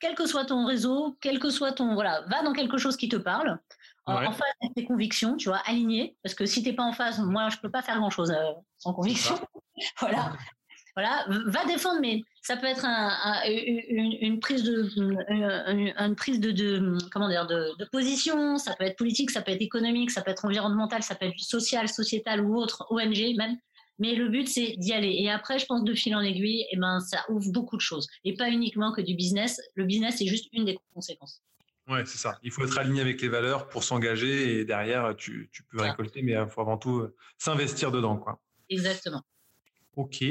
quel 0.00 0.14
que 0.14 0.26
soit 0.26 0.46
ton 0.46 0.66
réseau, 0.66 1.16
quel 1.20 1.38
que 1.38 1.50
soit 1.50 1.72
ton 1.72 1.94
voilà, 1.94 2.22
va 2.28 2.42
dans 2.42 2.52
quelque 2.52 2.78
chose 2.78 2.96
qui 2.96 3.08
te 3.08 3.16
parle. 3.16 3.58
En 4.06 4.32
face 4.32 4.54
de 4.62 4.74
tes 4.74 4.84
convictions, 4.86 5.36
tu 5.36 5.50
vois, 5.50 5.62
aligné. 5.66 6.16
Parce 6.24 6.34
que 6.34 6.44
si 6.44 6.64
t'es 6.64 6.72
pas 6.72 6.82
en 6.82 6.92
phase, 6.92 7.20
moi, 7.20 7.48
je 7.48 7.58
peux 7.58 7.70
pas 7.70 7.80
faire 7.80 7.96
grand 7.96 8.10
chose 8.10 8.34
sans 8.78 8.92
conviction. 8.92 9.36
voilà 10.00 10.32
voilà, 10.96 11.24
va 11.46 11.64
défendre, 11.66 12.00
mais 12.00 12.22
ça 12.42 12.56
peut 12.56 12.66
être 12.66 12.84
une, 12.84 14.40
prise 14.40 14.62
de, 14.64 14.90
une, 15.28 16.16
prise 16.16 16.40
de, 16.40 16.98
comment 17.10 17.28
dire, 17.28 17.46
de, 17.46 17.84
position, 17.92 18.58
ça 18.58 18.74
peut 18.74 18.84
être 18.84 18.96
politique, 18.96 19.30
ça 19.30 19.42
peut 19.42 19.52
être 19.52 19.62
économique, 19.62 20.10
ça 20.10 20.22
peut 20.22 20.30
être 20.30 20.44
environnemental, 20.44 21.02
ça 21.02 21.14
peut 21.14 21.26
être 21.26 21.38
social, 21.38 21.88
sociétal 21.88 22.40
ou 22.40 22.56
autre, 22.56 22.86
ONG 22.90 23.36
même. 23.36 23.56
Mais 24.00 24.14
le 24.14 24.28
but, 24.28 24.48
c'est 24.48 24.74
d'y 24.76 24.92
aller. 24.92 25.14
Et 25.18 25.30
après, 25.30 25.58
je 25.58 25.66
pense 25.66 25.84
de 25.84 25.94
fil 25.94 26.14
en 26.16 26.20
aiguille, 26.20 26.62
et 26.62 26.68
eh 26.72 26.76
ben, 26.76 26.98
ça 27.00 27.24
ouvre 27.28 27.52
beaucoup 27.52 27.76
de 27.76 27.82
choses. 27.82 28.08
Et 28.24 28.34
pas 28.34 28.50
uniquement 28.50 28.92
que 28.92 29.00
du 29.00 29.14
business. 29.14 29.60
Le 29.74 29.84
business, 29.84 30.16
c'est 30.18 30.26
juste 30.26 30.48
une 30.52 30.64
des 30.64 30.78
conséquences. 30.94 31.42
Ouais, 31.88 32.04
c'est 32.06 32.18
ça. 32.18 32.38
Il 32.42 32.50
faut 32.50 32.64
être 32.64 32.78
aligné 32.78 33.00
avec 33.00 33.20
les 33.20 33.28
valeurs 33.28 33.68
pour 33.68 33.84
s'engager 33.84 34.58
et 34.58 34.64
derrière, 34.64 35.14
tu, 35.16 35.50
tu 35.52 35.62
peux 35.64 35.80
récolter, 35.80 36.22
mais 36.22 36.32
il 36.32 36.46
faut 36.48 36.60
avant 36.60 36.78
tout 36.78 36.98
euh, 36.98 37.14
s'investir 37.36 37.90
dedans. 37.90 38.16
Quoi. 38.16 38.40
Exactement. 38.68 39.22
Ok. 39.96 40.24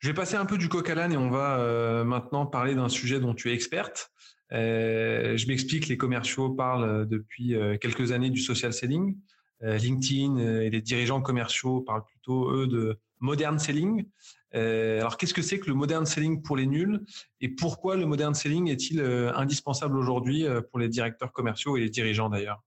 Je 0.00 0.08
vais 0.08 0.14
passer 0.14 0.36
un 0.36 0.46
peu 0.46 0.58
du 0.58 0.68
coq 0.68 0.88
à 0.88 0.94
l'âne 0.94 1.12
et 1.12 1.16
on 1.16 1.30
va 1.30 1.58
euh, 1.58 2.04
maintenant 2.04 2.46
parler 2.46 2.74
d'un 2.74 2.88
sujet 2.88 3.18
dont 3.20 3.34
tu 3.34 3.50
es 3.50 3.54
experte. 3.54 4.10
Euh, 4.52 5.36
je 5.36 5.46
m'explique, 5.48 5.88
les 5.88 5.96
commerciaux 5.96 6.50
parlent 6.50 6.84
euh, 6.84 7.04
depuis 7.04 7.54
quelques 7.80 8.12
années 8.12 8.30
du 8.30 8.40
social 8.40 8.72
selling. 8.72 9.16
LinkedIn 9.62 10.36
et 10.36 10.68
les 10.68 10.82
dirigeants 10.82 11.22
commerciaux 11.22 11.80
parlent 11.80 12.04
plutôt, 12.26 12.50
eux, 12.50 12.66
de 12.66 12.98
modern 13.20 13.58
selling. 13.58 14.06
alors, 14.52 15.16
qu'est-ce 15.16 15.34
que 15.34 15.42
c'est 15.42 15.58
que 15.58 15.68
le 15.68 15.74
modern 15.74 16.06
selling 16.06 16.42
pour 16.42 16.56
les 16.56 16.66
nuls 16.66 17.04
et 17.40 17.48
pourquoi 17.48 17.96
le 17.96 18.06
modern 18.06 18.34
selling 18.34 18.68
est-il 18.68 19.00
indispensable 19.00 19.96
aujourd'hui 19.96 20.44
pour 20.70 20.78
les 20.78 20.88
directeurs 20.88 21.32
commerciaux 21.32 21.76
et 21.76 21.80
les 21.80 21.90
dirigeants 21.90 22.28
d'ailleurs? 22.28 22.62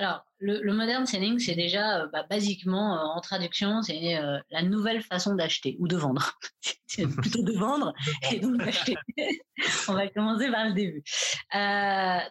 Alors, 0.00 0.24
le, 0.38 0.72
modern 0.72 1.04
selling, 1.04 1.38
c'est 1.38 1.54
déjà, 1.54 2.00
euh, 2.00 2.08
bah, 2.10 2.24
basiquement, 2.28 2.96
euh, 2.96 3.18
en 3.18 3.20
traduction, 3.20 3.82
c'est 3.82 4.16
euh, 4.16 4.38
la 4.50 4.62
nouvelle 4.62 5.02
façon 5.02 5.34
d'acheter 5.34 5.76
ou 5.78 5.88
de 5.88 5.96
vendre. 5.96 6.38
c'est 6.86 7.06
plutôt 7.06 7.42
de 7.42 7.52
vendre 7.52 7.92
et 8.32 8.40
donc 8.40 8.56
d'acheter. 8.56 8.96
On 9.88 9.92
va 9.92 10.08
commencer 10.08 10.50
par 10.50 10.66
le 10.68 10.72
début. 10.72 11.02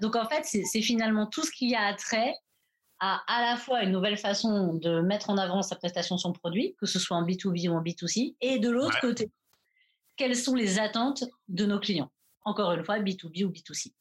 donc, 0.02 0.16
en 0.16 0.28
fait, 0.28 0.46
c'est 0.46 0.82
finalement 0.82 1.28
tout 1.28 1.44
ce 1.44 1.52
qui 1.52 1.76
a 1.76 1.86
attrait 1.86 2.34
à 3.00 3.24
à 3.28 3.52
la 3.52 3.58
fois 3.58 3.84
une 3.84 3.92
nouvelle 3.92 4.18
façon 4.18 4.74
de 4.74 5.02
mettre 5.02 5.30
en 5.30 5.38
avant 5.38 5.62
sa 5.62 5.76
prestation, 5.76 6.18
son 6.18 6.34
produit, 6.34 6.76
que 6.80 6.86
ce 6.86 7.00
soit 7.00 7.18
en 7.18 7.26
B2B 7.26 7.70
ou 7.70 7.74
en 7.74 7.84
B2C, 7.84 8.36
et 8.42 8.60
de 8.60 8.70
l'autre 8.70 9.00
côté, 9.00 9.32
quelles 10.18 10.36
sont 10.36 10.56
les 10.56 10.80
attentes 10.80 11.24
de 11.48 11.66
nos 11.66 11.80
clients? 11.80 12.12
Encore 12.44 12.72
une 12.74 12.84
fois, 12.84 13.00
B2B 13.00 13.46
ou 13.46 13.52
B2C. 13.52 13.94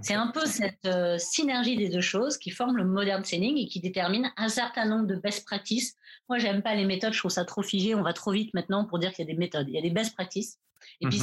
C'est 0.00 0.14
un 0.14 0.28
peu 0.28 0.46
cette 0.46 0.86
euh, 0.86 1.18
synergie 1.18 1.76
des 1.76 1.88
deux 1.88 2.00
choses 2.00 2.38
qui 2.38 2.50
forme 2.50 2.76
le 2.76 2.84
modern 2.84 3.24
selling 3.24 3.56
et 3.58 3.66
qui 3.66 3.80
détermine 3.80 4.30
un 4.36 4.48
certain 4.48 4.84
nombre 4.84 5.06
de 5.06 5.16
best 5.16 5.44
practices. 5.44 5.96
Moi, 6.28 6.38
j'aime 6.38 6.62
pas 6.62 6.74
les 6.74 6.84
méthodes, 6.84 7.12
je 7.12 7.18
trouve 7.18 7.30
ça 7.30 7.44
trop 7.44 7.62
figé. 7.62 7.94
On 7.94 8.02
va 8.02 8.12
trop 8.12 8.30
vite 8.30 8.54
maintenant 8.54 8.84
pour 8.84 8.98
dire 8.98 9.12
qu'il 9.12 9.26
y 9.26 9.28
a 9.28 9.32
des 9.32 9.38
méthodes. 9.38 9.66
Il 9.68 9.74
y 9.74 9.78
a 9.78 9.82
des 9.82 9.90
best 9.90 10.14
practices. 10.14 10.58
Et 11.00 11.08
puis, 11.08 11.20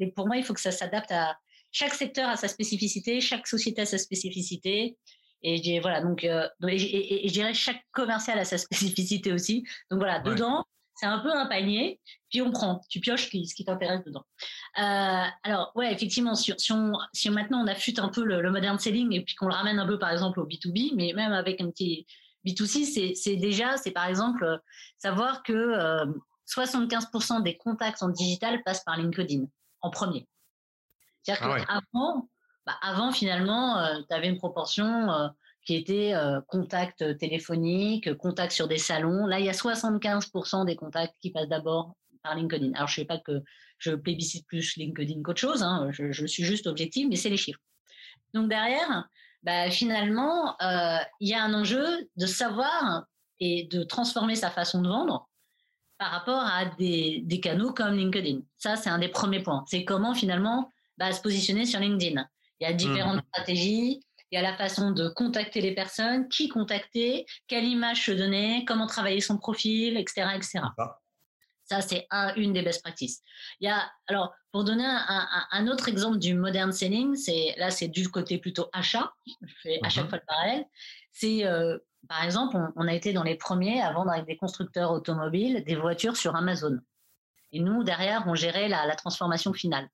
mhm. 0.00 0.12
pour 0.12 0.26
moi, 0.26 0.36
il 0.36 0.44
faut 0.44 0.54
que 0.54 0.60
ça 0.60 0.72
s'adapte 0.72 1.12
à 1.12 1.38
chaque 1.70 1.94
secteur 1.94 2.28
à 2.28 2.36
sa 2.36 2.48
spécificité, 2.48 3.20
chaque 3.20 3.46
société 3.46 3.82
à 3.82 3.86
sa 3.86 3.98
spécificité. 3.98 4.96
Et 5.42 5.80
voilà, 5.80 6.00
donc, 6.00 6.24
euh, 6.24 6.48
et, 6.66 7.28
je 7.28 7.32
dirais 7.32 7.54
chaque 7.54 7.82
commercial 7.92 8.38
a 8.38 8.44
sa 8.44 8.58
spécificité 8.58 9.32
aussi. 9.32 9.64
Donc 9.90 10.00
voilà, 10.00 10.18
dedans, 10.20 10.64
c'est 10.94 11.06
un 11.06 11.20
peu 11.20 11.32
un 11.32 11.46
panier, 11.46 12.00
puis 12.28 12.42
on 12.42 12.50
prend, 12.50 12.80
tu 12.90 12.98
pioches 12.98 13.26
ce 13.26 13.54
qui, 13.54 13.64
t'intéresse 13.64 14.02
dedans. 14.04 14.24
Euh, 14.78 15.24
alors, 15.44 15.70
ouais, 15.76 15.92
effectivement, 15.92 16.34
si, 16.34 16.52
on, 16.72 16.92
si 17.12 17.30
maintenant 17.30 17.62
on 17.62 17.68
affûte 17.68 18.00
un 18.00 18.08
peu 18.08 18.24
le, 18.24 18.50
modern 18.50 18.78
selling 18.78 19.12
et 19.12 19.22
puis 19.22 19.36
qu'on 19.36 19.46
le 19.46 19.54
ramène 19.54 19.78
un 19.78 19.86
peu, 19.86 19.98
par 19.98 20.10
exemple, 20.10 20.40
au 20.40 20.46
B2B, 20.46 20.94
mais 20.96 21.12
même 21.14 21.32
avec 21.32 21.60
un 21.60 21.70
petit 21.70 22.04
B2C, 22.44 23.14
c'est 23.14 23.36
déjà, 23.36 23.76
c'est 23.76 23.92
par 23.92 24.06
exemple 24.06 24.44
euh, 24.44 24.58
savoir 24.96 25.44
que 25.44 25.74
75% 26.48 27.38
euh, 27.38 27.40
des 27.42 27.56
contacts 27.56 28.02
en 28.02 28.08
digital 28.08 28.62
passent 28.64 28.82
par 28.82 28.96
LinkedIn 28.96 29.44
en 29.82 29.90
premier. 29.90 30.26
C'est-à-dire 31.22 31.48
ah 31.48 31.60
qu'avant, 31.60 32.28
bah, 32.68 32.78
avant, 32.82 33.12
finalement, 33.12 33.82
tu 34.08 34.14
avais 34.14 34.28
une 34.28 34.36
proportion 34.36 35.32
qui 35.68 35.74
était 35.74 36.14
euh, 36.14 36.40
contact 36.46 37.18
téléphonique, 37.18 38.14
contact 38.16 38.52
sur 38.52 38.68
des 38.68 38.78
salons. 38.78 39.26
Là, 39.26 39.38
il 39.38 39.44
y 39.44 39.50
a 39.50 39.52
75% 39.52 40.64
des 40.64 40.76
contacts 40.76 41.14
qui 41.20 41.30
passent 41.30 41.48
d'abord 41.48 41.94
par 42.22 42.34
LinkedIn. 42.34 42.72
Alors, 42.74 42.88
je 42.88 43.00
ne 43.00 43.02
sais 43.02 43.06
pas 43.06 43.18
que 43.18 43.42
je 43.76 43.90
plébiscite 43.90 44.46
plus 44.46 44.76
LinkedIn 44.76 45.22
qu'autre 45.22 45.40
chose, 45.40 45.62
hein. 45.62 45.90
je, 45.92 46.26
suis 46.26 46.42
juste 46.42 46.66
objective, 46.66 47.06
mais 47.08 47.16
c'est 47.16 47.28
les 47.28 47.36
chiffres. 47.36 47.60
Donc 48.32 48.48
derrière, 48.48 49.08
bah, 49.42 49.70
finalement, 49.70 50.56
euh, 50.62 50.98
il 51.20 51.28
y 51.28 51.34
a 51.34 51.44
un 51.44 51.52
enjeu 51.52 52.08
de 52.16 52.26
savoir 52.26 53.04
et 53.38 53.68
de 53.70 53.82
transformer 53.82 54.36
sa 54.36 54.50
façon 54.50 54.80
de 54.80 54.88
vendre 54.88 55.28
par 55.98 56.12
rapport 56.12 56.42
à 56.42 56.64
des, 56.64 57.20
des 57.24 57.40
canaux 57.40 57.74
comme 57.74 57.94
LinkedIn. 57.94 58.40
Ça, 58.56 58.76
c'est 58.76 58.88
un 58.88 58.98
des 58.98 59.08
premiers 59.08 59.42
points. 59.42 59.64
C'est 59.66 59.84
comment 59.84 60.14
finalement 60.14 60.72
bah, 60.96 61.12
se 61.12 61.20
positionner 61.20 61.66
sur 61.66 61.78
LinkedIn. 61.78 62.26
Il 62.60 62.68
y 62.68 62.70
a 62.70 62.72
différentes 62.72 63.18
mmh. 63.18 63.28
stratégies, 63.28 64.00
il 64.30 64.36
y 64.36 64.38
a 64.38 64.42
la 64.42 64.56
façon 64.56 64.90
de 64.90 65.08
contacter 65.08 65.60
les 65.60 65.74
personnes, 65.74 66.28
qui 66.28 66.48
contacter, 66.48 67.24
quelle 67.46 67.64
image 67.64 68.04
se 68.06 68.12
donner, 68.12 68.64
comment 68.66 68.86
travailler 68.86 69.20
son 69.20 69.38
profil, 69.38 69.96
etc. 69.96 70.28
etc. 70.34 70.60
Ça, 71.64 71.82
c'est 71.82 72.06
une 72.36 72.52
des 72.52 72.62
best 72.62 72.82
practices. 72.82 73.22
Il 73.60 73.68
y 73.68 73.70
a, 73.70 73.90
alors, 74.06 74.34
pour 74.52 74.64
donner 74.64 74.86
un, 74.86 75.66
autre 75.66 75.88
exemple 75.88 76.18
du 76.18 76.34
modern 76.34 76.72
selling, 76.72 77.14
c'est 77.14 77.54
là, 77.58 77.70
c'est 77.70 77.88
du 77.88 78.08
côté 78.08 78.38
plutôt 78.38 78.68
achat. 78.72 79.12
Je 79.42 79.54
fais 79.62 79.78
à 79.82 79.88
chaque 79.90 80.04
mhm. 80.04 80.10
fois 80.10 80.18
le 80.18 80.24
parallèle. 80.26 80.64
C'est, 81.12 81.44
euh, 81.44 81.78
par 82.08 82.24
exemple, 82.24 82.56
on, 82.76 82.88
a 82.88 82.94
été 82.94 83.12
dans 83.12 83.22
les 83.22 83.34
premiers 83.34 83.82
à 83.82 83.92
vendre 83.92 84.10
avec 84.10 84.26
des 84.26 84.36
constructeurs 84.36 84.92
automobiles 84.92 85.62
des 85.64 85.76
voitures 85.76 86.16
sur 86.16 86.36
Amazon. 86.36 86.78
Et 87.52 87.60
nous, 87.60 87.84
derrière, 87.84 88.24
on 88.26 88.34
gérait 88.34 88.68
la, 88.68 88.86
la 88.86 88.94
transformation 88.94 89.52
finale. 89.52 89.88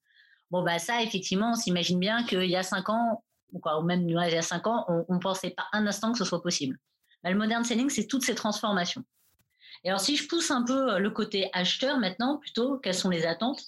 Bon, 0.51 0.63
bah 0.63 0.79
ça, 0.79 1.03
effectivement, 1.03 1.53
on 1.53 1.55
s'imagine 1.55 1.99
bien 1.99 2.25
qu'il 2.25 2.45
y 2.45 2.57
a 2.57 2.63
cinq 2.63 2.89
ans, 2.89 3.25
ou, 3.53 3.83
même 3.83 4.09
il 4.09 4.15
y 4.15 4.37
a 4.37 4.43
cinq 4.43 4.67
ans, 4.67 4.85
on 4.89 5.15
ne 5.15 5.21
pensait 5.21 5.51
pas 5.51 5.67
un 5.73 5.87
instant 5.87 6.13
que 6.13 6.19
ce 6.19 6.25
soit 6.25 6.43
possible. 6.43 6.79
le 7.23 7.35
modern 7.35 7.65
selling, 7.65 7.91
c'est 7.91 8.07
toutes 8.07 8.25
ces 8.25 8.35
transformations. 8.35 9.05
Et 9.85 9.89
alors, 9.89 10.01
si 10.01 10.17
je 10.17 10.27
pousse 10.27 10.51
un 10.51 10.63
peu 10.63 10.95
euh, 10.95 10.99
le 10.99 11.11
côté 11.11 11.51
acheteur 11.53 11.99
maintenant, 11.99 12.39
plutôt, 12.39 12.79
quelles 12.79 12.95
sont 12.95 13.11
les 13.11 13.27
attentes? 13.27 13.63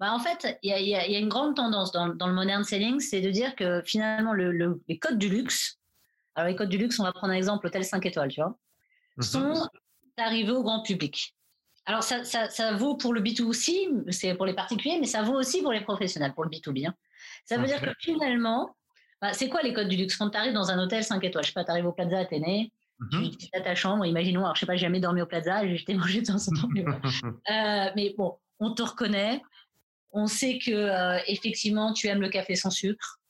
Bah, 0.00 0.12
En 0.12 0.18
fait, 0.18 0.58
il 0.62 0.70
y, 0.70 0.94
a, 0.94 1.06
une 1.06 1.28
grande 1.28 1.56
tendance 1.56 1.92
dans, 1.92 2.06
le 2.06 2.32
modern 2.32 2.64
selling, 2.64 3.00
c'est 3.00 3.20
de 3.20 3.30
dire 3.30 3.54
que 3.54 3.82
finalement, 3.84 4.32
les 4.32 4.98
codes 4.98 5.18
du 5.18 5.28
luxe, 5.28 5.78
alors 6.34 6.48
les 6.48 6.56
codes 6.56 6.68
du 6.68 6.78
luxe, 6.78 6.98
on 7.00 7.04
va 7.04 7.12
prendre 7.12 7.32
un 7.32 7.36
exemple, 7.36 7.66
hôtel 7.66 7.84
5 7.84 8.04
étoiles, 8.04 8.30
tu 8.30 8.40
vois, 8.40 8.58
mhm. 9.16 9.22
sont 9.22 9.68
arrivés 10.18 10.52
au 10.52 10.62
grand 10.62 10.82
public. 10.82 11.35
Alors, 11.86 12.02
ça, 12.02 12.72
vaut 12.76 12.96
pour 12.96 13.14
le 13.14 13.20
B2C, 13.20 14.10
c'est 14.10 14.34
pour 14.34 14.44
les 14.44 14.54
particuliers, 14.54 14.98
mais 15.00 15.06
ça 15.06 15.22
vaut 15.22 15.34
aussi 15.38 15.62
pour 15.62 15.72
les 15.72 15.80
professionnels, 15.80 16.34
pour 16.34 16.44
le 16.44 16.50
B2B. 16.50 16.88
Hein. 16.88 16.94
Ça 17.44 17.58
veut 17.58 17.66
dire 17.66 17.80
que 17.80 17.90
finalement, 18.00 18.74
bah, 19.22 19.32
c'est 19.32 19.48
quoi 19.48 19.62
les 19.62 19.72
codes 19.72 19.88
du 19.88 19.96
luxe? 19.96 20.16
Quand 20.16 20.30
tu 20.30 20.36
arrives 20.36 20.52
dans 20.52 20.70
un 20.70 20.82
hôtel 20.82 21.04
5 21.04 21.22
étoiles, 21.24 21.44
je 21.44 21.48
sais 21.48 21.54
pas, 21.54 21.64
tu 21.64 21.70
arrives 21.70 21.86
au 21.86 21.92
Plaza 21.92 22.18
Athénée, 22.18 22.72
mhm. 22.98 23.30
tu 23.36 23.46
as 23.54 23.60
ta 23.60 23.74
chambre, 23.74 24.04
imaginons, 24.04 24.42
alors 24.42 24.56
je 24.56 24.60
sais 24.60 24.66
pas, 24.66 24.74
j'ai 24.74 24.80
jamais 24.80 25.00
dormi 25.00 25.22
au 25.22 25.26
Plaza, 25.26 25.62
j'ai 25.66 25.94
mangé 25.94 26.20
de 26.22 26.26
temps 26.26 26.34
en 26.34 26.60
temps. 26.60 26.68
euh, 27.50 27.90
mais 27.94 28.14
bon, 28.18 28.36
on 28.58 28.72
te 28.72 28.82
reconnaît, 28.82 29.40
on 30.12 30.26
sait 30.26 30.58
que 30.58 30.70
euh, 30.70 31.18
effectivement 31.26 31.92
tu 31.92 32.08
aimes 32.08 32.20
le 32.20 32.28
café 32.28 32.56
sans 32.56 32.70
sucre, 32.70 33.20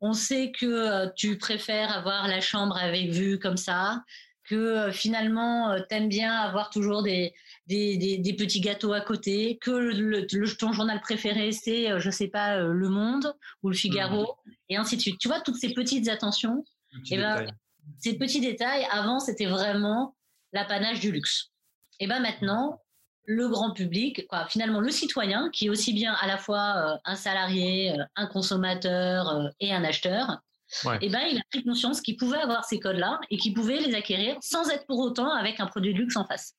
on 0.00 0.12
sait 0.12 0.52
que 0.52 0.66
euh, 0.66 1.08
tu 1.16 1.38
préfères 1.38 1.92
avoir 1.96 2.28
la 2.28 2.40
chambre 2.40 2.76
avec 2.76 3.10
vue 3.10 3.38
comme 3.38 3.56
ça, 3.56 4.02
que 4.44 4.54
euh, 4.54 4.92
finalement 4.92 5.76
tu 5.88 5.96
aimes 5.96 6.08
bien 6.08 6.34
avoir 6.34 6.70
toujours 6.70 7.02
des, 7.02 7.34
des, 7.66 8.34
petits 8.36 8.60
gâteaux 8.60 8.92
à 8.92 9.00
côté, 9.00 9.58
que 9.60 9.70
le, 9.70 10.56
ton 10.56 10.72
journal 10.72 11.00
préféré, 11.00 11.52
c'est, 11.52 11.90
euh, 11.90 11.98
je 11.98 12.10
sais 12.10 12.28
pas, 12.28 12.58
euh, 12.58 12.72
Le 12.72 12.88
Monde 12.88 13.34
ou 13.62 13.70
Le 13.70 13.74
Figaro, 13.74 14.36
mmh. 14.44 14.50
et 14.70 14.76
ainsi 14.76 14.96
de 14.96 15.00
suite. 15.00 15.18
Tu 15.18 15.28
vois, 15.28 15.40
toutes 15.40 15.56
ces 15.56 15.72
petites 15.72 16.08
attentions, 16.08 16.64
et 17.10 17.14
eh 17.14 17.16
ben, 17.16 17.46
ces 17.98 18.16
petits 18.16 18.40
détails, 18.40 18.86
avant, 18.90 19.18
c'était 19.18 19.46
vraiment 19.46 20.14
l'apanage 20.52 21.00
du 21.00 21.10
luxe. 21.10 21.50
Et 22.00 22.06
ben 22.06 22.20
maintenant, 22.20 22.80
le 23.24 23.48
grand 23.48 23.72
public, 23.72 24.26
quoi, 24.28 24.46
finalement 24.46 24.80
le 24.80 24.90
citoyen, 24.90 25.48
qui 25.50 25.66
est 25.66 25.70
aussi 25.70 25.92
bien 25.92 26.12
à 26.14 26.26
la 26.26 26.36
fois 26.36 26.76
euh, 26.76 26.96
un 27.04 27.16
salarié, 27.16 27.94
un 28.16 28.26
consommateur 28.26 29.50
et 29.60 29.72
un 29.72 29.84
acheteur, 29.84 30.40
et 30.84 30.98
eh 31.02 31.08
ben, 31.08 31.20
il 31.30 31.38
a 31.38 31.42
pris 31.50 31.62
conscience 31.62 32.00
qu'il 32.00 32.16
pouvait 32.16 32.38
avoir 32.38 32.64
ces 32.64 32.80
codes-là 32.80 33.20
et 33.30 33.36
qu'il 33.36 33.54
pouvait 33.54 33.78
les 33.78 33.94
acquérir 33.94 34.36
sans 34.40 34.68
être 34.70 34.86
pour 34.86 34.98
autant 34.98 35.32
avec 35.32 35.60
un 35.60 35.66
produit 35.66 35.92
de 35.94 35.98
luxe 35.98 36.16
en 36.16 36.24
face 36.24 36.54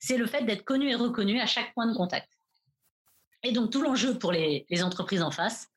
c'est 0.00 0.16
le 0.16 0.26
fait 0.26 0.44
d'être 0.44 0.64
connu 0.64 0.90
et 0.90 0.94
reconnu 0.94 1.40
à 1.40 1.46
chaque 1.46 1.72
point 1.74 1.86
de 1.86 1.94
contact. 1.96 2.28
Et 3.42 3.52
donc 3.52 3.70
tout 3.70 3.82
l'enjeu 3.82 4.18
pour 4.18 4.32
les, 4.32 4.66
entreprises 4.82 5.22
en 5.22 5.30
face, 5.30 5.68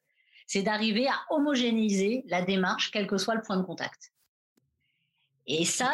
c'est 0.47 0.63
d'arriver 0.63 1.07
à 1.07 1.15
homogénéiser 1.29 2.23
la 2.27 2.41
démarche, 2.41 2.91
quel 2.91 3.07
que 3.07 3.17
soit 3.17 3.35
le 3.35 3.41
point 3.41 3.57
de 3.57 3.63
contact. 3.63 4.11
Et 5.47 5.65
ça, 5.65 5.93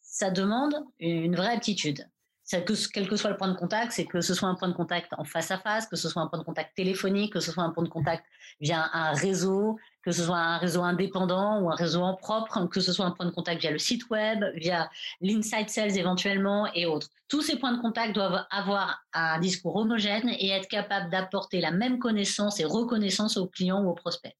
ça 0.00 0.30
demande 0.30 0.74
une 0.98 1.36
vraie 1.36 1.54
aptitude. 1.54 2.08
que, 2.50 2.92
quel 2.92 3.08
que 3.08 3.16
soit 3.16 3.30
le 3.30 3.36
point 3.36 3.48
de 3.48 3.56
contact, 3.56 3.92
c'est 3.92 4.04
que 4.04 4.20
ce 4.20 4.34
soit 4.34 4.48
un 4.48 4.54
point 4.54 4.68
de 4.68 4.74
contact 4.74 5.12
en 5.18 5.24
face 5.24 5.50
à 5.50 5.58
face, 5.58 5.86
que 5.86 5.96
ce 5.96 6.08
soit 6.08 6.22
un 6.22 6.28
point 6.28 6.38
de 6.38 6.44
contact 6.44 6.76
téléphonique, 6.76 7.32
que 7.32 7.40
ce 7.40 7.50
soit 7.50 7.64
un 7.64 7.70
point 7.70 7.84
de 7.84 7.88
contact 7.88 8.24
via 8.60 8.88
un 8.92 9.12
réseau, 9.12 9.78
que 10.06 10.12
ce 10.12 10.22
soit 10.22 10.38
un 10.38 10.58
réseau 10.58 10.84
indépendant 10.84 11.60
ou 11.60 11.68
un 11.68 11.74
réseau 11.74 12.00
en 12.00 12.14
propre, 12.14 12.64
que 12.66 12.78
ce 12.78 12.92
soit 12.92 13.04
un 13.04 13.10
point 13.10 13.26
de 13.26 13.32
contact 13.32 13.60
via 13.60 13.72
le 13.72 13.78
site 13.78 14.08
web, 14.08 14.44
via 14.54 14.88
l'inside 15.20 15.68
sales 15.68 15.98
éventuellement 15.98 16.72
et 16.74 16.86
autres. 16.86 17.08
Tous 17.26 17.42
ces 17.42 17.56
points 17.58 17.72
de 17.72 17.82
contact 17.82 18.14
doivent 18.14 18.46
avoir 18.50 19.04
un 19.12 19.40
discours 19.40 19.74
homogène 19.74 20.28
et 20.28 20.50
être 20.50 20.68
capables 20.68 21.10
d'apporter 21.10 21.60
la 21.60 21.72
même 21.72 21.98
connaissance 21.98 22.60
et 22.60 22.64
reconnaissance 22.64 23.36
aux 23.36 23.48
clients 23.48 23.82
ou 23.82 23.90
aux 23.90 23.94
prospects. 23.94 24.36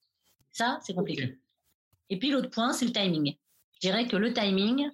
Ça, 0.52 0.78
c'est 0.82 0.94
compliqué. 0.94 1.36
Et 2.10 2.20
puis 2.20 2.30
l'autre 2.30 2.50
point, 2.50 2.72
c'est 2.72 2.84
le 2.84 2.92
timing. 2.92 3.34
Je 3.74 3.80
dirais 3.80 4.06
que 4.06 4.16
le 4.16 4.32
timing, 4.32 4.88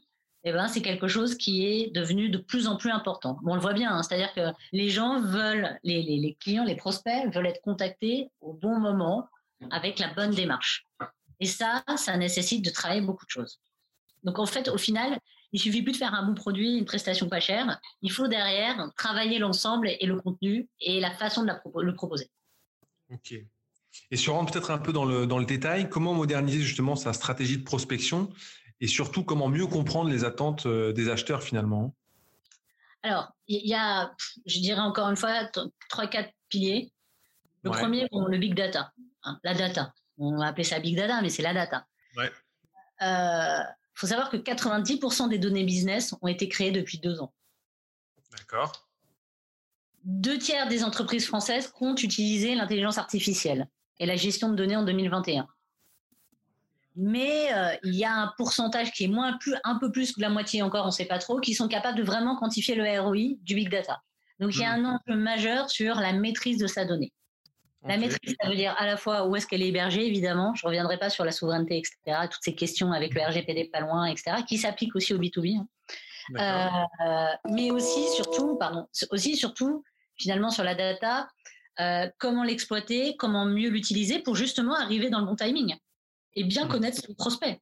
eh 0.45 0.53
ben, 0.53 0.69
c'est 0.69 0.81
quelque 0.81 1.07
chose 1.07 1.37
qui 1.37 1.67
est 1.67 1.95
devenu 1.95 2.31
de 2.31 2.39
plus 2.39 2.67
en 2.67 2.77
plus 2.77 2.91
important. 2.91 3.39
Bon, 3.43 3.53
on 3.53 3.55
le 3.57 3.61
voit 3.61 3.75
bien, 3.75 3.95
hein, 3.95 4.03
c'est-à-dire 4.03 4.33
que 4.33 4.59
les 4.73 4.89
gens 4.89 5.21
veulent, 5.21 5.79
les, 5.85 6.35
clients, 6.41 6.65
les 6.65 6.77
prospects 6.77 7.31
veulent 7.31 7.47
être 7.47 7.61
contactés 7.61 8.31
au 8.41 8.55
bon 8.55 8.79
moment 8.79 9.29
avec 9.71 9.99
la 9.99 10.13
bonne 10.13 10.33
démarche. 10.33 10.87
Et 11.41 11.47
ça, 11.47 11.83
ça 11.97 12.17
nécessite 12.17 12.65
de 12.65 12.71
travailler 12.71 13.01
beaucoup 13.01 13.25
de 13.25 13.31
choses. 13.31 13.61
Donc 14.23 14.39
en 14.39 14.47
fait, 14.47 14.69
au 14.69 14.79
final, 14.79 15.19
il 15.53 15.61
suffit 15.61 15.83
plus 15.83 15.93
de 15.93 15.97
faire 15.99 16.15
un 16.15 16.25
bon 16.25 16.35
produit, 16.35 16.79
une 16.79 16.85
prestation 16.85 17.29
pas 17.29 17.41
chère. 17.41 17.79
Il 18.01 18.11
faut 18.11 18.29
derrière 18.29 18.91
travailler 18.97 19.39
l'ensemble 19.39 19.89
et 19.89 20.07
le 20.07 20.21
contenu 20.21 20.69
et 20.81 21.01
la 21.01 21.11
façon 21.11 21.45
de 21.45 21.53
le 21.83 21.95
proposer. 21.95 22.31
Ok. 23.11 23.35
Et 24.11 24.17
si 24.17 24.31
on 24.31 24.35
rentre 24.35 24.53
peut-être 24.53 24.71
un 24.71 24.79
peu 24.79 24.93
dans 24.93 25.05
le, 25.05 25.27
dans 25.27 25.39
le 25.39 25.45
détail, 25.45 25.91
comment 25.91 26.15
moderniser 26.15 26.61
justement 26.61 26.97
sa 26.97 27.13
stratégie 27.13 27.59
de 27.59 27.65
prospection 27.65 28.31
et 28.81 28.87
surtout 28.87 29.25
comment 29.25 29.49
mieux 29.49 29.67
comprendre 29.67 30.09
les 30.09 30.25
attentes 30.25 30.65
euh, 30.67 30.93
des 30.93 31.11
acheteurs 31.11 31.43
finalement? 31.43 31.95
Alors, 33.03 33.33
il 33.49 33.67
y 33.67 33.75
a, 33.75 34.15
je 34.47 34.61
dirais 34.61 34.81
encore 34.81 35.11
une 35.11 35.17
fois, 35.17 35.51
trois, 35.89 36.07
quatre 36.07 36.31
piliers. 36.49 36.93
Le 37.63 37.71
premier, 37.71 38.09
le 38.13 38.39
big 38.39 38.55
data, 38.55 38.93
hein, 39.23 39.39
la 39.45 39.55
data. 39.55 39.93
On 40.19 40.37
va 40.37 40.47
appeler 40.47 40.65
ça 40.65 40.81
big 40.81 40.97
data, 40.97 41.21
mais 41.23 41.31
c'est 41.31 41.43
la 41.43 41.55
data. 41.55 41.87
Il 42.17 42.31
euh, 43.03 43.63
faut 43.95 44.07
savoir 44.07 44.31
que 44.31 44.37
90% 44.37 45.29
des 45.29 45.39
données 45.39 45.65
business 45.65 46.15
ont 46.21 46.29
été 46.29 46.49
créées 46.49 46.73
depuis 46.73 46.99
deux 46.99 47.21
ans. 47.21 47.33
D'accord. 48.33 48.89
Deux 50.05 50.39
tiers 50.39 50.69
des 50.69 50.83
entreprises 50.83 51.27
françaises 51.27 51.69
comptent 51.69 52.03
utiliser 52.03 52.55
l'intelligence 52.55 52.99
artificielle 52.99 53.69
et 53.99 54.07
la 54.07 54.17
gestion 54.17 54.49
de 54.49 54.57
données 54.57 54.77
en 54.77 54.85
2021 54.85 55.47
mais 56.97 57.53
euh, 57.55 57.75
il 57.85 57.95
y 57.95 58.05
a 58.05 58.15
un 58.15 58.33
pourcentage 58.37 58.93
qui 58.93 59.05
est 59.05 59.09
moins 59.09 59.37
plus, 59.39 59.55
un 59.65 59.77
peu 59.79 59.91
plus 59.91 60.13
que 60.13 60.21
la 60.21 60.29
moitié 60.29 60.63
encore, 60.63 60.85
on 60.85 60.89
ne 60.89 60.93
sait 60.93 61.07
pas 61.07 61.19
trop, 61.19 61.41
qui 61.41 61.55
sont 61.55 61.69
capables 61.69 61.97
de 61.97 62.03
vraiment 62.03 62.37
quantifier 62.37 62.75
le 62.75 63.01
ROI 63.01 63.37
du 63.41 63.55
big 63.55 63.71
data. 63.71 64.03
Donc 64.41 64.55
il 64.55 64.61
y 64.61 64.65
a 64.65 64.77
hmm. 64.77 64.85
un 64.85 64.95
enjeu 64.95 65.17
majeur 65.17 65.71
sur 65.71 65.97
la 65.97 66.13
maîtrise 66.13 66.59
de 66.59 66.67
sa 66.67 66.85
donnée. 66.85 67.13
La 67.85 67.97
maîtrise, 67.97 68.37
ça 68.41 68.49
veut 68.49 68.55
dire 68.55 68.75
à 68.79 68.87
la 68.87 68.97
fois 68.97 69.27
où 69.27 69.35
est-ce 69.35 69.47
qu'elle 69.47 69.63
est 69.63 69.69
hébergée, 69.69 70.07
évidemment. 70.07 70.55
Je 70.55 70.65
ne 70.65 70.69
reviendrai 70.69 70.99
pas 70.99 71.11
sur 71.11 71.25
la 71.25 71.33
souveraineté, 71.33 71.79
etc. 71.79 72.29
Toutes 72.31 72.43
ces 72.43 72.55
questions 72.55 72.93
avec 72.93 73.15
le 73.15 73.23
RGPD 73.23 73.71
pas 73.73 73.81
loin, 73.81 74.07
etc. 74.07 74.37
Qui 74.47 74.59
s'appliquent 74.59 74.95
aussi 74.95 75.15
au 75.15 75.19
B2B. 75.19 75.59
Hein. 75.59 75.67
Euh, 76.39 77.51
mais 77.51 77.71
aussi, 77.71 78.09
surtout, 78.15 78.57
pardon, 78.57 78.87
aussi, 79.11 79.37
surtout, 79.37 79.83
finalement, 80.17 80.51
sur 80.51 80.63
la 80.63 80.75
data, 80.75 81.29
euh, 81.81 82.09
comment 82.19 82.45
l'exploiter, 82.45 83.17
comment 83.17 83.47
mieux 83.47 83.71
l'utiliser 83.71 84.21
pour 84.21 84.37
justement 84.37 84.77
arriver 84.77 85.11
dans 85.11 85.19
le 85.19 85.27
bon 85.27 85.35
timing 85.35 85.77
et 86.35 86.45
bien 86.45 86.67
mmh. 86.67 86.69
connaître 86.69 87.03
son 87.05 87.15
prospect. 87.15 87.61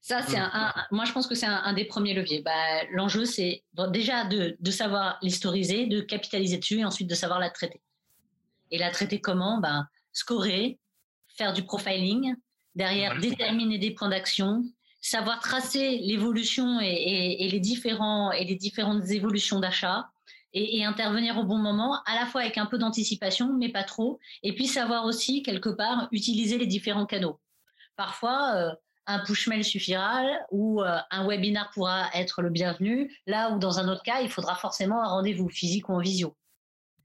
Ça, 0.00 0.22
c'est 0.22 0.38
un, 0.38 0.72
moi, 0.92 1.04
je 1.04 1.12
pense 1.12 1.26
que 1.26 1.34
c'est 1.34 1.46
un, 1.46 1.72
des 1.74 1.84
premiers 1.84 2.14
leviers. 2.14 2.40
Bah, 2.40 2.52
L'enjeu, 2.92 3.26
c'est 3.26 3.64
déjà 3.90 4.24
de, 4.24 4.56
de 4.58 4.70
savoir 4.70 5.18
l'historiser, 5.20 5.86
de 5.86 6.00
capitaliser 6.00 6.56
dessus 6.56 6.78
et 6.78 6.84
ensuite 6.84 7.08
de 7.08 7.14
savoir 7.14 7.38
la 7.38 7.50
traiter. 7.50 7.82
Et 8.70 8.78
la 8.78 8.90
traiter 8.90 9.20
comment? 9.20 9.58
Bah, 9.58 9.86
Scorer, 10.12 10.78
faire 11.28 11.52
du 11.52 11.64
profiling, 11.64 12.34
derrière 12.74 13.18
déterminer 13.18 13.78
des 13.78 13.92
points 13.92 14.08
d'action, 14.08 14.64
savoir 15.00 15.40
tracer 15.40 15.98
l'évolution 15.98 16.80
et, 16.80 17.36
et, 17.40 17.48
les 17.48 17.60
différents, 17.60 18.32
et 18.32 18.44
les 18.44 18.56
différentes 18.56 19.10
évolutions 19.10 19.60
d'achat 19.60 20.08
et, 20.52 20.78
et, 20.78 20.84
intervenir 20.84 21.36
au 21.36 21.44
bon 21.44 21.58
moment, 21.58 22.00
à 22.06 22.14
la 22.14 22.26
fois 22.26 22.42
avec 22.42 22.58
un 22.58 22.66
peu 22.66 22.78
d'anticipation, 22.78 23.52
mais 23.52 23.70
pas 23.70 23.82
trop, 23.82 24.20
et 24.42 24.54
puis 24.54 24.66
savoir 24.66 25.04
aussi, 25.04 25.42
quelque 25.42 25.68
part, 25.68 26.08
utiliser 26.12 26.58
les 26.58 26.66
différents 26.66 27.06
canaux. 27.06 27.40
Parfois, 27.96 28.54
euh, 28.54 28.70
un 29.06 29.18
push 29.20 29.48
mail 29.48 29.64
suffira 29.64 30.22
ou 30.50 30.80
euh, 30.82 30.98
un 31.10 31.26
webinar 31.26 31.70
pourra 31.70 32.08
être 32.14 32.40
le 32.40 32.50
bienvenu, 32.50 33.14
là 33.26 33.50
où 33.50 33.58
dans 33.58 33.78
un 33.78 33.88
autre 33.88 34.02
cas, 34.02 34.20
il 34.22 34.30
faudra 34.30 34.54
forcément 34.54 35.02
un 35.02 35.08
rendez-vous 35.08 35.48
physique 35.48 35.88
ou 35.88 35.94
en 35.94 36.00
visio. 36.00 36.36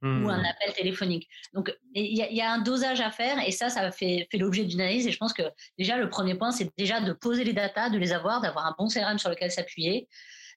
Ou 0.01 0.29
un 0.29 0.41
hmm. 0.41 0.45
appel 0.45 0.73
téléphonique. 0.73 1.27
Donc, 1.53 1.75
il 1.93 2.15
y, 2.15 2.41
a 2.41 2.53
un 2.53 2.59
dosage 2.59 3.01
à 3.01 3.11
faire 3.11 3.37
et 3.45 3.51
ça, 3.51 3.69
ça 3.69 3.91
fait, 3.91 4.27
fait 4.31 4.37
l'objet 4.37 4.63
d'une 4.63 4.79
analyse. 4.79 5.07
Et 5.07 5.11
je 5.11 5.17
pense 5.17 5.33
que 5.33 5.43
déjà, 5.77 5.97
le 5.97 6.09
premier 6.09 6.35
point, 6.35 6.51
c'est 6.51 6.71
déjà 6.77 7.01
de 7.01 7.11
poser 7.11 7.43
les 7.43 7.53
datas, 7.53 7.89
de 7.89 7.97
les 7.97 8.13
avoir, 8.13 8.39
d'avoir 8.39 8.65
un 8.65 8.75
bon 8.77 8.87
CRM 8.87 9.19
sur 9.19 9.29
lequel 9.29 9.51
s'appuyer, 9.51 10.07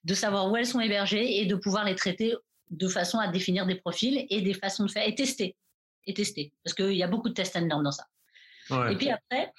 de 0.05 0.13
savoir 0.13 0.49
où 0.49 0.55
elles 0.55 0.65
sont 0.65 0.79
hébergées 0.79 1.41
et 1.41 1.45
de 1.45 1.55
pouvoir 1.55 1.83
les 1.83 1.95
traiter 1.95 2.35
de 2.69 2.87
façon 2.87 3.19
à 3.19 3.27
définir 3.27 3.65
des 3.65 3.75
profils 3.75 4.25
et 4.29 4.41
des 4.41 4.53
façons 4.53 4.85
de 4.85 4.91
faire 4.91 5.07
et 5.07 5.13
tester. 5.13 5.55
Et 6.05 6.13
tester. 6.13 6.53
Parce 6.63 6.73
qu'il 6.73 6.95
y 6.95 7.03
a 7.03 7.07
beaucoup 7.07 7.29
de 7.29 7.33
tests 7.33 7.55
and 7.55 7.67
dans 7.67 7.91
ça. 7.91 8.05
Et 8.89 8.95
puis 8.95 9.09
après, 9.09 9.51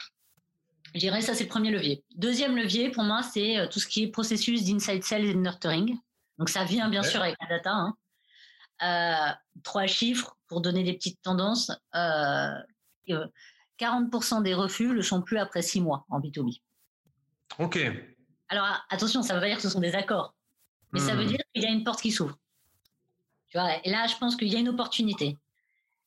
je 0.94 1.00
dirais 1.00 1.20
ça, 1.20 1.34
c'est 1.34 1.44
le 1.44 1.50
premier 1.50 1.70
levier. 1.70 2.04
Deuxième 2.14 2.56
levier, 2.56 2.90
pour 2.90 3.02
moi, 3.02 3.22
c'est 3.22 3.58
euh, 3.58 3.66
tout 3.66 3.80
ce 3.80 3.86
qui 3.86 4.04
est 4.04 4.08
processus 4.08 4.64
d'inside 4.64 5.02
sales 5.02 5.24
et 5.24 5.34
de 5.34 5.38
nurturing. 5.38 5.98
Donc, 6.38 6.48
ça 6.48 6.64
vient 6.64 6.88
bien 6.88 7.02
sûr 7.02 7.20
avec 7.20 7.36
la 7.40 7.48
data. 7.48 7.72
Hein. 7.72 7.94
Euh, 8.84 9.32
trois 9.62 9.86
chiffres 9.86 10.36
pour 10.46 10.60
donner 10.60 10.84
des 10.84 10.92
petites 10.92 11.20
tendances. 11.22 11.72
40% 11.94 11.94
euh, 13.08 14.40
des 14.42 14.54
refus 14.54 14.88
ne 14.88 14.92
le 14.94 15.02
sont 15.02 15.22
plus 15.22 15.38
après 15.38 15.62
six 15.62 15.80
mois 15.80 16.04
en 16.08 16.20
B2B. 16.20 16.60
OK. 17.58 17.78
Alors, 18.48 18.66
attention, 18.90 19.22
ça 19.22 19.34
veut 19.34 19.40
pas 19.40 19.46
dire 19.46 19.56
que 19.56 19.62
ce 19.62 19.70
sont 19.70 19.80
des 19.80 19.94
accords. 19.94 20.34
Mais 20.92 21.00
ça 21.00 21.14
veut 21.14 21.24
hmm. 21.24 21.28
dire 21.28 21.40
qu'il 21.52 21.64
y 21.64 21.66
a 21.66 21.70
une 21.70 21.82
porte 21.82 22.00
qui 22.00 22.12
s'ouvre. 22.12 22.38
Tu 23.48 23.58
vois, 23.58 23.84
et 23.84 23.90
là, 23.90 24.06
je 24.06 24.16
pense 24.16 24.36
qu'il 24.36 24.48
y 24.48 24.56
a 24.56 24.58
une 24.60 24.68
opportunité. 24.68 25.38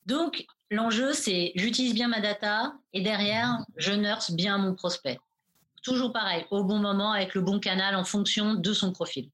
Donc, 0.05 0.45
L'enjeu, 0.69 1.13
c'est 1.13 1.53
j'utilise 1.55 1.93
bien 1.93 2.09
ma 2.09 2.19
data 2.19 2.73
et 2.91 3.01
derrière, 3.01 3.59
je 3.77 3.93
nurse 3.93 4.31
bien 4.31 4.57
mon 4.57 4.75
prospect. 4.75 5.17
Toujours 5.81 6.11
pareil, 6.11 6.45
au 6.51 6.63
bon 6.65 6.79
moment, 6.79 7.13
avec 7.13 7.35
le 7.35 7.41
bon 7.41 7.59
canal 7.59 7.95
en 7.95 8.03
fonction 8.03 8.55
de 8.55 8.73
son 8.73 8.91
profil. 8.91 9.29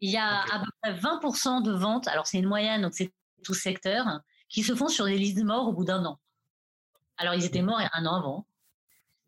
Il 0.00 0.10
y 0.10 0.16
a 0.16 0.42
à 0.42 0.60
peu 0.60 0.70
près 0.82 0.94
20% 0.94 1.62
de 1.62 1.72
ventes, 1.72 2.08
alors 2.08 2.26
c'est 2.26 2.38
une 2.38 2.46
moyenne, 2.46 2.82
donc 2.82 2.94
c'est 2.94 3.12
tout 3.44 3.54
secteur, 3.54 4.20
qui 4.48 4.62
se 4.62 4.74
font 4.74 4.88
sur 4.88 5.04
des 5.04 5.18
listes 5.18 5.42
morts 5.42 5.68
au 5.68 5.72
bout 5.72 5.84
d'un 5.84 6.04
an. 6.04 6.18
Alors 7.16 7.34
ils 7.34 7.44
étaient 7.44 7.62
morts 7.62 7.80
un 7.92 8.06
an 8.06 8.16
avant. 8.16 8.46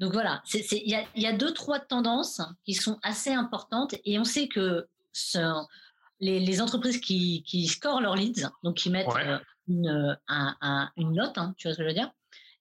Donc 0.00 0.12
voilà, 0.12 0.42
il 0.52 1.06
y 1.14 1.26
a, 1.26 1.32
deux, 1.32 1.52
trois 1.52 1.78
tendances 1.78 2.40
qui 2.64 2.74
sont 2.74 2.98
assez 3.02 3.32
importantes 3.32 3.94
et 4.04 4.18
on 4.18 4.24
sait 4.24 4.48
que 4.48 4.88
les, 6.18 6.60
entreprises 6.60 6.98
qui, 6.98 7.68
scorent 7.68 8.00
leurs 8.00 8.16
leads, 8.16 8.50
donc 8.64 8.78
qui 8.78 8.90
mettent 8.90 9.06
euh, 9.08 9.38
une, 9.68 10.18
une 10.96 11.12
note, 11.12 11.38
hein, 11.38 11.54
tu 11.56 11.68
vois 11.68 11.74
ce 11.74 11.78
que 11.78 11.84
je 11.84 11.88
veux 11.88 11.94
dire 11.94 12.10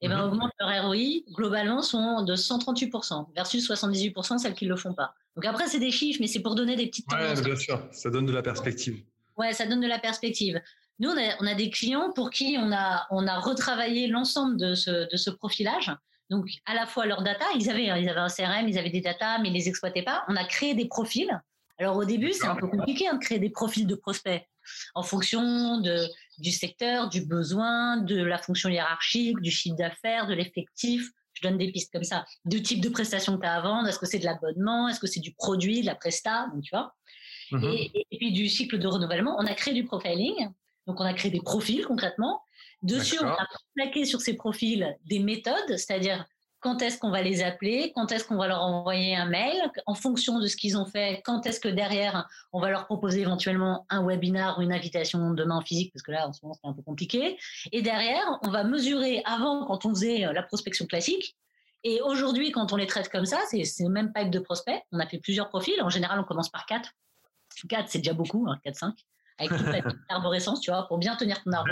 et 0.01 0.07
eh 0.07 0.09
ben, 0.09 0.17
mhm. 0.17 0.33
augmentent 0.33 0.53
leur 0.59 0.85
ROI, 0.85 1.21
globalement, 1.31 1.83
sont 1.83 2.23
de 2.23 2.35
138% 2.35 3.33
versus 3.35 3.69
78% 3.69 4.39
celles 4.39 4.55
qui 4.55 4.65
ne 4.65 4.71
le 4.71 4.75
font 4.75 4.95
pas. 4.95 5.13
Donc 5.35 5.45
après, 5.45 5.67
c'est 5.67 5.79
des 5.79 5.91
chiffres, 5.91 6.19
mais 6.21 6.27
c'est 6.27 6.41
pour 6.41 6.55
donner 6.55 6.75
des 6.75 6.87
petites 6.87 7.07
tendances. 7.07 7.41
bien 7.41 7.55
sûr, 7.55 7.81
ça 7.91 8.09
donne 8.09 8.25
de 8.25 8.33
la 8.33 8.41
perspective. 8.41 9.03
Ouais, 9.37 9.53
ça 9.53 9.65
donne 9.65 9.81
de 9.81 9.87
la 9.87 9.99
perspective. 9.99 10.61
Nous, 10.99 11.09
on 11.09 11.17
a, 11.17 11.35
on 11.39 11.47
a 11.47 11.55
des 11.55 11.69
clients 11.69 12.11
pour 12.13 12.29
qui 12.29 12.57
on 12.59 12.71
a, 12.71 13.07
on 13.09 13.25
a 13.25 13.39
retravaillé 13.39 14.07
l'ensemble 14.07 14.57
de 14.57 14.75
ce, 14.75 15.09
de 15.09 15.17
ce 15.17 15.29
profilage. 15.29 15.91
Donc, 16.29 16.45
à 16.65 16.73
la 16.73 16.85
fois 16.85 17.05
leur 17.05 17.23
data, 17.23 17.45
ils 17.55 17.69
avaient, 17.69 17.85
ils 17.85 18.09
avaient 18.09 18.19
un 18.19 18.27
CRM, 18.27 18.67
ils 18.67 18.77
avaient 18.77 18.89
des 18.89 19.01
data, 19.01 19.39
mais 19.39 19.49
ils 19.49 19.53
les 19.53 19.67
exploitaient 19.67 20.03
pas. 20.03 20.23
On 20.27 20.35
a 20.35 20.45
créé 20.45 20.73
des 20.73 20.85
profils. 20.85 21.29
Alors, 21.77 21.97
au 21.97 22.05
début, 22.05 22.33
c'est 22.33 22.45
un 22.45 22.55
peu 22.55 22.67
compliqué 22.67 23.07
hein, 23.07 23.15
de 23.15 23.19
créer 23.19 23.39
des 23.39 23.49
profils 23.49 23.87
de 23.87 23.95
prospects 23.95 24.47
en 24.93 25.03
fonction 25.03 25.79
de, 25.81 26.05
du 26.37 26.51
secteur, 26.51 27.09
du 27.09 27.25
besoin, 27.25 27.97
de 27.97 28.21
la 28.23 28.37
fonction 28.37 28.69
hiérarchique, 28.69 29.39
du 29.41 29.51
chiffre 29.51 29.75
d'affaires, 29.75 30.27
de 30.27 30.33
l'effectif. 30.33 31.09
Je 31.41 31.47
donne 31.47 31.57
des 31.57 31.71
pistes 31.71 31.91
comme 31.91 32.03
ça. 32.03 32.25
Du 32.45 32.61
type 32.61 32.81
de 32.81 32.89
prestation 32.89 33.35
que 33.35 33.41
tu 33.41 33.47
as 33.47 33.55
à 33.55 33.61
vendre. 33.61 33.87
Est-ce 33.87 33.99
que 33.99 34.05
c'est 34.05 34.19
de 34.19 34.25
l'abonnement 34.25 34.87
Est-ce 34.87 34.99
que 34.99 35.07
c'est 35.07 35.19
du 35.19 35.33
produit, 35.33 35.81
de 35.81 35.85
la 35.85 35.95
presta 35.95 36.47
Donc, 36.53 36.63
tu 36.63 36.69
vois. 36.71 36.93
Mhm. 37.51 37.63
Et, 37.63 38.17
puis 38.17 38.31
du 38.31 38.47
cycle 38.47 38.79
de 38.79 38.87
renouvellement, 38.87 39.35
on 39.39 39.45
a 39.45 39.53
créé 39.53 39.73
du 39.73 39.83
profiling. 39.83 40.49
Donc, 40.87 40.99
on 40.99 41.03
a 41.03 41.13
créé 41.13 41.31
des 41.31 41.41
profils 41.41 41.85
concrètement. 41.85 42.41
Dessus, 42.81 43.19
on 43.21 43.27
a 43.27 43.47
plaqué 43.75 44.05
sur 44.05 44.21
ces 44.21 44.35
profils 44.35 44.95
des 45.05 45.19
méthodes, 45.19 45.77
c'est-à-dire 45.77 46.25
quand 46.61 46.81
est-ce 46.81 46.97
qu'on 46.99 47.09
va 47.09 47.21
les 47.21 47.43
appeler, 47.43 47.91
quand 47.95 48.11
est-ce 48.11 48.23
qu'on 48.23 48.37
va 48.37 48.47
leur 48.47 48.61
envoyer 48.61 49.15
un 49.15 49.25
mail, 49.25 49.59
en 49.87 49.95
fonction 49.95 50.39
de 50.39 50.47
ce 50.47 50.55
qu'ils 50.55 50.77
ont 50.77 50.85
fait, 50.85 51.21
quand 51.25 51.45
est-ce 51.45 51.59
que 51.59 51.67
derrière, 51.67 52.27
on 52.53 52.61
va 52.61 52.69
leur 52.69 52.85
proposer 52.85 53.21
éventuellement 53.21 53.85
un 53.89 54.05
webinar 54.05 54.59
ou 54.59 54.61
une 54.61 54.71
invitation 54.71 55.31
demain 55.31 55.57
en 55.57 55.61
physique, 55.61 55.91
parce 55.91 56.03
que 56.03 56.11
là, 56.11 56.27
en 56.27 56.33
ce 56.33 56.39
moment, 56.43 56.53
c'est 56.53 56.69
un 56.69 56.73
peu 56.73 56.83
compliqué. 56.83 57.37
Et 57.71 57.81
derrière, 57.81 58.23
on 58.43 58.51
va 58.51 58.63
mesurer 58.63 59.23
avant, 59.25 59.65
quand 59.65 59.85
on 59.85 59.89
faisait 59.89 60.25
euh, 60.25 60.33
la 60.33 60.43
prospection 60.43 60.85
classique, 60.85 61.35
et 61.83 61.99
aujourd'hui, 62.01 62.51
quand 62.51 62.73
on 62.73 62.75
les 62.75 62.85
traite 62.85 63.09
comme 63.09 63.25
ça, 63.25 63.39
c'est 63.49 63.63
le 63.79 63.89
même 63.89 64.13
pipe 64.13 64.29
de 64.29 64.39
prospects. 64.39 64.79
On 64.91 64.99
a 64.99 65.07
fait 65.07 65.17
plusieurs 65.17 65.49
profils. 65.49 65.81
En 65.81 65.89
général, 65.89 66.19
on 66.19 66.23
commence 66.23 66.49
par 66.49 66.67
quatre. 66.67 66.91
4, 67.67 67.89
c'est 67.89 67.97
déjà 67.97 68.13
beaucoup, 68.13 68.47
4-5, 68.65 68.85
hein, 68.85 68.93
avec 69.37 69.51
toute 69.51 69.67
la 69.67 69.81
arborescence, 70.09 70.61
tu 70.61 70.71
vois, 70.71 70.87
pour 70.87 70.99
bien 70.99 71.15
tenir 71.15 71.41
ton 71.43 71.51
arbre. 71.51 71.71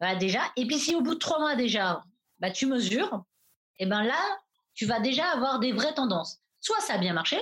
Voilà, 0.00 0.16
déjà. 0.16 0.40
Et 0.56 0.66
puis 0.66 0.78
si 0.78 0.94
au 0.94 1.00
bout 1.00 1.14
de 1.14 1.18
trois 1.18 1.38
mois 1.38 1.56
déjà, 1.56 2.02
bah, 2.38 2.50
tu 2.50 2.66
mesures, 2.66 3.24
et 3.78 3.86
ben 3.86 4.02
là, 4.02 4.20
tu 4.74 4.86
vas 4.86 5.00
déjà 5.00 5.26
avoir 5.32 5.58
des 5.58 5.72
vraies 5.72 5.94
tendances. 5.94 6.38
Soit 6.60 6.80
ça 6.80 6.94
a 6.94 6.98
bien 6.98 7.12
marché. 7.12 7.38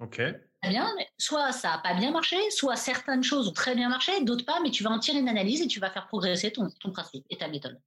Ok. 0.00 0.22
Bien, 0.62 0.90
soit 1.18 1.52
ça 1.52 1.70
n'a 1.70 1.78
pas 1.78 1.94
bien 1.94 2.10
marché, 2.10 2.36
soit 2.50 2.76
certaines 2.76 3.22
choses 3.22 3.48
ont 3.48 3.52
très 3.52 3.74
bien 3.74 3.88
marché, 3.88 4.22
d'autres 4.24 4.44
pas, 4.44 4.60
mais 4.62 4.70
tu 4.70 4.82
vas 4.82 4.90
en 4.90 4.98
tirer 4.98 5.18
une 5.18 5.28
analyse 5.28 5.62
et 5.62 5.66
tu 5.66 5.80
vas 5.80 5.90
faire 5.90 6.06
progresser 6.06 6.52
ton, 6.52 6.68
ton 6.80 6.90
principe 6.90 7.24
et 7.30 7.38
ta 7.38 7.48
méthode. 7.48 7.80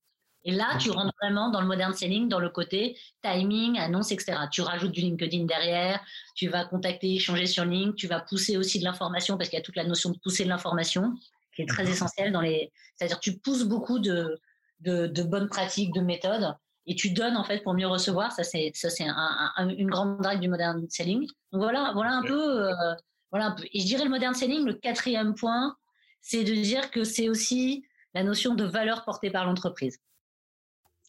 Et 0.46 0.52
là, 0.52 0.78
tu 0.78 0.92
rentres 0.92 1.14
vraiment 1.22 1.50
dans 1.50 1.62
le 1.62 1.68
modern 1.68 1.94
selling, 1.94 2.28
dans 2.28 2.40
le 2.40 2.50
côté 2.50 2.98
timing, 3.22 3.80
annonce, 3.80 4.12
etc. 4.12 4.40
Tu 4.52 4.62
rajoutes 4.62 4.92
du 4.92 5.02
LinkedIn 5.02 5.46
derrière, 5.46 6.04
tu 6.36 6.50
vas 6.50 6.66
contacter, 6.66 7.16
échanger 7.16 7.46
sur 7.46 7.64
LinkedIn, 7.64 7.94
tu 7.94 8.08
vas 8.08 8.20
pousser 8.20 8.58
aussi 8.58 8.80
de 8.80 8.84
l'information 8.84 9.38
parce 9.38 9.50
qu'il 9.50 9.58
y 9.58 9.62
a 9.62 9.64
toute 9.64 9.78
la 9.78 9.86
notion 9.86 10.10
de 10.10 10.18
pousser 10.18 10.44
de 10.44 10.50
l'information 10.50 11.14
qui 11.56 11.62
est 11.62 11.68
très 11.68 11.90
essentielle 11.90 12.32
dans 12.32 12.42
les. 12.42 12.72
C'est-à-dire, 12.96 13.20
tu 13.20 13.38
pousses 13.38 13.64
beaucoup 13.64 14.00
de, 14.00 14.40
de, 14.82 15.08
de, 15.08 15.24
bonnes 15.24 15.48
pratiques, 15.48 15.94
de 15.94 16.02
méthodes 16.02 16.56
et 16.86 16.96
tu 16.96 17.12
donnes 17.12 17.38
en 17.38 17.44
fait 17.44 17.60
pour 17.60 17.74
mieux 17.74 17.88
recevoir. 17.88 18.32
Ça, 18.32 18.44
c'est 18.44 18.72
ça, 18.74 18.90
c'est 18.90 19.06
un, 19.08 19.70
une 19.70 19.90
grande 19.90 20.26
règle 20.26 20.42
du 20.42 20.50
modern 20.50 20.86
selling. 20.90 21.28
Donc 21.52 21.62
voilà, 21.62 21.92
voilà 21.94 22.12
un 22.12 22.24
peu, 22.24 22.68
euh, 22.68 22.96
voilà 23.32 23.48
un 23.48 23.52
peu. 23.52 23.64
Et 23.74 23.80
je 23.80 23.86
dirais 23.86 24.04
le 24.04 24.10
modern 24.10 24.34
selling, 24.34 24.66
le 24.66 24.74
quatrième 24.74 25.36
point, 25.36 25.76
c'est 26.22 26.44
de 26.44 26.54
dire 26.54 26.92
que 26.92 27.04
c'est 27.04 27.30
aussi 27.30 27.86
la 28.14 28.24
notion 28.24 28.56
de 28.56 28.64
valeur 28.64 29.06
portée 29.06 29.32
par 29.32 29.46
l'entreprise. 29.46 30.00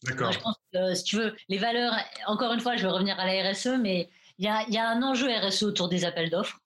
D'accord. 0.03 0.31
Je 0.31 0.39
pense 0.39 0.55
que 0.73 0.93
si 0.93 1.03
tu 1.03 1.17
veux, 1.17 1.35
les 1.49 1.57
valeurs. 1.57 1.93
Encore 2.27 2.53
une 2.53 2.59
fois, 2.59 2.75
je 2.75 2.83
vais 2.83 2.91
revenir 2.91 3.19
à 3.19 3.25
la 3.25 3.51
RSE, 3.51 3.77
mais 3.81 4.09
il 4.37 4.45
y 4.45 4.47
a, 4.47 4.67
y 4.69 4.77
a, 4.77 4.89
un 4.89 5.01
enjeu 5.01 5.27
RSE 5.27 5.63
autour 5.63 5.89
des 5.89 6.05
appels 6.05 6.29
d'offres. 6.29 6.59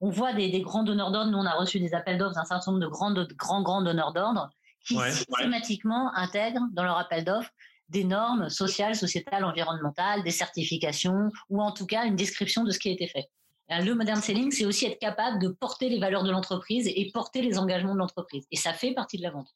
On 0.00 0.10
voit 0.10 0.32
des, 0.32 0.50
des 0.50 0.60
grands 0.60 0.82
donneurs 0.82 1.10
d'ordre. 1.10 1.30
Nous, 1.30 1.38
on 1.38 1.46
a 1.46 1.54
reçu 1.54 1.80
des 1.80 1.94
appels 1.94 2.18
d'offres 2.18 2.34
d'un 2.34 2.44
certain 2.44 2.72
nombre 2.72 2.84
de 2.84 2.88
grands, 2.88 3.10
de 3.10 3.24
grands, 3.34 3.62
grands 3.62 3.82
donneurs 3.82 4.12
d'ordre 4.12 4.50
qui 4.86 4.96
systématiquement 5.10 6.14
intègrent 6.14 6.66
dans 6.72 6.84
leur 6.84 6.96
appel 6.96 7.24
d'offres 7.24 7.50
des 7.88 8.04
normes 8.04 8.48
sociales, 8.48 8.96
sociétales, 8.96 9.44
environnementales, 9.44 10.22
des 10.22 10.30
certifications, 10.30 11.30
ou 11.50 11.60
en 11.60 11.72
tout 11.72 11.86
cas 11.86 12.04
une 12.04 12.16
description 12.16 12.64
de 12.64 12.70
ce 12.70 12.78
qui 12.78 12.88
a 12.88 12.92
été 12.92 13.06
fait. 13.06 13.26
Le 13.68 13.94
modern 13.94 14.20
selling, 14.20 14.52
c'est 14.52 14.64
aussi 14.64 14.86
être 14.86 14.98
capable 14.98 15.40
de 15.40 15.48
porter 15.48 15.88
les 15.88 15.98
valeurs 15.98 16.22
de 16.22 16.30
l'entreprise 16.30 16.86
et 16.86 17.10
porter 17.12 17.42
les 17.42 17.58
engagements 17.58 17.94
de 17.94 17.98
l'entreprise. 17.98 18.46
Et 18.52 18.56
ça 18.56 18.72
fait 18.72 18.94
partie 18.94 19.18
de 19.18 19.22
la 19.22 19.30
vente. 19.30 19.48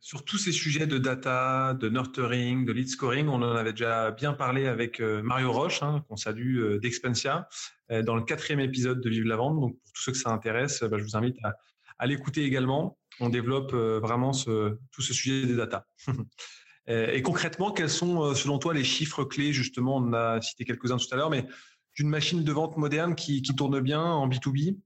Sur 0.00 0.24
tous 0.24 0.38
ces 0.38 0.52
sujets 0.52 0.86
de 0.86 0.96
data, 0.98 1.74
de 1.74 1.88
nurturing, 1.88 2.64
de 2.64 2.72
lead 2.72 2.88
scoring, 2.88 3.26
on 3.28 3.42
en 3.42 3.56
avait 3.56 3.72
déjà 3.72 4.12
bien 4.12 4.32
parlé 4.32 4.66
avec 4.66 5.00
euh, 5.00 5.22
Mario 5.22 5.50
Roche, 5.50 5.82
hein, 5.82 6.04
qu'on 6.08 6.16
salue 6.16 6.58
euh, 6.58 6.78
d'Expensia, 6.78 7.48
euh, 7.90 8.02
dans 8.02 8.14
le 8.14 8.22
quatrième 8.22 8.60
épisode 8.60 9.00
de 9.00 9.10
Vive 9.10 9.24
la 9.24 9.36
vente. 9.36 9.58
Donc 9.58 9.76
pour 9.76 9.92
tous 9.92 10.02
ceux 10.02 10.12
que 10.12 10.18
ça 10.18 10.30
intéresse, 10.30 10.84
bah, 10.84 10.98
je 10.98 11.02
vous 11.02 11.16
invite 11.16 11.36
à, 11.98 12.06
l'écouter 12.06 12.44
également. 12.44 12.96
On 13.18 13.28
développe 13.28 13.72
vraiment 13.72 14.30
tout 14.30 15.02
ce 15.02 15.12
sujet 15.12 15.44
des 15.46 15.56
data. 15.56 15.84
Et 16.88 17.20
concrètement, 17.20 17.70
quels 17.70 17.90
sont, 17.90 18.34
selon 18.34 18.58
toi, 18.58 18.72
les 18.72 18.82
chiffres 18.82 19.22
clés 19.22 19.52
Justement, 19.52 19.96
on 19.96 20.14
a 20.14 20.40
cité 20.40 20.64
quelques-uns 20.64 20.96
tout 20.96 21.06
à 21.12 21.16
l'heure, 21.16 21.28
mais 21.28 21.46
d'une 21.94 22.08
machine 22.08 22.42
de 22.42 22.52
vente 22.52 22.78
moderne 22.78 23.14
qui, 23.14 23.42
qui 23.42 23.54
tourne 23.54 23.80
bien 23.80 24.02
en 24.02 24.26
B2B 24.26 24.76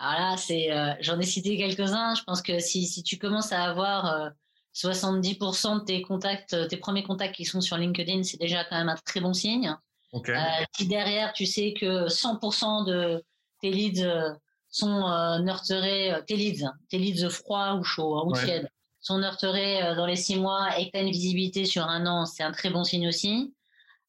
alors 0.00 0.30
là, 0.30 0.36
c'est, 0.38 0.72
euh, 0.72 0.94
j'en 1.00 1.20
ai 1.20 1.26
cité 1.26 1.56
quelques-uns. 1.58 2.14
Je 2.14 2.22
pense 2.24 2.40
que 2.40 2.58
si, 2.58 2.86
si 2.86 3.02
tu 3.02 3.18
commences 3.18 3.52
à 3.52 3.64
avoir 3.64 4.32
70% 4.74 5.76
euh, 5.76 5.78
de 5.80 5.84
tes 5.84 6.02
contacts, 6.02 6.56
tes 6.68 6.76
premiers 6.78 7.02
contacts 7.02 7.34
qui 7.34 7.44
sont 7.44 7.60
sur 7.60 7.76
LinkedIn, 7.76 8.22
c'est 8.22 8.40
déjà 8.40 8.64
quand 8.64 8.78
même 8.78 8.88
un 8.88 8.96
très 9.04 9.20
bon 9.20 9.34
signe. 9.34 9.76
Okay. 10.12 10.32
Euh, 10.32 10.64
si 10.74 10.88
derrière, 10.88 11.32
tu 11.34 11.44
sais 11.44 11.74
que 11.78 12.08
100% 12.08 12.86
de 12.86 13.22
tes 13.60 13.70
leads 13.70 14.38
sont 14.70 15.38
nurturés, 15.42 16.14
tes 16.26 16.36
leads, 16.36 16.66
tes 16.88 16.98
leads 16.98 17.28
froids 17.28 17.74
ou 17.74 17.84
chauds 17.84 18.16
hein, 18.16 18.22
ou 18.24 18.32
tièdes, 18.32 18.70
sont 19.00 19.18
nurturés 19.18 19.94
dans 19.96 20.06
les 20.06 20.16
six 20.16 20.36
mois 20.36 20.78
et 20.78 20.86
que 20.86 20.90
tu 20.92 20.98
as 20.98 21.02
une 21.02 21.10
visibilité 21.10 21.64
sur 21.64 21.84
un 21.84 22.06
an, 22.06 22.26
c'est 22.26 22.42
un 22.42 22.52
très 22.52 22.70
bon 22.70 22.84
signe 22.84 23.08
aussi. 23.08 23.54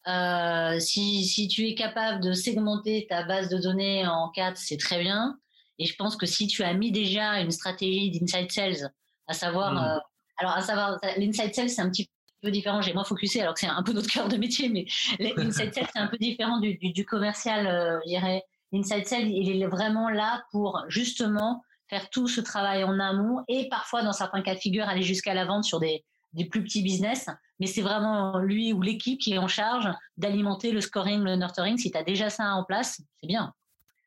Euh, 0.07 0.79
si, 0.79 1.25
si 1.25 1.47
tu 1.47 1.67
es 1.67 1.75
capable 1.75 2.23
de 2.23 2.33
segmenter 2.33 3.05
ta 3.07 3.23
base 3.23 3.49
de 3.49 3.57
données 3.57 4.07
en 4.07 4.29
quatre, 4.29 4.57
c'est 4.57 4.77
très 4.77 4.99
bien. 4.99 5.37
Et 5.77 5.85
je 5.85 5.95
pense 5.95 6.15
que 6.15 6.25
si 6.25 6.47
tu 6.47 6.63
as 6.63 6.73
mis 6.73 6.91
déjà 6.91 7.39
une 7.39 7.51
stratégie 7.51 8.11
d'inside 8.11 8.51
sales, 8.51 8.91
à 9.27 9.33
savoir, 9.33 9.73
hmm. 9.73 9.77
euh, 9.77 9.99
alors 10.37 10.53
à 10.53 10.61
savoir, 10.61 10.99
l'inside 11.17 11.53
sales 11.53 11.69
c'est 11.69 11.81
un 11.81 11.89
petit 11.89 12.09
peu 12.41 12.49
différent. 12.49 12.81
J'ai 12.81 12.93
moins 12.93 13.03
focusé 13.03 13.41
alors 13.41 13.53
que 13.53 13.59
c'est 13.59 13.67
un 13.67 13.83
peu 13.83 13.93
notre 13.93 14.09
cœur 14.09 14.27
de 14.27 14.37
métier, 14.37 14.69
mais 14.69 14.85
l'inside 15.19 15.73
sales 15.73 15.87
c'est 15.93 15.99
un 15.99 16.07
peu 16.07 16.17
différent 16.17 16.59
du, 16.59 16.77
du, 16.77 17.05
commercial, 17.05 17.67
euh, 17.67 17.99
je 18.03 18.09
dirais. 18.09 18.43
L'inside 18.71 19.05
sales, 19.05 19.29
il 19.29 19.61
est 19.61 19.67
vraiment 19.67 20.09
là 20.09 20.43
pour 20.51 20.83
justement 20.87 21.61
faire 21.91 22.09
tout 22.09 22.29
ce 22.29 22.39
travail 22.39 22.85
en 22.85 23.01
amont 23.01 23.43
et 23.49 23.67
parfois 23.67 24.01
dans 24.01 24.13
certains 24.13 24.41
cas 24.41 24.55
de 24.55 24.59
figure 24.59 24.87
aller 24.87 25.01
jusqu'à 25.01 25.33
la 25.33 25.43
vente 25.43 25.65
sur 25.65 25.81
des, 25.81 26.05
des 26.31 26.45
plus 26.45 26.63
petits 26.63 26.81
business. 26.81 27.29
Mais 27.59 27.67
c'est 27.67 27.81
vraiment 27.81 28.37
lui 28.39 28.71
ou 28.71 28.81
l'équipe 28.81 29.19
qui 29.19 29.33
est 29.33 29.37
en 29.37 29.49
charge 29.49 29.89
d'alimenter 30.15 30.71
le 30.71 30.79
scoring, 30.79 31.21
le 31.21 31.35
nurturing. 31.35 31.77
Si 31.77 31.91
tu 31.91 31.97
as 31.97 32.03
déjà 32.03 32.29
ça 32.29 32.45
en 32.53 32.63
place, 32.63 33.01
c'est 33.19 33.27
bien. 33.27 33.53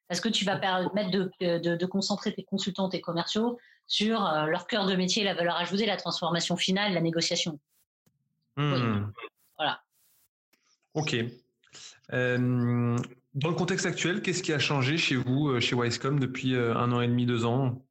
Parce 0.09 0.21
que 0.23 0.31
tu 0.31 0.47
vas 0.47 0.57
permettre 0.57 1.11
de, 1.11 1.31
de, 1.41 1.77
de 1.77 1.87
concentrer 1.87 2.33
tes 2.33 2.43
consultants, 2.43 2.89
tes 2.89 3.03
commerciaux 3.03 3.59
sur 3.87 4.27
euh, 4.27 4.47
leur 4.47 4.67
cœur 4.67 4.87
de 4.87 4.95
métier, 4.97 5.23
la 5.23 5.35
valeur 5.35 5.57
ajoutée, 5.57 5.85
la 5.85 5.99
transformation 5.99 6.57
finale, 6.57 6.95
la 6.95 7.03
négociation. 7.03 7.61
Hmm. 8.57 9.11
Voilà. 9.59 9.83
Ok. 10.95 11.17
Euh, 12.13 12.97
dans 13.35 13.49
le 13.49 13.55
contexte 13.55 13.87
actuel, 13.87 14.23
qu'est-ce 14.23 14.43
qui 14.43 14.53
a 14.53 14.59
changé 14.59 14.97
chez 14.97 15.17
vous, 15.17 15.49
euh, 15.49 15.61
chez 15.61 15.75
Wisecom, 15.77 16.19
depuis 16.21 16.57
un 16.57 16.93
an 16.93 17.01
et 17.01 17.09
demi, 17.09 17.27
deux 17.27 17.45
ans? 17.45 17.83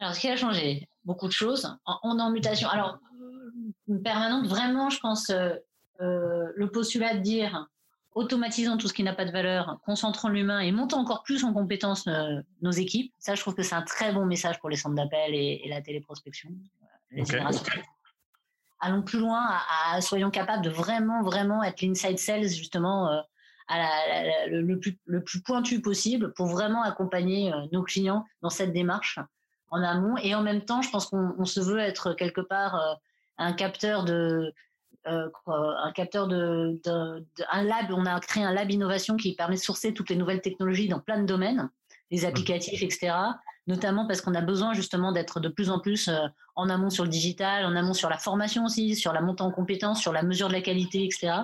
Alors, 0.00 0.14
ce 0.14 0.20
qui 0.20 0.28
a 0.28 0.36
changé, 0.36 0.88
beaucoup 1.04 1.26
de 1.26 1.32
choses. 1.32 1.76
On 2.02 2.18
est 2.18 2.22
en 2.22 2.30
mutation. 2.30 2.68
Alors, 2.68 2.98
permanente, 4.04 4.46
vraiment, 4.46 4.90
je 4.90 5.00
pense, 5.00 5.30
le 6.00 6.66
postulat 6.66 7.14
de 7.14 7.20
dire 7.20 7.66
automatisons 8.16 8.78
tout 8.78 8.88
ce 8.88 8.94
qui 8.94 9.02
n'a 9.02 9.12
pas 9.12 9.26
de 9.26 9.30
valeur, 9.30 9.78
concentrons 9.84 10.28
l'humain 10.28 10.60
et 10.60 10.72
montons 10.72 10.96
encore 10.96 11.22
plus 11.22 11.44
en 11.44 11.52
compétence 11.52 12.06
euh, 12.08 12.40
nos 12.62 12.70
équipes. 12.70 13.12
Ça, 13.18 13.34
je 13.34 13.42
trouve 13.42 13.54
que 13.54 13.62
c'est 13.62 13.74
un 13.74 13.82
très 13.82 14.12
bon 14.12 14.24
message 14.24 14.58
pour 14.58 14.70
les 14.70 14.76
centres 14.76 14.94
d'appel 14.94 15.34
et, 15.34 15.66
la 15.68 15.82
téléprospection. 15.82 16.50
Les 17.10 17.24
Allons 18.80 19.02
plus 19.02 19.18
loin, 19.18 19.46
à, 19.90 20.00
soyons 20.00 20.30
capables 20.30 20.64
de 20.64 20.70
vraiment, 20.70 21.22
vraiment 21.22 21.62
être 21.62 21.82
l'inside 21.82 22.18
sales, 22.18 22.48
justement, 22.48 23.10
euh, 23.10 23.20
à 23.68 24.46
le, 24.48 24.78
plus, 24.78 24.98
le, 25.06 25.22
plus, 25.22 25.40
pointu 25.42 25.80
possible 25.80 26.32
pour 26.34 26.46
vraiment 26.46 26.82
accompagner 26.82 27.52
euh, 27.52 27.66
nos 27.72 27.82
clients 27.82 28.24
dans 28.42 28.50
cette 28.50 28.72
démarche 28.72 29.18
en 29.70 29.82
amont. 29.82 30.16
Et 30.18 30.34
en 30.34 30.42
même 30.42 30.64
temps, 30.64 30.82
je 30.82 30.90
pense 30.90 31.06
qu'on 31.06 31.44
se 31.44 31.60
veut 31.60 31.78
être 31.78 32.14
quelque 32.14 32.40
part 32.40 32.98
un 33.38 33.52
capteur 33.52 34.04
de, 34.04 34.54
euh, 35.06 35.28
un 35.46 35.92
capteur 35.92 36.26
de, 36.26 36.80
un 36.88 37.62
lab. 37.62 37.86
On 37.90 38.06
a 38.06 38.18
créé 38.18 38.42
un 38.42 38.52
lab 38.52 38.70
innovation 38.70 39.16
qui 39.16 39.34
permet 39.36 39.54
de 39.54 39.60
sourcer 39.60 39.94
toutes 39.94 40.10
les 40.10 40.16
nouvelles 40.16 40.40
technologies 40.40 40.88
dans 40.88 40.98
plein 40.98 41.20
de 41.20 41.26
domaines, 41.26 41.70
les 42.10 42.24
applicatifs, 42.24 42.82
etc. 42.82 43.14
Notamment 43.68 44.06
parce 44.06 44.20
qu'on 44.20 44.34
a 44.34 44.40
besoin 44.40 44.74
justement 44.74 45.12
d'être 45.12 45.38
de 45.38 45.48
plus 45.48 45.70
en 45.70 45.78
plus 45.78 46.08
euh, 46.08 46.26
en 46.56 46.68
amont 46.68 46.90
sur 46.90 47.04
le 47.04 47.10
digital, 47.10 47.64
en 47.64 47.76
amont 47.76 47.94
sur 47.94 48.08
la 48.08 48.18
formation 48.18 48.64
aussi, 48.64 48.96
sur 48.96 49.12
la 49.12 49.20
montée 49.20 49.42
en 49.42 49.52
compétences, 49.52 50.00
sur 50.00 50.12
la 50.12 50.22
mesure 50.22 50.48
de 50.48 50.54
la 50.54 50.60
qualité, 50.60 51.04
etc. 51.04 51.34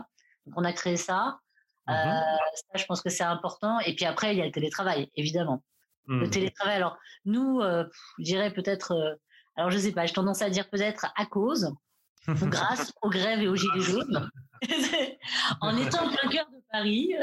Donc 0.47 0.55
on 0.57 0.65
a 0.65 0.73
créé 0.73 0.97
ça. 0.97 1.39
Euh, 1.89 1.93
mhm. 1.93 2.23
ça, 2.55 2.77
je 2.77 2.85
pense 2.85 3.03
que 3.03 3.11
c'est 3.11 3.25
important. 3.25 3.81
Et 3.81 3.95
puis 3.95 4.05
après, 4.05 4.35
il 4.35 4.39
y 4.39 4.43
a 4.43 4.47
le 4.47 4.53
télétravail, 4.53 5.11
évidemment. 5.17 5.63
Le 6.07 6.27
mhm. 6.27 6.31
télétravail. 6.31 6.77
Alors 6.77 6.99
nous, 7.25 7.61
je 7.61 8.23
dirais 8.23 8.53
peut-être. 8.53 9.19
alors 9.57 9.71
je 9.71 9.79
sais 9.79 9.93
pas. 9.93 10.07
J'ai 10.07 10.15
tendance 10.15 10.43
à 10.43 10.51
dire 10.51 10.69
peut-être 10.69 11.07
à 11.17 11.27
cause 11.27 11.73
grâce 12.29 12.93
aux 13.03 13.11
grèves 13.11 13.41
et 13.43 13.49
aux 13.49 13.57
gilets 13.57 13.81
jaunes. 13.81 14.31
en 15.61 15.77
étant 15.77 16.09
plein 16.09 16.29
cœur 16.31 16.47
de 16.51 16.63
Paris, 16.71 17.15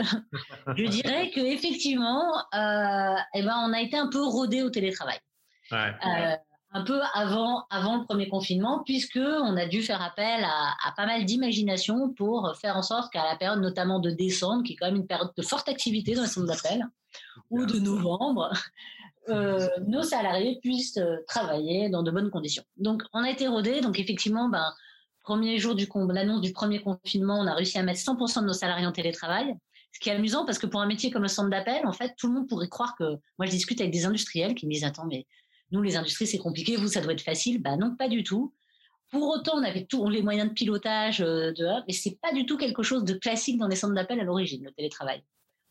je 0.75 0.85
dirais 0.85 1.31
que 1.31 1.39
effectivement, 1.39 2.37
euh, 2.53 3.15
eh 3.33 3.43
ben, 3.43 3.55
on 3.65 3.73
a 3.73 3.81
été 3.81 3.97
un 3.97 4.09
peu 4.09 4.21
rodé 4.21 4.61
au 4.61 4.69
télétravail. 4.69 5.19
Euh, 5.71 6.35
un 6.71 6.83
peu 6.83 6.99
avant, 7.13 7.65
avant 7.69 7.97
le 7.97 8.05
premier 8.05 8.29
confinement, 8.29 8.83
puisque 8.85 9.17
on 9.17 9.57
a 9.57 9.65
dû 9.65 9.81
faire 9.81 10.01
appel 10.01 10.43
à, 10.43 10.75
à 10.85 10.91
pas 10.95 11.05
mal 11.05 11.25
d'imagination 11.25 12.13
pour 12.13 12.55
faire 12.61 12.77
en 12.77 12.83
sorte 12.83 13.11
qu'à 13.11 13.23
la 13.23 13.35
période 13.35 13.59
notamment 13.59 13.99
de 13.99 14.11
décembre, 14.11 14.63
qui 14.63 14.73
est 14.73 14.75
quand 14.75 14.85
même 14.85 14.97
une 14.97 15.07
période 15.07 15.31
de 15.35 15.41
forte 15.41 15.67
activité 15.67 16.13
dans 16.13 16.21
les 16.21 16.27
centres 16.27 16.47
d'appel, 16.47 16.87
ou 17.49 17.65
de 17.65 17.79
novembre, 17.79 18.51
euh, 19.29 19.67
nos 19.87 20.03
salariés 20.03 20.59
puissent 20.61 20.99
travailler 21.27 21.89
dans 21.89 22.03
de 22.03 22.11
bonnes 22.11 22.29
conditions. 22.29 22.63
Donc, 22.77 23.03
on 23.13 23.23
a 23.23 23.29
été 23.29 23.47
rodé. 23.47 23.81
Donc, 23.81 23.99
effectivement, 23.99 24.49
ben, 24.49 24.71
premier 25.23 25.57
jour 25.59 25.75
du 25.75 25.87
l'annonce 26.09 26.41
du 26.41 26.53
premier 26.53 26.81
confinement, 26.81 27.39
on 27.39 27.47
a 27.47 27.53
réussi 27.53 27.77
à 27.77 27.83
mettre 27.83 27.99
100% 27.99 28.41
de 28.41 28.45
nos 28.45 28.53
salariés 28.53 28.85
en 28.85 28.91
télétravail. 28.91 29.55
Ce 29.91 29.99
qui 29.99 30.09
est 30.09 30.13
amusant 30.13 30.45
parce 30.45 30.59
que 30.59 30.67
pour 30.67 30.81
un 30.81 30.85
métier 30.85 31.09
comme 31.09 31.23
le 31.23 31.27
centre 31.27 31.49
d'appel, 31.49 31.85
en 31.85 31.93
fait, 31.93 32.13
tout 32.17 32.27
le 32.27 32.33
monde 32.33 32.47
pourrait 32.47 32.69
croire 32.69 32.95
que. 32.95 33.17
Moi, 33.37 33.45
je 33.45 33.51
discute 33.51 33.81
avec 33.81 33.91
des 33.91 34.05
industriels 34.05 34.55
qui 34.55 34.67
me 34.67 34.71
disent 34.71 34.83
Attends, 34.83 35.05
mais 35.05 35.25
nous, 35.71 35.81
les 35.81 35.95
industries, 35.95 36.27
c'est 36.27 36.37
compliqué, 36.37 36.75
vous, 36.75 36.87
ça 36.87 37.01
doit 37.01 37.13
être 37.13 37.21
facile. 37.21 37.61
Bah 37.61 37.77
non, 37.77 37.95
pas 37.95 38.07
du 38.07 38.23
tout. 38.23 38.53
Pour 39.11 39.27
autant, 39.29 39.57
on 39.57 39.63
avait 39.63 39.85
tous 39.85 40.07
les 40.09 40.21
moyens 40.21 40.49
de 40.49 40.53
pilotage, 40.53 41.21
euh, 41.21 41.51
de, 41.53 41.65
mais 41.87 41.93
c'est 41.93 42.19
pas 42.21 42.31
du 42.31 42.45
tout 42.45 42.57
quelque 42.57 42.83
chose 42.83 43.03
de 43.03 43.13
classique 43.13 43.57
dans 43.57 43.67
les 43.67 43.75
centres 43.75 43.95
d'appel 43.95 44.19
à 44.19 44.23
l'origine, 44.23 44.63
le 44.63 44.71
télétravail. 44.71 45.23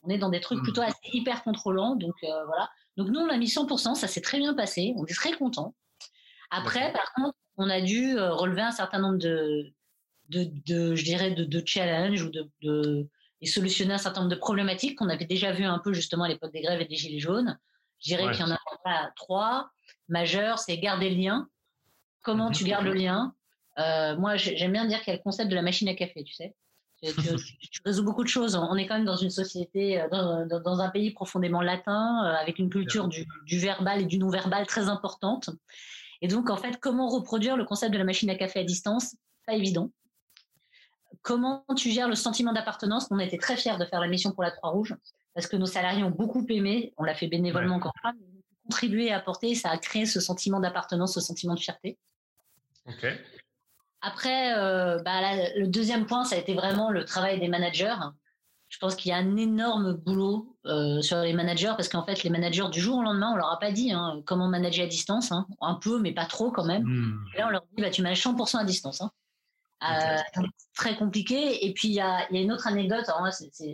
On 0.03 0.11
est 0.11 0.19
dans 0.19 0.29
des 0.29 0.41
trucs 0.41 0.61
mmh. 0.61 0.63
plutôt 0.63 0.83
assez 0.83 0.99
hyper 1.13 1.43
contrôlants. 1.43 1.97
Donc 1.97 2.15
voilà. 2.23 2.71
Donc 2.97 3.09
nous, 3.09 3.21
on 3.21 3.29
a 3.29 3.37
mis 3.37 3.47
100%, 3.47 3.95
ça 3.95 4.09
s'est 4.09 4.21
très 4.21 4.39
bien 4.39 4.55
passé. 4.55 4.93
On 4.97 5.05
est 5.07 5.15
très 5.15 5.33
content. 5.33 5.75
Après, 6.51 6.93
par 6.93 7.13
contre, 7.15 7.37
on 7.57 7.69
a 7.69 7.81
dû 7.81 8.19
relever 8.19 8.63
un 8.63 8.71
certain 8.71 9.01
nombre 9.01 9.19
de, 9.19 9.73
de, 10.29 10.95
je 10.95 11.05
dirais, 11.05 11.33
de, 11.33 11.45
de 11.45 11.63
challenges 11.65 12.23
ou 12.23 12.31
de, 12.31 13.09
et 13.41 13.47
solutionner 13.47 13.95
un 13.95 13.99
certain 13.99 14.21
nombre 14.21 14.35
de 14.35 14.39
problématiques 14.41 14.99
qu'on 14.99 15.09
avait 15.09 15.25
déjà 15.25 15.53
vues 15.53 15.65
un 15.65 15.79
peu 15.79 15.93
justement 15.93 16.25
à 16.25 16.29
l'époque 16.29 16.53
des 16.53 16.61
grèves 16.61 16.81
et 16.81 16.87
des 16.87 16.97
gilets 16.97 17.21
jaunes. 17.21 17.59
Je 18.01 18.15
dirais 18.15 18.33
qu'il 18.33 18.47
y 18.47 18.49
en 18.49 18.53
a 18.53 19.11
trois 19.17 19.71
majeurs, 20.09 20.59
c'est 20.59 20.79
garder 20.79 21.11
le 21.11 21.17
lien. 21.17 21.49
Comment 22.23 22.51
tu 22.51 22.65
gardes 22.65 22.85
le 22.85 22.95
lien? 22.95 23.35
Euh, 23.79 24.17
Moi, 24.17 24.37
j'aime 24.37 24.73
bien 24.73 24.87
dire 24.87 24.99
qu'il 25.01 25.13
y 25.13 25.15
a 25.15 25.17
le 25.17 25.23
concept 25.23 25.51
de 25.51 25.55
la 25.55 25.63
machine 25.63 25.89
à 25.89 25.95
café, 25.95 26.25
tu 26.25 26.35
sais. 26.35 26.55
Tu, 27.03 27.11
résous 27.85 28.05
beaucoup 28.05 28.25
de 28.25 28.29
choses. 28.29 28.57
On 28.57 28.75
est 28.77 28.87
quand 28.87 28.97
même 28.97 29.05
dans 29.05 29.17
une 29.17 29.31
société, 29.31 30.01
euh, 30.01 30.47
dans, 30.47 30.81
un 30.81 30.91
pays 30.91 31.13
profondément 31.13 31.61
latin, 31.61 32.25
euh, 32.25 32.35
avec 32.35 32.59
une 32.59 32.71
culture 32.71 33.07
du, 33.07 33.27
du 33.47 33.59
verbal 33.59 34.03
et 34.03 34.07
du 34.07 34.19
non-verbal 34.19 34.67
très 34.67 34.89
importante. 34.89 35.51
Et 36.21 36.29
donc, 36.29 36.51
en 36.51 36.57
fait, 36.57 36.79
comment 36.81 37.09
reproduire 37.09 37.57
le 37.57 37.65
concept 37.65 37.93
de 37.93 37.99
la 37.99 38.05
machine 38.05 38.29
à 38.31 38.35
café 38.35 38.61
à 38.61 38.65
distance? 38.65 39.15
Pas 39.47 39.55
évident. 39.55 39.91
Comment 41.23 41.65
tu 41.77 41.91
gères 41.91 42.09
le 42.09 42.15
sentiment 42.17 42.53
d'appartenance? 42.53 43.07
On 43.11 43.19
était 43.19 43.39
très 43.39 43.57
fiers 43.57 43.79
de 43.79 43.85
faire 43.85 44.01
la 44.01 44.09
mission 44.09 44.33
pour 44.33 44.43
la 44.43 44.51
Croix-Rouge 44.51 44.97
parce 45.35 45.47
que 45.47 45.57
nos 45.57 45.67
salariés 45.67 46.03
ont 46.03 46.11
beaucoup 46.11 46.45
aimé. 46.49 46.93
On 46.97 47.05
l'a 47.05 47.15
fait 47.15 47.29
bénévolement 47.29 47.77
encore 47.77 47.95
pas, 48.03 48.13
mais 48.13 48.38
contribué 48.69 49.11
à 49.11 49.17
apporter. 49.17 49.55
Ça 49.55 49.71
a 49.71 49.79
créé 49.79 50.07
ce 50.07 50.21
sentiment 50.21 50.61
d'appartenance, 50.61 51.15
ce 51.15 51.21
sentiment 51.21 51.55
de 51.55 51.61
fierté. 51.61 51.99
Après, 54.01 54.57
euh, 54.57 55.03
bah, 55.03 55.21
le 55.57 55.67
deuxième 55.67 56.07
point, 56.07 56.25
ça 56.25 56.37
a 56.37 56.39
été 56.39 56.55
vraiment 56.55 56.91
le 56.91 57.05
travail 57.05 57.41
des 57.41 57.49
managers. 57.49 57.97
Je 58.69 58.79
pense 58.79 58.95
qu'il 58.95 59.11
y 59.11 59.13
a 59.13 59.17
un 59.17 59.37
énorme 59.37 59.95
boulot 59.95 60.57
euh, 60.67 61.01
sur 61.01 61.19
les 61.19 61.33
managers 61.33 61.73
parce 61.77 61.89
qu'en 61.89 62.05
fait, 62.05 62.23
les 62.23 62.31
managers 62.31 62.69
du 62.71 62.81
jour 62.81 62.99
au 62.99 63.03
lendemain, 63.03 63.33
on 63.33 63.37
leur 63.37 63.51
a 63.51 63.59
pas 63.59 63.73
dit 63.73 63.93
hein, 63.93 64.21
comment 64.27 64.47
manager 64.47 64.85
à 64.85 64.89
distance, 64.89 65.33
hein. 65.33 65.47
un 65.63 65.75
peu, 65.75 65.99
mais 65.99 66.13
pas 66.13 66.27
trop 66.27 66.51
quand 66.51 66.67
même. 66.67 66.83
Hmm. 66.85 67.25
là, 67.37 67.47
on 67.47 67.51
leur 67.51 67.63
dit 67.75 67.83
bah, 67.83 67.91
tu 67.91 68.03
manages 68.03 68.23
100% 68.23 68.59
à 68.59 68.65
distance. 68.65 69.01
Hein. 69.01 69.11
Euh, 69.85 70.43
très 70.75 70.97
compliqué. 70.97 71.65
Et 71.67 71.73
puis 71.73 71.89
il 71.89 71.95
y 71.95 72.01
a, 72.01 72.27
y 72.33 72.39
a, 72.39 72.41
une 72.41 72.53
autre 72.53 72.67
anecdote. 72.67 73.07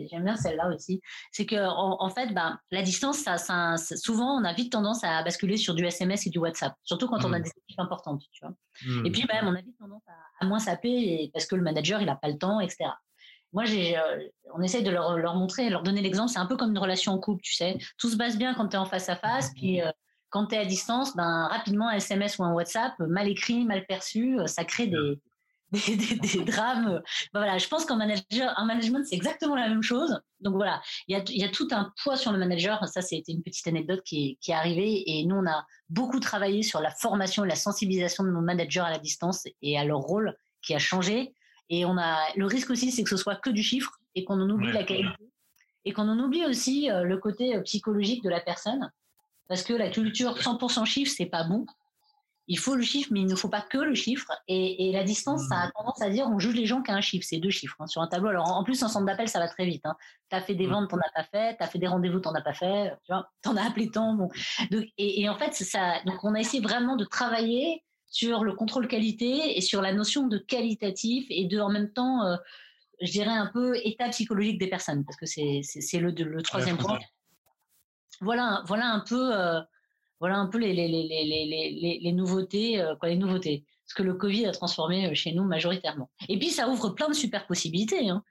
J'aime 0.09 0.23
bien 0.23 0.35
celle-là 0.35 0.69
aussi. 0.73 1.01
C'est 1.31 1.45
que 1.45 1.55
en, 1.55 2.09
fait, 2.09 2.33
bah, 2.33 2.59
la 2.71 2.81
distance, 2.83 3.19
ça, 3.19 3.37
ça, 3.37 3.75
souvent, 3.77 4.39
on 4.39 4.43
a 4.43 4.53
vite 4.53 4.71
tendance 4.71 5.03
à 5.03 5.23
basculer 5.23 5.57
sur 5.57 5.73
du 5.73 5.85
SMS 5.85 6.27
et 6.27 6.29
du 6.29 6.37
WhatsApp, 6.37 6.73
surtout 6.83 7.07
quand 7.07 7.23
on 7.25 7.33
a 7.33 7.39
mmh. 7.39 7.43
des 7.43 7.49
équipes 7.49 7.79
importantes. 7.79 8.23
Tu 8.31 8.45
vois. 8.45 8.55
Mmh. 8.85 9.05
Et 9.05 9.11
puis 9.11 9.25
même, 9.31 9.47
on 9.47 9.55
a 9.55 9.61
vite 9.61 9.77
tendance 9.79 10.03
à, 10.39 10.45
moins 10.45 10.59
saper 10.59 11.29
parce 11.33 11.45
que 11.45 11.55
le 11.55 11.63
manager, 11.63 12.01
il 12.01 12.05
n'a 12.05 12.15
pas 12.15 12.29
le 12.29 12.37
temps, 12.37 12.59
etc. 12.59 12.89
Moi, 13.53 13.65
j'ai, 13.65 13.97
euh, 13.97 14.19
on 14.53 14.61
essaye 14.61 14.83
de 14.83 14.91
leur, 14.91 15.17
leur 15.17 15.35
montrer, 15.35 15.69
leur 15.69 15.81
donner 15.81 16.01
l'exemple. 16.01 16.29
C'est 16.29 16.39
un 16.39 16.45
peu 16.45 16.57
comme 16.57 16.71
une 16.71 16.77
relation 16.77 17.13
en 17.13 17.19
couple, 17.19 17.41
tu 17.41 17.53
sais. 17.53 17.77
Tout 17.97 18.09
se 18.09 18.17
passe 18.17 18.37
bien 18.37 18.53
quand 18.53 18.67
tu 18.67 18.75
es 18.75 18.79
en 18.79 18.85
face 18.85 19.07
à 19.07 19.15
face, 19.15 19.53
puis 19.55 19.81
euh, 19.81 19.89
quand 20.29 20.47
tu 20.47 20.55
es 20.55 20.57
à 20.57 20.65
distance, 20.65 21.15
ben, 21.15 21.47
rapidement, 21.47 21.87
un 21.87 21.93
SMS 21.93 22.37
ou 22.37 22.43
un 22.43 22.51
WhatsApp, 22.51 22.93
mal 22.99 23.29
écrit, 23.29 23.63
mal 23.63 23.85
perçu, 23.85 24.37
ça 24.45 24.65
crée 24.65 24.87
des, 24.87 25.21
des, 25.75 26.43
drames. 26.45 27.01
Ben 27.33 27.39
voilà, 27.39 27.57
je 27.57 27.67
pense 27.67 27.85
qu'en 27.85 27.97
manager, 27.97 28.53
en 28.57 28.65
management, 28.65 29.05
c'est 29.05 29.15
exactement 29.15 29.55
la 29.55 29.69
même 29.69 29.83
chose. 29.83 30.19
Donc 30.41 30.55
voilà, 30.55 30.81
il 31.07 31.17
y 31.17 31.19
a, 31.19 31.23
y 31.27 31.43
a, 31.43 31.49
tout 31.49 31.67
un 31.71 31.91
poids 32.03 32.17
sur 32.17 32.31
le 32.31 32.37
manager. 32.37 32.83
Ça, 32.87 33.01
c'était 33.01 33.31
une 33.31 33.43
petite 33.43 33.67
anecdote 33.67 34.01
qui 34.03 34.37
est, 34.47 34.53
arrivée. 34.53 35.03
Et 35.05 35.25
nous, 35.25 35.35
on 35.35 35.47
a 35.47 35.65
beaucoup 35.89 36.19
travaillé 36.19 36.63
sur 36.63 36.81
la 36.81 36.91
formation 36.91 37.45
et 37.45 37.47
la 37.47 37.55
sensibilisation 37.55 38.23
de 38.23 38.31
nos 38.31 38.41
managers 38.41 38.81
à 38.81 38.89
la 38.89 38.99
distance 38.99 39.43
et 39.61 39.77
à 39.77 39.85
leur 39.85 39.99
rôle 39.99 40.35
qui 40.61 40.73
a 40.73 40.79
changé. 40.79 41.33
Et 41.69 41.85
on 41.85 41.97
a 41.97 42.19
le 42.35 42.45
risque 42.45 42.69
aussi, 42.69 42.91
c'est 42.91 43.03
que 43.03 43.09
ce 43.09 43.17
soit 43.17 43.35
que 43.35 43.49
du 43.49 43.63
chiffre 43.63 43.91
et 44.13 44.23
qu'on 44.23 44.39
en 44.39 44.49
oublie 44.49 44.71
la 44.71 44.83
qualité 44.83 45.09
et 45.85 45.93
qu'on 45.93 46.09
en 46.09 46.19
oublie 46.19 46.45
aussi 46.45 46.89
euh, 46.89 47.03
le 47.03 47.17
côté 47.17 47.55
euh, 47.55 47.61
psychologique 47.61 48.23
de 48.23 48.29
la 48.29 48.41
personne. 48.41 48.91
Parce 49.47 49.63
que 49.63 49.73
la 49.73 49.89
culture 49.89 50.37
100% 50.37 50.85
chiffre, 50.85 51.13
c'est 51.15 51.27
pas 51.27 51.43
bon 51.43 51.65
il 52.47 52.59
faut 52.59 52.75
le 52.75 52.83
chiffre, 52.83 53.09
mais 53.11 53.21
il 53.21 53.27
ne 53.27 53.35
faut 53.35 53.49
pas 53.49 53.61
que 53.61 53.77
le 53.77 53.95
chiffre. 53.95 54.31
Et, 54.47 54.91
la 54.93 55.03
distance, 55.03 55.47
ça 55.49 55.55
a 55.55 55.67
mmh. 55.67 55.71
tendance 55.75 56.01
à 56.01 56.09
dire 56.09 56.27
on 56.27 56.39
juge 56.39 56.55
les 56.55 56.65
gens 56.65 56.81
qu'à 56.81 56.93
un 56.93 57.01
chiffre, 57.01 57.25
c'est 57.27 57.37
deux 57.37 57.49
chiffres 57.49 57.75
hein, 57.79 57.87
sur 57.87 58.01
un 58.01 58.07
tableau. 58.07 58.29
Alors 58.29 58.51
en 58.51 58.63
plus, 58.63 58.83
un 58.83 58.87
centre 58.87 59.05
d'appel, 59.05 59.27
ça 59.27 59.39
va 59.39 59.47
très 59.47 59.65
vite. 59.65 59.85
Hein. 59.85 59.95
Tu 60.29 60.35
as 60.35 60.41
fait 60.41 60.55
des 60.55 60.67
mmh. 60.67 60.71
ventes, 60.71 60.89
tu 60.89 60.95
n'en 60.95 61.01
as 61.01 61.11
pas 61.13 61.23
fait. 61.23 61.57
Tu 61.57 61.63
as 61.63 61.67
fait 61.67 61.79
des 61.79 61.87
rendez-vous, 61.87 62.19
tu 62.19 62.27
n'en 62.27 62.35
as 62.35 62.41
pas 62.41 62.53
fait. 62.53 62.93
Tu 63.03 63.11
vois, 63.11 63.29
en 63.45 63.57
as 63.57 63.63
appelé 63.63 63.89
tant. 63.89 64.13
Bon. 64.13 64.29
et, 64.97 65.27
en 65.27 65.37
fait, 65.37 65.53
ça, 65.53 66.01
donc 66.05 66.23
on 66.23 66.35
a 66.35 66.39
essayé 66.39 66.61
vraiment 66.61 66.95
de 66.95 67.05
travailler 67.05 67.83
sur 68.07 68.43
le 68.43 68.53
contrôle 68.53 68.87
qualité 68.87 69.57
et 69.57 69.61
sur 69.61 69.81
la 69.81 69.91
notion 69.91 70.27
de 70.27 70.37
qualitatif 70.37 71.25
et 71.29 71.45
de 71.45 71.59
en 71.59 71.69
même 71.69 71.91
temps, 71.91 72.23
euh, 72.23 72.37
je 73.01 73.11
dirais 73.11 73.31
un 73.31 73.47
peu 73.47 73.75
état 73.83 74.07
psychologique 74.09 74.59
des 74.59 74.69
personnes, 74.69 75.03
parce 75.03 75.17
que 75.17 75.25
c'est 75.25 75.99
le, 75.99 76.11
le 76.11 76.41
troisième 76.43 76.77
point. 76.77 76.99
Voilà, 78.21 78.63
voilà 78.67 78.87
un 78.87 79.01
peu. 79.01 79.35
Euh, 79.35 79.59
voilà 80.19 80.37
un 80.37 80.47
peu 80.47 80.57
les, 80.57 80.73
les, 80.73 80.87
les, 80.87 81.99
les 82.01 82.11
nouveautés, 82.11 82.81
euh, 82.81 82.95
quoi, 82.95 83.09
les 83.09 83.17
nouveautés. 83.17 83.65
Ce 83.85 83.93
que 83.93 84.03
le 84.03 84.13
Covid 84.15 84.47
a 84.47 84.51
transformé 84.51 85.07
euh, 85.07 85.13
chez 85.13 85.33
nous 85.33 85.43
majoritairement. 85.43 86.09
Et 86.29 86.39
puis 86.39 86.49
ça 86.49 86.67
ouvre 86.69 86.89
plein 86.89 87.09
de 87.09 87.13
super 87.13 87.45
possibilités, 87.47 88.09
hein, 88.09 88.23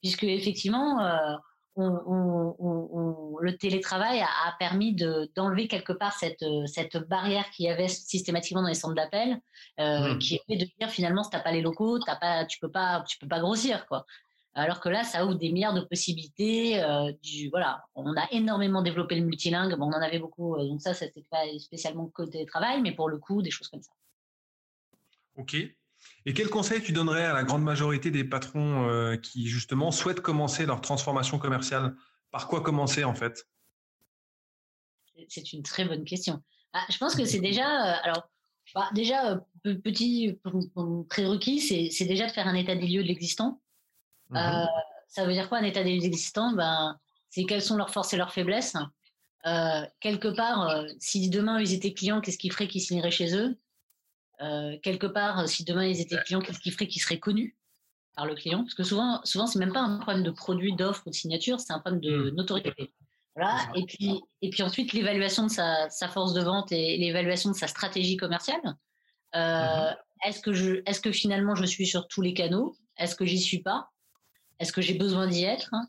puisque 0.00 0.24
effectivement, 0.24 1.00
euh, 1.04 1.36
on, 1.76 3.36
le 3.40 3.56
télétravail 3.56 4.20
a, 4.20 4.54
permis 4.58 4.94
d'enlever 4.94 5.68
quelque 5.68 5.92
part 5.92 6.12
cette, 6.12 6.44
cette 6.66 6.98
barrière 7.08 7.48
qu'il 7.50 7.64
y 7.64 7.70
avait 7.70 7.88
systématiquement 7.88 8.60
dans 8.62 8.68
les 8.68 8.74
centres 8.74 8.94
d'appel, 8.94 9.40
mmh. 9.78 10.18
qui 10.18 10.38
est 10.48 10.56
de 10.56 10.66
dire 10.78 10.90
finalement 10.90 11.24
si 11.24 11.30
t'as 11.30 11.40
pas 11.40 11.50
les 11.50 11.62
locaux, 11.62 11.98
t'as 11.98 12.16
pas, 12.16 12.44
tu 12.44 12.58
peux 12.60 12.70
pas, 12.70 13.02
tu 13.08 13.18
peux 13.18 13.26
pas 13.26 13.40
grossir 13.40 13.86
quoi. 13.86 14.04
Alors 14.54 14.80
que 14.80 14.90
là, 14.90 15.02
ça 15.02 15.24
ouvre 15.24 15.36
des 15.36 15.50
milliards 15.50 15.72
de 15.72 15.80
possibilités. 15.80 16.82
Euh, 16.82 17.12
du, 17.22 17.48
voilà, 17.48 17.84
on 17.94 18.14
a 18.16 18.30
énormément 18.32 18.82
développé 18.82 19.14
le 19.14 19.22
multilingue. 19.22 19.76
Bon, 19.78 19.86
on 19.86 19.96
en 19.96 20.02
avait 20.02 20.18
beaucoup, 20.18 20.56
euh, 20.56 20.66
donc 20.68 20.82
ça, 20.82 20.92
c'était 20.92 21.24
pas 21.30 21.42
spécialement 21.58 22.06
côté 22.08 22.44
travail, 22.44 22.82
mais 22.82 22.92
pour 22.92 23.08
le 23.08 23.18
coup, 23.18 23.40
des 23.40 23.50
choses 23.50 23.68
comme 23.68 23.82
ça. 23.82 23.92
Ok. 25.36 25.54
Et 26.26 26.34
quel 26.34 26.50
conseil 26.50 26.82
tu 26.82 26.92
donnerais 26.92 27.24
à 27.24 27.32
la 27.32 27.44
grande 27.44 27.62
majorité 27.62 28.10
des 28.10 28.24
patrons 28.24 28.88
euh, 28.88 29.16
qui 29.16 29.46
justement 29.46 29.90
souhaitent 29.90 30.20
commencer 30.20 30.66
leur 30.66 30.80
transformation 30.82 31.38
commerciale? 31.38 31.94
Par 32.30 32.48
quoi 32.48 32.60
commencer 32.60 33.04
en 33.04 33.14
fait? 33.14 33.46
C'est 35.28 35.52
une 35.52 35.62
très 35.62 35.84
bonne 35.84 36.04
question. 36.04 36.42
Ah, 36.72 36.84
je 36.90 36.98
pense 36.98 37.14
que 37.14 37.24
c'est 37.24 37.40
déjà, 37.40 37.66
alors 38.02 38.28
bah, 38.74 38.88
déjà 38.94 39.40
petit 39.62 40.38
prérequis, 41.08 41.60
c'est 41.90 42.04
déjà 42.06 42.26
de 42.26 42.32
faire 42.32 42.48
un 42.48 42.54
état 42.54 42.74
des 42.74 42.86
lieux 42.86 43.02
de 43.02 43.08
l'existant. 43.08 43.60
Euh, 44.34 44.38
mhm. 44.38 44.68
ça 45.08 45.24
veut 45.24 45.32
dire 45.32 45.48
quoi 45.48 45.58
un 45.58 45.64
état 45.64 45.82
des 45.82 46.04
existants? 46.04 46.52
Ben, 46.52 46.98
C'est 47.30 47.44
quelles 47.44 47.62
sont 47.62 47.76
leurs 47.76 47.90
forces 47.90 48.12
et 48.12 48.16
leurs 48.16 48.32
faiblesses. 48.32 48.76
Euh, 49.46 49.84
quelque 50.00 50.28
part, 50.28 50.68
euh, 50.68 50.86
si 51.00 51.28
demain 51.28 51.60
ils 51.60 51.72
étaient 51.72 51.92
clients, 51.92 52.20
qu'est-ce 52.20 52.38
qui 52.38 52.50
ferait 52.50 52.68
qu'ils 52.68 52.82
signeraient 52.82 53.10
chez 53.10 53.36
eux? 53.36 53.58
Quelque 54.82 55.06
part, 55.06 55.48
si 55.48 55.62
demain 55.62 55.86
ils 55.86 56.00
étaient 56.00 56.16
clients, 56.24 56.40
qu'est-ce 56.40 56.58
qui 56.58 56.72
ferait 56.72 56.88
qu'ils 56.88 57.00
seraient 57.00 57.20
connus 57.20 57.56
par 58.16 58.26
le 58.26 58.34
client? 58.34 58.62
Parce 58.64 58.74
que 58.74 58.82
souvent, 58.82 59.20
souvent 59.22 59.46
c'est 59.46 59.60
même 59.60 59.72
pas 59.72 59.82
un 59.82 59.98
problème 59.98 60.24
de 60.24 60.32
produit, 60.32 60.74
d'offre 60.74 61.06
ou 61.06 61.10
de 61.10 61.14
signature, 61.14 61.60
c'est 61.60 61.72
un 61.72 61.78
problème 61.78 62.00
de 62.00 62.30
mhm. 62.30 62.34
notoriété. 62.34 62.92
Voilà. 63.36 63.60
Et 63.76 63.86
puis, 63.86 64.20
et 64.42 64.50
puis 64.50 64.64
ensuite, 64.64 64.92
l'évaluation 64.94 65.44
de 65.46 65.50
sa, 65.50 65.88
sa, 65.90 66.08
force 66.08 66.34
de 66.34 66.42
vente 66.42 66.72
et 66.72 66.96
l'évaluation 66.96 67.50
de 67.50 67.56
sa 67.56 67.68
stratégie 67.68 68.16
commerciale. 68.16 68.60
Mhm. 69.32 69.94
Est-ce 70.24 70.40
que, 70.40 70.52
je, 70.52 70.82
est-ce 70.86 71.00
que 71.00 71.10
finalement 71.10 71.54
je 71.54 71.64
suis 71.64 71.86
sur 71.86 72.06
tous 72.08 72.22
les 72.22 72.34
canaux? 72.34 72.76
Est-ce 72.96 73.16
que 73.16 73.24
j'y 73.24 73.40
suis 73.40 73.60
pas? 73.60 73.91
Est-ce 74.62 74.72
que 74.72 74.80
j'ai 74.80 74.94
besoin 74.94 75.26
d'y 75.26 75.44
être 75.44 75.68
hein? 75.72 75.88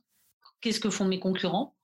Qu'est-ce 0.59 0.79
que 0.79 0.89
font 0.89 1.05
mes 1.05 1.19
concurrents? 1.19 1.75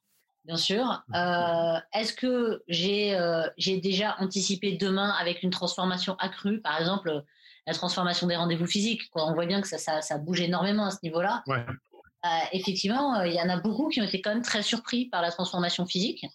Bien 0.46 0.58
sûr. 0.58 1.04
Euh, 1.16 1.80
est-ce 1.94 2.14
que 2.14 2.64
euh, 2.70 3.50
j'ai 3.58 3.78
déjà 3.78 4.16
anticipé 4.20 4.74
demain 4.74 5.12
avec 5.20 5.44
une 5.44 5.50
transformation 5.50 6.16
accrue, 6.16 6.62
par 6.62 6.80
exemple 6.80 7.24
la 7.68 7.74
transformation 7.74 8.26
des 8.26 8.36
rendez-vous 8.36 8.66
physiques 8.66 9.04
On 9.14 9.34
voit 9.34 9.46
bien 9.46 9.62
que 9.62 9.68
ça, 9.68 10.18
bouge 10.18 10.42
énormément 10.42 10.86
à 10.86 10.92
ce 10.92 10.98
niveau-là. 11.04 11.44
Euh, 11.48 12.28
effectivement, 12.54 13.22
il 13.22 13.34
y 13.34 13.42
en 13.42 13.50
a 13.50 13.58
beaucoup 13.60 13.90
qui 13.90 14.02
ont 14.02 14.06
été 14.06 14.22
quand 14.22 14.34
même 14.34 14.42
très 14.42 14.64
surpris 14.64 15.06
par 15.06 15.22
la 15.22 15.32
transformation 15.32 15.86
physique, 15.86 16.26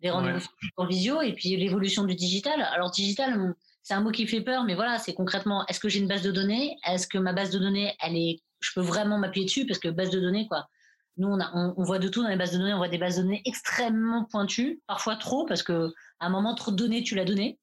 des 0.00 0.10
rendez-vous 0.10 0.38
physiques 0.38 0.74
en 0.76 0.86
visio 0.86 1.22
et 1.22 1.32
puis 1.32 1.56
l'évolution 1.56 2.04
du 2.04 2.14
digital. 2.14 2.62
Alors 2.62 2.90
digital, 2.92 3.54
c'est 3.82 3.94
un 3.94 4.00
mot 4.00 4.12
qui 4.12 4.26
fait 4.28 4.40
peur, 4.42 4.62
mais 4.64 4.74
voilà, 4.74 4.98
c'est 4.98 5.14
concrètement, 5.14 5.66
est-ce 5.66 5.80
que 5.80 5.88
j'ai 5.88 5.98
une 5.98 6.08
base 6.08 6.22
de 6.22 6.30
données? 6.30 6.76
Est-ce 6.86 7.08
que 7.08 7.18
ma 7.18 7.32
base 7.32 7.50
de 7.50 7.58
données, 7.58 7.92
elle 8.00 8.16
est 8.16 8.40
je 8.64 8.72
peux 8.74 8.80
vraiment 8.80 9.18
m'appuyer 9.18 9.46
dessus 9.46 9.66
parce 9.66 9.78
que 9.78 9.88
base 9.88 10.10
de 10.10 10.20
données, 10.20 10.46
quoi. 10.48 10.68
Nous, 11.16 11.28
on, 11.28 11.84
voit 11.84 12.00
de 12.00 12.08
tout 12.08 12.22
dans 12.22 12.28
les 12.28 12.36
bases 12.36 12.50
de 12.50 12.58
données. 12.58 12.74
On 12.74 12.78
voit 12.78 12.88
des 12.88 12.98
bases 12.98 13.18
de 13.18 13.22
données 13.22 13.42
extrêmement 13.44 14.24
pointues, 14.24 14.80
parfois 14.88 15.14
trop, 15.14 15.46
parce 15.46 15.62
que 15.62 15.92
à 16.18 16.26
un 16.26 16.28
moment, 16.28 16.56
trop 16.56 16.72
de 16.72 16.76
données, 16.76 17.04
tu 17.04 17.14
l'as 17.14 17.24
donné. 17.24 17.58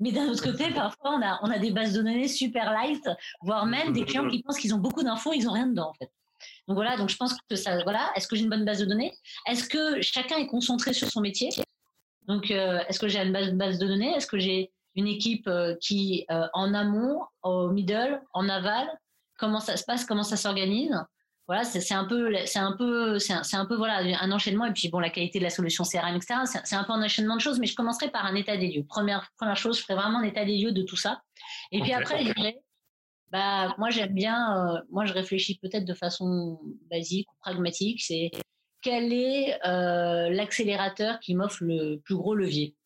Mais 0.00 0.12
d'un 0.12 0.28
autre 0.28 0.42
côté, 0.42 0.70
parfois, 0.70 1.18
on 1.42 1.50
a, 1.50 1.58
des 1.58 1.70
bases 1.70 1.92
de 1.92 2.02
données 2.02 2.28
super 2.28 2.72
light, 2.72 3.08
voire 3.42 3.64
même 3.64 3.92
des 3.92 4.04
clients 4.04 4.28
qui 4.28 4.42
pensent 4.42 4.58
qu'ils 4.58 4.74
ont 4.74 4.78
beaucoup 4.78 5.02
d'infos, 5.02 5.32
ils 5.32 5.48
ont 5.48 5.52
rien 5.52 5.66
dedans, 5.66 5.90
en 5.90 5.94
fait. 5.94 6.10
Donc 6.68 6.74
voilà, 6.74 6.96
donc 6.96 7.08
je 7.08 7.16
pense 7.16 7.34
que 7.48 7.56
ça, 7.56 7.82
voilà, 7.84 8.10
est-ce 8.16 8.28
que 8.28 8.36
j'ai 8.36 8.42
une 8.42 8.50
bonne 8.50 8.66
base 8.66 8.80
de 8.80 8.84
données? 8.84 9.14
Est-ce 9.46 9.66
que 9.68 10.02
chacun 10.02 10.36
est 10.36 10.46
concentré 10.46 10.92
sur 10.92 11.08
son 11.08 11.20
métier? 11.20 11.50
Donc, 12.26 12.50
euh, 12.50 12.80
est-ce 12.88 12.98
que 12.98 13.08
j'ai 13.08 13.20
une 13.20 13.32
base, 13.32 13.52
base 13.52 13.78
de 13.78 13.86
données? 13.86 14.14
Est-ce 14.14 14.26
que 14.26 14.38
j'ai 14.38 14.72
une 14.94 15.06
équipe 15.06 15.46
euh, 15.48 15.74
qui, 15.80 16.26
euh, 16.30 16.46
en 16.52 16.74
amont, 16.74 17.20
au 17.42 17.70
middle, 17.70 18.20
en 18.32 18.48
aval, 18.48 18.88
comment 19.38 19.60
ça 19.60 19.76
se 19.76 19.84
passe, 19.84 20.04
comment 20.04 20.22
ça 20.22 20.36
s'organise. 20.36 20.94
voilà, 21.46 21.64
c'est 21.64 21.94
un 21.94 22.04
peu, 22.04 22.34
c'est 22.46 22.58
un 22.58 22.72
peu, 22.76 23.18
c'est 23.18 23.32
un, 23.32 23.42
un, 23.52 23.66
peu 23.66 23.76
voilà 23.76 23.98
un 24.20 24.32
enchaînement. 24.32 24.66
Et 24.66 24.72
puis 24.72 24.88
bon, 24.88 24.98
la 24.98 25.10
qualité 25.10 25.38
de 25.38 25.44
la 25.44 25.50
solution 25.50 25.84
CRM, 25.84 26.16
etc. 26.16 26.40
C'est 26.64 26.76
un 26.76 26.84
peu 26.84 26.92
un 26.92 27.02
enchaînement 27.02 27.36
de 27.36 27.40
choses. 27.40 27.58
Mais 27.58 27.66
je 27.66 27.74
commencerai 27.74 28.10
par 28.10 28.24
un 28.26 28.34
état 28.34 28.56
des 28.56 28.68
lieux. 28.68 28.84
Première 28.84 29.30
première 29.36 29.56
chose, 29.56 29.78
je 29.78 29.82
ferai 29.82 29.94
vraiment 29.94 30.18
un 30.18 30.24
état 30.24 30.44
des 30.44 30.56
lieux 30.58 30.72
de 30.72 30.82
tout 30.82 30.96
ça. 30.96 31.20
Et 31.72 31.80
puis 31.80 31.92
après, 31.92 32.24
je 32.24 32.32
bah 33.34 33.74
moi 33.78 33.90
j'aime 33.90 34.14
bien, 34.14 34.76
euh, 34.76 34.80
moi 34.90 35.06
je 35.06 35.12
réfléchis 35.12 35.58
peut-être 35.58 35.84
de 35.84 35.94
façon 35.94 36.60
basique 36.88 37.28
ou 37.32 37.34
pragmatique. 37.40 38.00
C'est 38.00 38.30
quel 38.80 39.12
est 39.12 39.58
euh, 39.66 40.30
l'accélérateur 40.30 41.18
qui 41.18 41.34
m'offre 41.34 41.64
le 41.64 41.96
plus 41.96 42.14
gros 42.14 42.36
levier? 42.36 42.76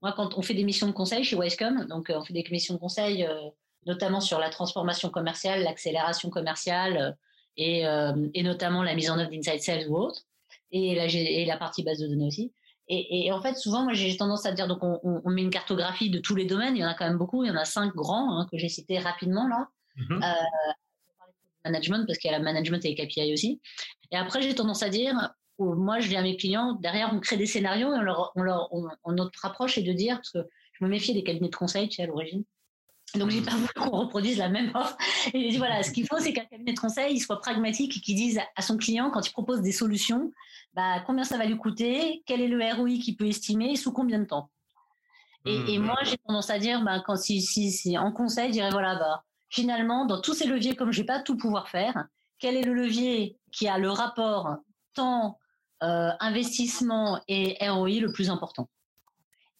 Moi, 0.00 0.14
quand 0.16 0.38
on 0.38 0.40
fait 0.40 0.54
des 0.54 0.64
missions 0.64 0.86
de 0.86 0.92
conseil 0.92 1.24
chez 1.24 1.36
Wisecom, 1.36 1.86
donc 1.88 2.08
euh, 2.08 2.16
on 2.16 2.24
fait 2.24 2.32
des 2.32 2.42
missions 2.50 2.72
de 2.72 2.78
conseil 2.78 3.28
notamment 3.86 4.20
sur 4.20 4.38
la 4.38 4.50
transformation 4.50 5.10
commerciale, 5.10 5.62
l'accélération 5.62 6.30
commerciale 6.30 7.16
euh, 7.58 8.28
et, 8.34 8.42
notamment 8.42 8.82
la 8.82 8.94
mise 8.94 9.10
en 9.10 9.18
œuvre 9.18 9.30
d'Inside 9.30 9.60
Sales 9.60 9.88
ou 9.88 9.96
autre, 9.96 10.22
et 10.72 10.94
la, 10.94 11.06
et 11.06 11.44
la 11.44 11.56
partie 11.56 11.82
base 11.82 11.98
de 11.98 12.06
données 12.06 12.26
aussi. 12.26 12.52
Et, 12.92 13.30
en 13.30 13.40
fait, 13.40 13.54
souvent, 13.56 13.84
moi, 13.84 13.92
j'ai 13.92 14.16
tendance 14.16 14.46
à 14.46 14.52
dire, 14.52 14.66
donc, 14.66 14.80
on, 14.82 15.30
met 15.30 15.42
une 15.42 15.50
cartographie 15.50 16.10
de 16.10 16.18
tous 16.18 16.34
les 16.34 16.44
domaines. 16.44 16.76
Il 16.76 16.80
y 16.80 16.84
en 16.84 16.88
a 16.88 16.94
quand 16.94 17.06
même 17.06 17.18
beaucoup. 17.18 17.44
Il 17.44 17.46
y 17.46 17.50
en 17.50 17.56
a 17.56 17.64
cinq 17.64 17.94
grands 17.94 18.36
hein, 18.36 18.48
que 18.50 18.58
j'ai 18.58 18.68
cités 18.68 18.98
rapidement 18.98 19.46
là. 19.46 19.68
Mm-hmm. 19.96 20.24
Euh, 20.24 20.72
management 21.64 22.04
parce 22.04 22.18
qu'il 22.18 22.32
y 22.32 22.34
a 22.34 22.38
la 22.38 22.42
management 22.42 22.84
et 22.84 22.88
les 22.88 22.94
KPI 22.96 23.32
aussi. 23.32 23.60
Et 24.10 24.16
après, 24.16 24.42
j'ai 24.42 24.56
tendance 24.56 24.82
à 24.82 24.88
dire, 24.88 25.14
moi, 25.58 26.00
je 26.00 26.08
dis 26.08 26.16
à 26.16 26.22
mes 26.22 26.36
clients, 26.36 26.72
derrière, 26.80 27.10
on 27.12 27.20
crée 27.20 27.36
des 27.36 27.46
scénarios 27.46 27.94
et 27.94 27.98
on 27.98 28.02
leur, 28.02 28.32
on 28.34 28.42
leur, 28.42 28.68
notre 29.06 29.44
approche 29.44 29.78
est 29.78 29.82
de 29.82 29.92
dire, 29.92 30.16
parce 30.16 30.32
que 30.32 30.48
je 30.72 30.84
me 30.84 30.90
méfiais 30.90 31.14
des 31.14 31.22
cabinets 31.22 31.50
de 31.50 31.54
conseil, 31.54 31.88
tu 31.88 31.96
sais, 31.96 32.02
à 32.02 32.06
l'origine. 32.06 32.42
Donc, 33.16 33.30
j'ai 33.30 33.40
pas 33.40 33.52
voulu 33.52 33.68
qu'on 33.74 33.90
reproduise 33.90 34.38
la 34.38 34.48
même 34.48 34.70
offre. 34.74 34.96
Et 35.32 35.40
j'ai 35.40 35.48
dit, 35.50 35.58
voilà, 35.58 35.82
ce 35.82 35.90
qu'il 35.90 36.06
faut, 36.06 36.18
c'est 36.18 36.32
qu'un 36.32 36.44
cabinet 36.44 36.72
de 36.72 36.78
conseil 36.78 37.14
il 37.14 37.20
soit 37.20 37.40
pragmatique 37.40 37.96
et 37.96 38.00
qu'il 38.00 38.16
dise 38.16 38.40
à 38.56 38.62
son 38.62 38.76
client, 38.76 39.10
quand 39.10 39.26
il 39.26 39.32
propose 39.32 39.62
des 39.62 39.72
solutions, 39.72 40.30
bah, 40.74 41.00
combien 41.06 41.24
ça 41.24 41.36
va 41.36 41.46
lui 41.46 41.56
coûter, 41.56 42.22
quel 42.26 42.40
est 42.40 42.48
le 42.48 42.58
ROI 42.74 42.98
qu'il 43.02 43.16
peut 43.16 43.26
estimer, 43.26 43.76
sous 43.76 43.92
combien 43.92 44.18
de 44.18 44.26
temps? 44.26 44.50
Et, 45.46 45.78
mmh. 45.78 45.82
moi, 45.82 45.96
j'ai 46.02 46.18
tendance 46.18 46.50
à 46.50 46.58
dire, 46.58 46.82
bah, 46.82 47.02
quand 47.04 47.16
si, 47.16 47.40
si, 47.40 47.98
en 47.98 48.12
conseil, 48.12 48.48
je 48.48 48.52
dirais, 48.52 48.70
voilà, 48.70 48.96
bah, 48.96 49.24
finalement, 49.48 50.04
dans 50.04 50.20
tous 50.20 50.34
ces 50.34 50.46
leviers, 50.46 50.76
comme 50.76 50.92
je 50.92 51.00
vais 51.00 51.06
pas 51.06 51.20
tout 51.20 51.36
pouvoir 51.36 51.68
faire, 51.68 52.04
quel 52.38 52.56
est 52.56 52.62
le 52.62 52.74
levier 52.74 53.38
qui 53.50 53.66
a 53.66 53.78
le 53.78 53.90
rapport 53.90 54.56
temps, 54.94 55.38
euh, 55.82 56.10
investissement 56.20 57.20
et 57.26 57.56
ROI 57.60 58.00
le 58.00 58.12
plus 58.12 58.30
important? 58.30 58.68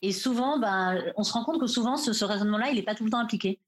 Et 0.03 0.13
souvent, 0.13 0.59
ben, 0.59 1.13
on 1.17 1.23
se 1.23 1.33
rend 1.33 1.45
compte 1.45 1.61
que 1.61 1.67
souvent, 1.67 1.97
ce, 1.97 2.25
raisonnement-là, 2.25 2.71
il 2.71 2.77
n'est 2.77 2.83
pas 2.83 2.95
tout 2.95 3.05
le 3.05 3.11
temps 3.11 3.19
appliqué. 3.19 3.61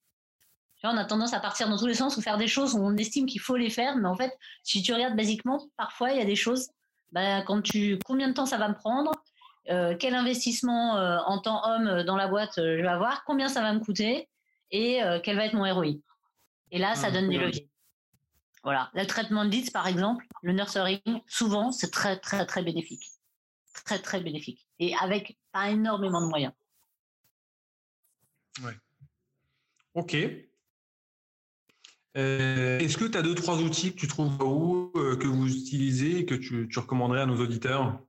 on 0.82 0.96
a 0.96 1.04
tendance 1.04 1.34
à 1.34 1.40
partir 1.40 1.68
dans 1.68 1.76
tous 1.76 1.86
les 1.86 1.94
sens 1.94 2.16
ou 2.16 2.22
faire 2.22 2.38
des 2.38 2.48
choses 2.48 2.74
où 2.74 2.78
on 2.78 2.96
estime 2.96 3.26
qu'il 3.26 3.40
faut 3.40 3.56
les 3.56 3.70
faire, 3.70 3.96
mais 3.96 4.08
en 4.08 4.16
fait, 4.16 4.32
si 4.62 4.82
tu 4.82 4.92
regardes 4.94 5.16
basiquement, 5.16 5.62
parfois, 5.76 6.12
il 6.12 6.18
y 6.18 6.22
a 6.22 6.24
des 6.24 6.36
choses, 6.36 6.70
ben, 7.12 7.42
quand 7.42 7.60
tu, 7.60 7.98
combien 8.04 8.28
de 8.28 8.32
temps 8.32 8.46
ça 8.46 8.56
va 8.56 8.68
me 8.68 8.74
prendre, 8.74 9.12
euh, 9.70 9.94
quel 9.98 10.14
investissement 10.14 10.96
euh, 10.96 11.18
en 11.26 11.38
temps 11.38 11.62
homme 11.64 11.86
euh, 11.86 12.02
dans 12.02 12.16
la 12.16 12.26
boîte 12.26 12.54
je 12.56 12.82
vais 12.82 12.88
avoir, 12.88 13.24
combien 13.24 13.48
ça 13.48 13.60
va 13.60 13.72
me 13.72 13.78
coûter 13.78 14.28
et 14.72 15.00
quel 15.22 15.36
va 15.36 15.44
être 15.44 15.52
mon 15.52 15.70
ROI. 15.70 15.96
Et 16.70 16.78
là, 16.78 16.94
ça 16.94 17.08
ah, 17.08 17.10
donne 17.10 17.28
des 17.28 17.36
leviers. 17.36 17.68
Voilà. 18.64 18.90
Le 18.94 19.04
traitement 19.04 19.44
de 19.44 19.50
leads, 19.50 19.70
par 19.70 19.86
exemple, 19.86 20.24
le 20.40 20.54
nurturing, 20.54 21.02
souvent, 21.26 21.72
c'est 21.72 21.90
très, 21.90 22.18
très, 22.18 22.46
très 22.46 22.62
bénéfique 22.62 23.12
très 23.84 23.98
très 23.98 24.20
bénéfique 24.20 24.66
et 24.82 24.94
avec 24.96 25.38
pas 25.52 25.70
énormément 25.70 26.20
de 26.20 26.26
moyens. 26.26 26.52
Ouais. 28.64 28.76
Ok. 29.94 30.16
Euh, 32.16 32.78
est-ce 32.78 32.98
que 32.98 33.04
tu 33.04 33.16
as 33.16 33.22
deux, 33.22 33.34
trois 33.36 33.58
outils 33.58 33.94
que 33.94 34.00
tu 34.00 34.08
trouves 34.08 34.42
où, 34.42 34.90
euh, 34.96 35.16
que 35.16 35.26
vous 35.28 35.48
utilisez 35.48 36.18
et 36.18 36.26
que 36.26 36.34
tu, 36.34 36.68
recommanderais 36.76 37.22
à 37.22 37.26
nos 37.26 37.40
auditeurs? 37.40 38.00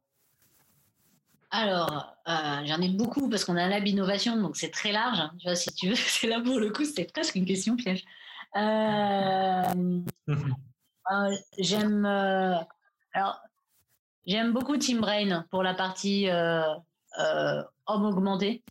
Alors, 1.52 2.16
euh, 2.28 2.66
j'en 2.66 2.82
ai 2.82 2.90
beaucoup 2.90 3.30
parce 3.30 3.46
qu'on 3.46 3.56
a 3.56 3.64
un 3.64 3.70
lab 3.70 3.88
innovation, 3.88 4.36
donc 4.42 4.58
c'est 4.58 4.72
très 4.72 4.92
large. 4.92 5.20
Hein. 5.20 5.32
Tu 5.40 5.46
vois, 5.46 5.56
si 5.56 5.72
tu 5.76 5.90
veux, 5.90 5.96
c'est 5.96 6.28
là 6.28 6.42
pour 6.42 6.60
le 6.60 6.72
coup, 6.72 6.86
c'est 6.86 7.06
presque 7.06 7.36
une 7.36 7.46
question 7.46 7.76
piège. 7.76 8.04
J'aime. 11.60 12.06
alors, 12.06 13.40
J'aime 14.26 14.54
beaucoup 14.54 14.78
TeamBrain 14.78 15.46
pour 15.50 15.64
la 15.64 15.74
partie 15.74 16.30
euh, 16.30 16.64
euh, 17.20 17.64
homme 17.88 18.06
augmenté. 18.06 18.64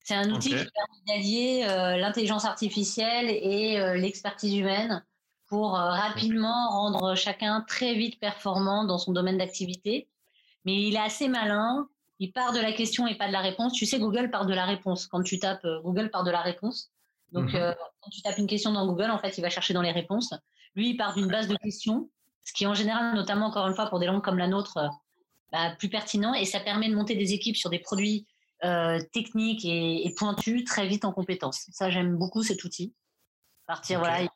C'est 0.00 0.14
un 0.14 0.30
outil 0.30 0.50
qui 0.50 0.54
permet 0.54 1.04
d'allier 1.06 1.66
euh, 1.68 1.96
l'intelligence 1.96 2.44
artificielle 2.44 3.28
et 3.28 3.78
l'expertise 3.98 4.54
humaine 4.54 5.04
pour 5.46 5.72
rapidement 5.72 6.70
rendre 6.70 7.14
chacun 7.14 7.64
très 7.66 7.94
vite 7.94 8.18
performant 8.18 8.84
dans 8.84 8.98
son 8.98 9.12
domaine 9.12 9.38
d'activité. 9.38 10.08
Mais 10.64 10.74
il 10.74 10.94
est 10.94 11.00
assez 11.00 11.28
malin. 11.28 11.86
Il 12.18 12.32
part 12.32 12.52
de 12.52 12.60
la 12.60 12.72
question 12.72 13.06
et 13.06 13.16
pas 13.16 13.28
de 13.28 13.32
la 13.32 13.40
réponse. 13.40 13.74
Tu 13.74 13.86
sais, 13.86 13.98
Google 13.98 14.30
part 14.30 14.46
de 14.46 14.54
la 14.54 14.64
réponse. 14.64 15.06
Quand 15.06 15.22
tu 15.22 15.38
tapes, 15.38 15.66
Google 15.82 16.10
part 16.10 16.24
de 16.24 16.30
la 16.30 16.40
réponse. 16.40 16.90
Donc, 17.32 17.52
mhm. 17.52 17.74
quand 18.00 18.10
tu 18.10 18.22
tapes 18.22 18.38
une 18.38 18.46
question 18.46 18.72
dans 18.72 18.86
Google, 18.86 19.10
en 19.10 19.18
fait, 19.18 19.36
il 19.36 19.42
va 19.42 19.50
chercher 19.50 19.74
dans 19.74 19.82
les 19.82 19.92
réponses. 19.92 20.32
Lui, 20.74 20.90
il 20.90 20.96
part 20.96 21.14
d'une 21.14 21.28
base 21.28 21.48
de 21.48 21.56
questions 21.56 22.08
ce 22.44 22.52
qui 22.52 22.66
en 22.66 22.74
général, 22.74 23.14
notamment 23.14 23.46
encore 23.46 23.66
une 23.66 23.74
fois 23.74 23.86
pour 23.86 23.98
des 23.98 24.06
langues 24.06 24.22
comme 24.22 24.38
la 24.38 24.48
nôtre, 24.48 24.76
euh, 24.76 24.88
bah, 25.52 25.74
plus 25.78 25.88
pertinent 25.88 26.34
et 26.34 26.44
ça 26.44 26.60
permet 26.60 26.88
de 26.88 26.94
monter 26.94 27.16
des 27.16 27.32
équipes 27.32 27.56
sur 27.56 27.70
des 27.70 27.78
produits 27.78 28.26
euh, 28.64 29.00
techniques 29.12 29.64
et, 29.64 30.12
pointus 30.16 30.64
très 30.64 30.86
vite 30.86 31.04
en 31.04 31.12
compétences. 31.12 31.66
Ça, 31.72 31.90
j'aime 31.90 32.16
beaucoup 32.16 32.42
cet 32.42 32.64
outil. 32.64 32.94
Partir, 33.66 33.98
voilà, 33.98 34.28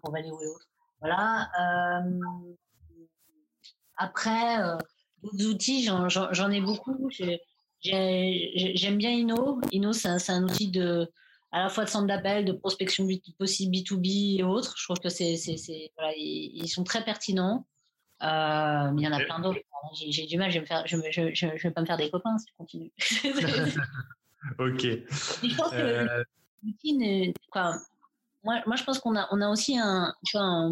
pour 0.00 0.12
Valeo 0.12 0.40
et 0.40 0.46
autres. 0.46 0.68
Voilà. 1.00 1.50
Euh, 1.60 2.20
après, 3.96 4.56
d'autres 5.22 5.46
outils, 5.46 5.84
j'en 5.84 6.50
ai 6.50 6.60
beaucoup. 6.60 7.10
J'aime 7.80 8.98
bien 8.98 9.10
Inno. 9.10 9.60
Inno, 9.72 9.92
c'est 9.92 10.30
un, 10.30 10.44
outil 10.44 10.70
de, 10.70 11.10
à 11.52 11.60
la 11.60 11.68
fois 11.68 11.84
de 11.84 11.90
centre 11.90 12.06
d'appel, 12.06 12.46
de 12.46 12.52
prospection 12.52 13.06
possible 13.38 13.76
B2B 13.76 14.40
et 14.40 14.42
autres. 14.42 14.74
Je 14.78 14.84
trouve 14.84 14.98
que 14.98 15.10
c'est, 15.10 15.36
voilà, 15.96 16.12
ils, 16.16 16.68
sont 16.68 16.82
très 16.82 17.04
pertinents. 17.04 17.66
Euh, 18.22 18.90
il 18.96 19.02
y 19.02 19.08
en 19.08 19.12
a 19.12 19.20
plein 19.20 19.38
d'autres. 19.38 19.60
J'ai, 19.94 20.26
du 20.26 20.38
mal, 20.38 20.50
je 20.50 20.60
vais, 20.60 20.66
faire, 20.66 20.86
je, 20.86 20.96
je, 21.34 21.46
vais 21.46 21.70
pas 21.70 21.82
me 21.82 21.86
faire 21.86 21.96
des 21.96 22.10
copains 22.10 22.38
si 22.38 22.46
je 22.48 22.56
continue. 22.56 22.92
ok. 24.58 24.80
je 24.80 25.56
pense 25.56 25.70
que 25.70 26.24
l'outil, 26.62 27.34
quoi, 27.50 27.76
moi, 28.44 28.62
moi, 28.66 28.76
je 28.76 28.84
pense 28.84 28.98
qu'on 29.00 29.16
a, 29.16 29.28
on 29.32 29.40
a 29.40 29.48
aussi 29.50 29.76
un, 29.76 30.14
tu 30.24 30.38
vois, 30.38 30.70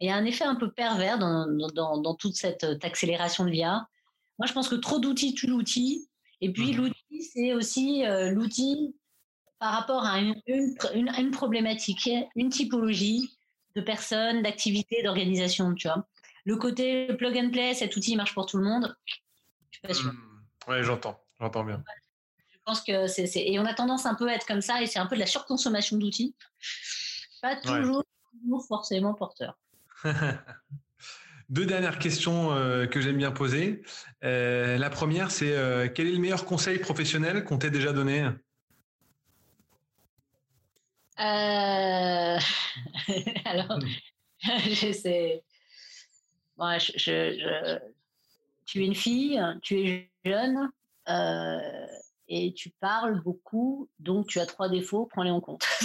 il 0.00 0.06
y 0.06 0.10
a 0.10 0.16
un 0.16 0.24
effet 0.24 0.44
un 0.44 0.54
peu 0.54 0.70
pervers 0.70 1.18
dans, 1.18 1.46
dans, 1.72 1.98
dans, 1.98 2.14
toute 2.14 2.36
cette 2.36 2.64
accélération 2.82 3.44
de 3.44 3.50
l'IA. 3.50 3.88
Moi, 4.38 4.46
je 4.46 4.52
pense 4.52 4.68
que 4.68 4.76
trop 4.76 5.00
d'outils 5.00 5.34
tue 5.34 5.46
l'outil. 5.46 6.08
Et 6.40 6.52
puis, 6.52 6.72
mhm. 6.72 6.76
l'outil, 6.76 7.22
c'est 7.22 7.54
aussi 7.54 8.04
euh, 8.04 8.30
l'outil 8.30 8.94
par 9.62 9.74
rapport 9.74 10.04
à 10.04 10.18
une, 10.18 10.34
une, 10.92 11.30
problématique, 11.30 12.10
une 12.34 12.48
typologie 12.48 13.38
de 13.76 13.80
personnes, 13.80 14.42
d'activités, 14.42 15.04
d'organisation, 15.04 15.72
tu 15.74 15.86
vois. 15.86 16.04
Le 16.44 16.56
côté 16.56 17.14
plug 17.14 17.38
and 17.38 17.50
play, 17.50 17.72
cet 17.72 17.94
outil 17.94 18.16
marche 18.16 18.34
pour 18.34 18.46
tout 18.46 18.58
le 18.58 18.64
monde, 18.64 18.96
je 19.06 19.78
suis 19.78 19.86
pas 19.86 19.94
sûre. 19.94 20.12
Hmm. 20.12 20.42
Oui, 20.66 20.82
j'entends, 20.82 21.16
j'entends 21.38 21.62
bien. 21.62 21.80
Je 22.50 22.58
pense 22.64 22.80
que 22.80 23.06
c'est, 23.06 23.30
et 23.36 23.60
on 23.60 23.64
a 23.64 23.72
tendance 23.72 24.04
un 24.04 24.16
peu 24.16 24.28
à 24.28 24.34
être 24.34 24.46
comme 24.46 24.62
ça, 24.62 24.82
et 24.82 24.86
c'est 24.86 24.98
un 24.98 25.06
peu 25.06 25.14
de 25.14 25.20
la 25.20 25.26
surconsommation 25.26 25.96
d'outils. 25.96 26.34
Pas 27.40 27.54
toujours, 27.54 28.02
forcément 28.66 29.14
porteur. 29.14 29.56
Deux 31.50 31.66
dernières 31.66 32.00
questions 32.00 32.50
euh, 32.50 32.86
que 32.86 33.00
j'aime 33.00 33.16
bien 33.16 33.30
poser. 33.30 33.84
Euh, 34.24 34.76
la 34.76 34.90
première, 34.90 35.30
c'est 35.30 35.56
euh, 35.56 35.88
quel 35.88 36.08
est 36.08 36.12
le 36.12 36.18
meilleur 36.18 36.46
conseil 36.46 36.80
professionnel 36.80 37.44
qu'on 37.44 37.58
t'ait 37.58 37.70
déjà 37.70 37.92
donné? 37.92 38.28
Euh... 41.22 42.38
Alors, 43.44 43.78
je 44.42 44.92
sais. 44.92 45.42
Moi, 46.56 46.78
je, 46.78 46.92
je, 46.96 47.78
tu 48.66 48.82
es 48.82 48.86
une 48.86 48.94
fille, 48.94 49.40
tu 49.62 49.80
es 49.80 50.10
jeune 50.24 50.70
euh, 51.08 51.86
et 52.28 52.52
tu 52.54 52.70
parles 52.70 53.20
beaucoup, 53.22 53.88
donc 53.98 54.28
tu 54.28 54.40
as 54.40 54.46
trois 54.46 54.68
défauts, 54.68 55.06
prends-les 55.06 55.30
en 55.30 55.40
compte. 55.40 55.66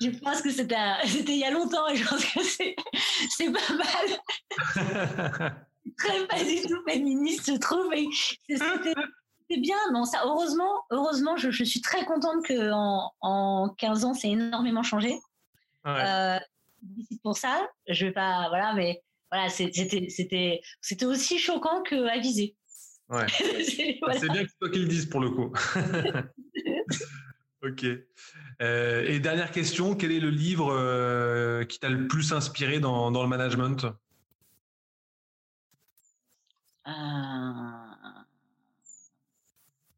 je 0.00 0.18
pense 0.20 0.42
que 0.42 0.50
c'était 0.50 0.76
il 1.04 1.38
y 1.38 1.44
a 1.44 1.50
longtemps 1.50 1.88
et 1.88 1.96
je 1.96 2.06
pense 2.06 2.24
que 2.24 2.40
c'est 2.42 3.52
pas 3.52 3.72
mal 3.74 5.66
très 5.98 6.26
pas 6.26 6.42
du 6.42 6.62
tout 6.62 6.82
féministe, 6.88 7.50
je 7.52 7.58
trouve. 7.58 7.92
C'est 9.48 9.58
bien, 9.58 9.76
non, 9.92 10.04
ça, 10.04 10.22
heureusement, 10.24 10.82
heureusement, 10.90 11.36
je, 11.36 11.64
suis 11.64 11.80
très 11.80 12.04
contente 12.04 12.44
que 12.44 12.72
en, 12.72 13.12
en 13.20 13.74
15 13.78 14.04
ans, 14.04 14.14
c'est 14.14 14.30
énormément 14.30 14.82
changé. 14.82 15.18
Euh, 15.86 16.38
pour 17.22 17.36
ça, 17.36 17.68
je 17.88 18.06
vais 18.06 18.12
pas, 18.12 18.48
voilà, 18.48 18.74
mais 18.74 19.02
voilà, 19.30 19.48
c'était, 19.48 20.08
c'était, 20.08 20.60
c'était 20.80 21.04
aussi 21.04 21.38
choquant 21.38 21.82
que 21.82 22.08
avisé. 22.08 22.56
Ouais. 23.08 23.26
C'est 23.28 24.28
bien 24.30 24.44
que 24.44 24.50
toi 24.58 24.68
qui 24.68 24.80
le 24.80 24.88
dises 24.88 25.06
pour 25.06 25.20
le 25.20 25.30
coup. 25.30 25.52
Ok. 27.62 27.84
et 27.84 29.18
dernière 29.18 29.50
question, 29.50 29.96
quel 29.96 30.12
est 30.12 30.20
le 30.20 30.30
livre 30.30 31.64
qui 31.64 31.80
t'a 31.80 31.88
le 31.88 32.06
plus 32.06 32.32
inspiré 32.32 32.78
dans, 32.78 33.10
dans 33.10 33.22
le 33.22 33.28
management? 33.28 33.86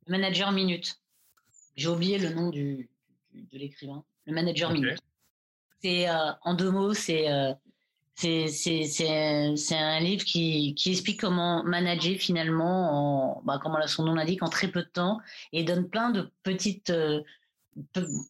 Manager 0.06 0.52
Minute. 0.52 0.98
J'ai 1.76 1.88
oublié 1.88 2.18
le 2.18 2.30
nom 2.30 2.50
du, 2.50 2.88
de 3.34 3.58
l'écrivain. 3.58 4.04
Le 4.26 4.34
Manager 4.34 4.72
Minute. 4.72 4.98
C'est 5.80 6.08
euh, 6.08 6.32
en 6.42 6.54
deux 6.54 6.70
mots, 6.70 6.92
c'est 6.92 7.30
euh, 7.30 7.52
c'est 8.20 9.76
un 9.76 10.00
livre 10.00 10.24
qui, 10.24 10.74
qui, 10.74 10.90
explique 10.90 11.20
comment 11.20 11.62
manager 11.62 12.16
finalement, 12.18 13.36
en, 13.36 13.42
bah, 13.44 13.60
comme 13.62 13.76
son 13.86 14.04
nom 14.04 14.14
l'indique, 14.14 14.42
en 14.42 14.48
très 14.48 14.68
peu 14.68 14.82
de 14.82 14.88
temps 14.88 15.20
et 15.52 15.62
donne 15.62 15.88
plein 15.88 16.10
de 16.10 16.28
petites, 16.42 16.90
euh, 16.90 17.22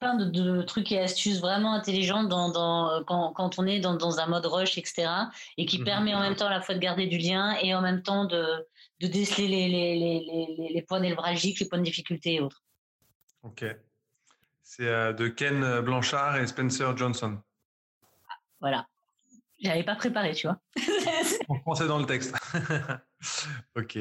plein 0.00 0.16
de, 0.16 0.62
trucs 0.62 0.92
et 0.92 1.00
astuces 1.00 1.40
vraiment 1.40 1.74
intelligents 1.74 2.24
dans, 2.24 2.50
dans 2.50 3.02
quand, 3.04 3.32
quand, 3.32 3.58
on 3.58 3.66
est 3.66 3.80
dans, 3.80 3.94
dans, 3.94 4.20
un 4.20 4.26
mode 4.26 4.46
rush, 4.46 4.78
etc. 4.78 5.08
Et 5.56 5.66
qui 5.66 5.80
mmh 5.80 5.84
permet 5.84 6.14
en 6.14 6.20
même 6.20 6.36
temps 6.36 6.46
à 6.46 6.50
la 6.50 6.60
fois 6.60 6.74
de 6.74 6.80
garder 6.80 7.06
du 7.06 7.18
lien 7.18 7.56
et 7.62 7.74
en 7.74 7.80
même 7.80 8.02
temps 8.02 8.24
de, 8.24 8.66
de 9.00 9.06
déceler 9.06 9.48
les, 9.48 9.68
les, 9.68 9.96
les, 9.96 10.72
les, 10.74 10.82
points 10.82 11.00
névralgiques, 11.00 11.60
les 11.60 11.66
points 11.66 11.78
de 11.78 11.84
difficulté 11.84 12.34
et 12.34 12.40
autres. 12.40 12.62
Ok. 13.42 13.64
C'est 14.62 14.86
euh, 14.86 15.12
de 15.12 15.28
Ken 15.28 15.80
Blanchard 15.80 16.36
et 16.36 16.46
Spencer 16.46 16.96
Johnson. 16.96 17.38
Voilà. 18.60 18.86
J'avais 19.60 19.82
pas 19.82 19.96
préparé, 19.96 20.34
tu 20.34 20.46
vois. 20.46 20.60
en 21.48 21.58
français 21.60 21.86
dans 21.86 21.98
le 21.98 22.06
texte. 22.06 22.34
ok. 23.76 23.98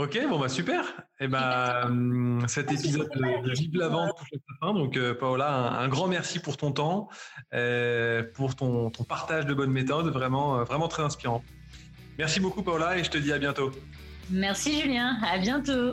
Ok, 0.00 0.18
bon 0.30 0.38
bah 0.38 0.48
super. 0.48 0.80
Et 1.20 1.24
eh 1.24 1.28
ben 1.28 1.82
hum, 1.84 2.44
cet 2.48 2.72
épisode 2.72 3.10
de, 3.14 3.52
Vive 3.52 3.76
la 3.76 3.88
vente 3.88 4.16
touche 4.16 4.30
à 4.32 4.36
sa 4.38 4.66
fin. 4.66 4.72
Donc 4.72 4.96
euh, 4.96 5.12
Paola, 5.12 5.78
un, 5.78 5.88
grand 5.88 6.08
merci 6.08 6.38
pour 6.38 6.56
ton 6.56 6.72
temps, 6.72 7.10
euh, 7.52 8.22
pour 8.34 8.56
ton, 8.56 8.88
ton, 8.88 9.04
partage 9.04 9.44
de 9.44 9.52
bonnes 9.52 9.72
méthodes, 9.72 10.06
vraiment 10.06 10.64
vraiment 10.64 10.88
très 10.88 11.02
inspirant. 11.02 11.44
Merci 12.16 12.40
beaucoup 12.40 12.62
Paola 12.62 12.96
et 12.96 13.04
je 13.04 13.10
te 13.10 13.18
dis 13.18 13.30
à 13.30 13.38
bientôt. 13.38 13.72
Merci 14.30 14.80
Julien, 14.80 15.18
à 15.22 15.36
bientôt. 15.36 15.92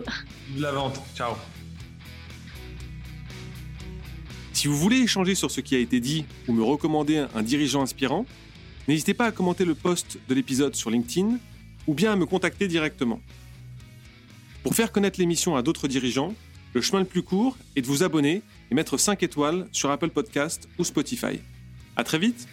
Vive 0.51 0.61
la 0.61 0.71
vente, 0.71 1.01
ciao. 1.13 1.33
Si 4.53 4.69
vous 4.69 4.77
voulez 4.77 4.99
échanger 4.99 5.35
sur 5.35 5.51
ce 5.51 5.59
qui 5.59 5.75
a 5.75 5.79
été 5.79 5.99
dit 5.99 6.25
ou 6.47 6.53
me 6.53 6.63
recommander 6.63 7.25
un 7.35 7.41
dirigeant 7.41 7.81
inspirant, 7.81 8.25
n'hésitez 8.87 9.13
pas 9.13 9.25
à 9.25 9.31
commenter 9.33 9.65
le 9.65 9.75
post 9.75 10.17
de 10.29 10.33
l'épisode 10.33 10.75
sur 10.75 10.91
LinkedIn 10.91 11.39
ou 11.87 11.93
bien 11.93 12.13
à 12.13 12.15
me 12.15 12.25
contacter 12.25 12.69
directement. 12.69 13.19
Pour 14.67 14.75
faire 14.75 14.91
connaître 14.91 15.17
l'émission 15.17 15.55
à 15.55 15.61
d'autres 15.61 15.87
dirigeants, 15.87 16.33
le 16.73 16.81
chemin 16.81 16.99
le 16.99 17.05
plus 17.05 17.23
court 17.23 17.57
est 17.77 17.81
de 17.81 17.87
vous 17.87 18.03
abonner 18.03 18.41
et 18.69 18.75
mettre 18.75 18.97
5 18.97 19.23
étoiles 19.23 19.65
sur 19.71 19.89
Apple 19.91 20.09
Podcast 20.09 20.67
ou 20.77 20.83
Spotify. 20.83 21.39
À 21.95 22.03
très 22.03 22.19
vite 22.19 22.49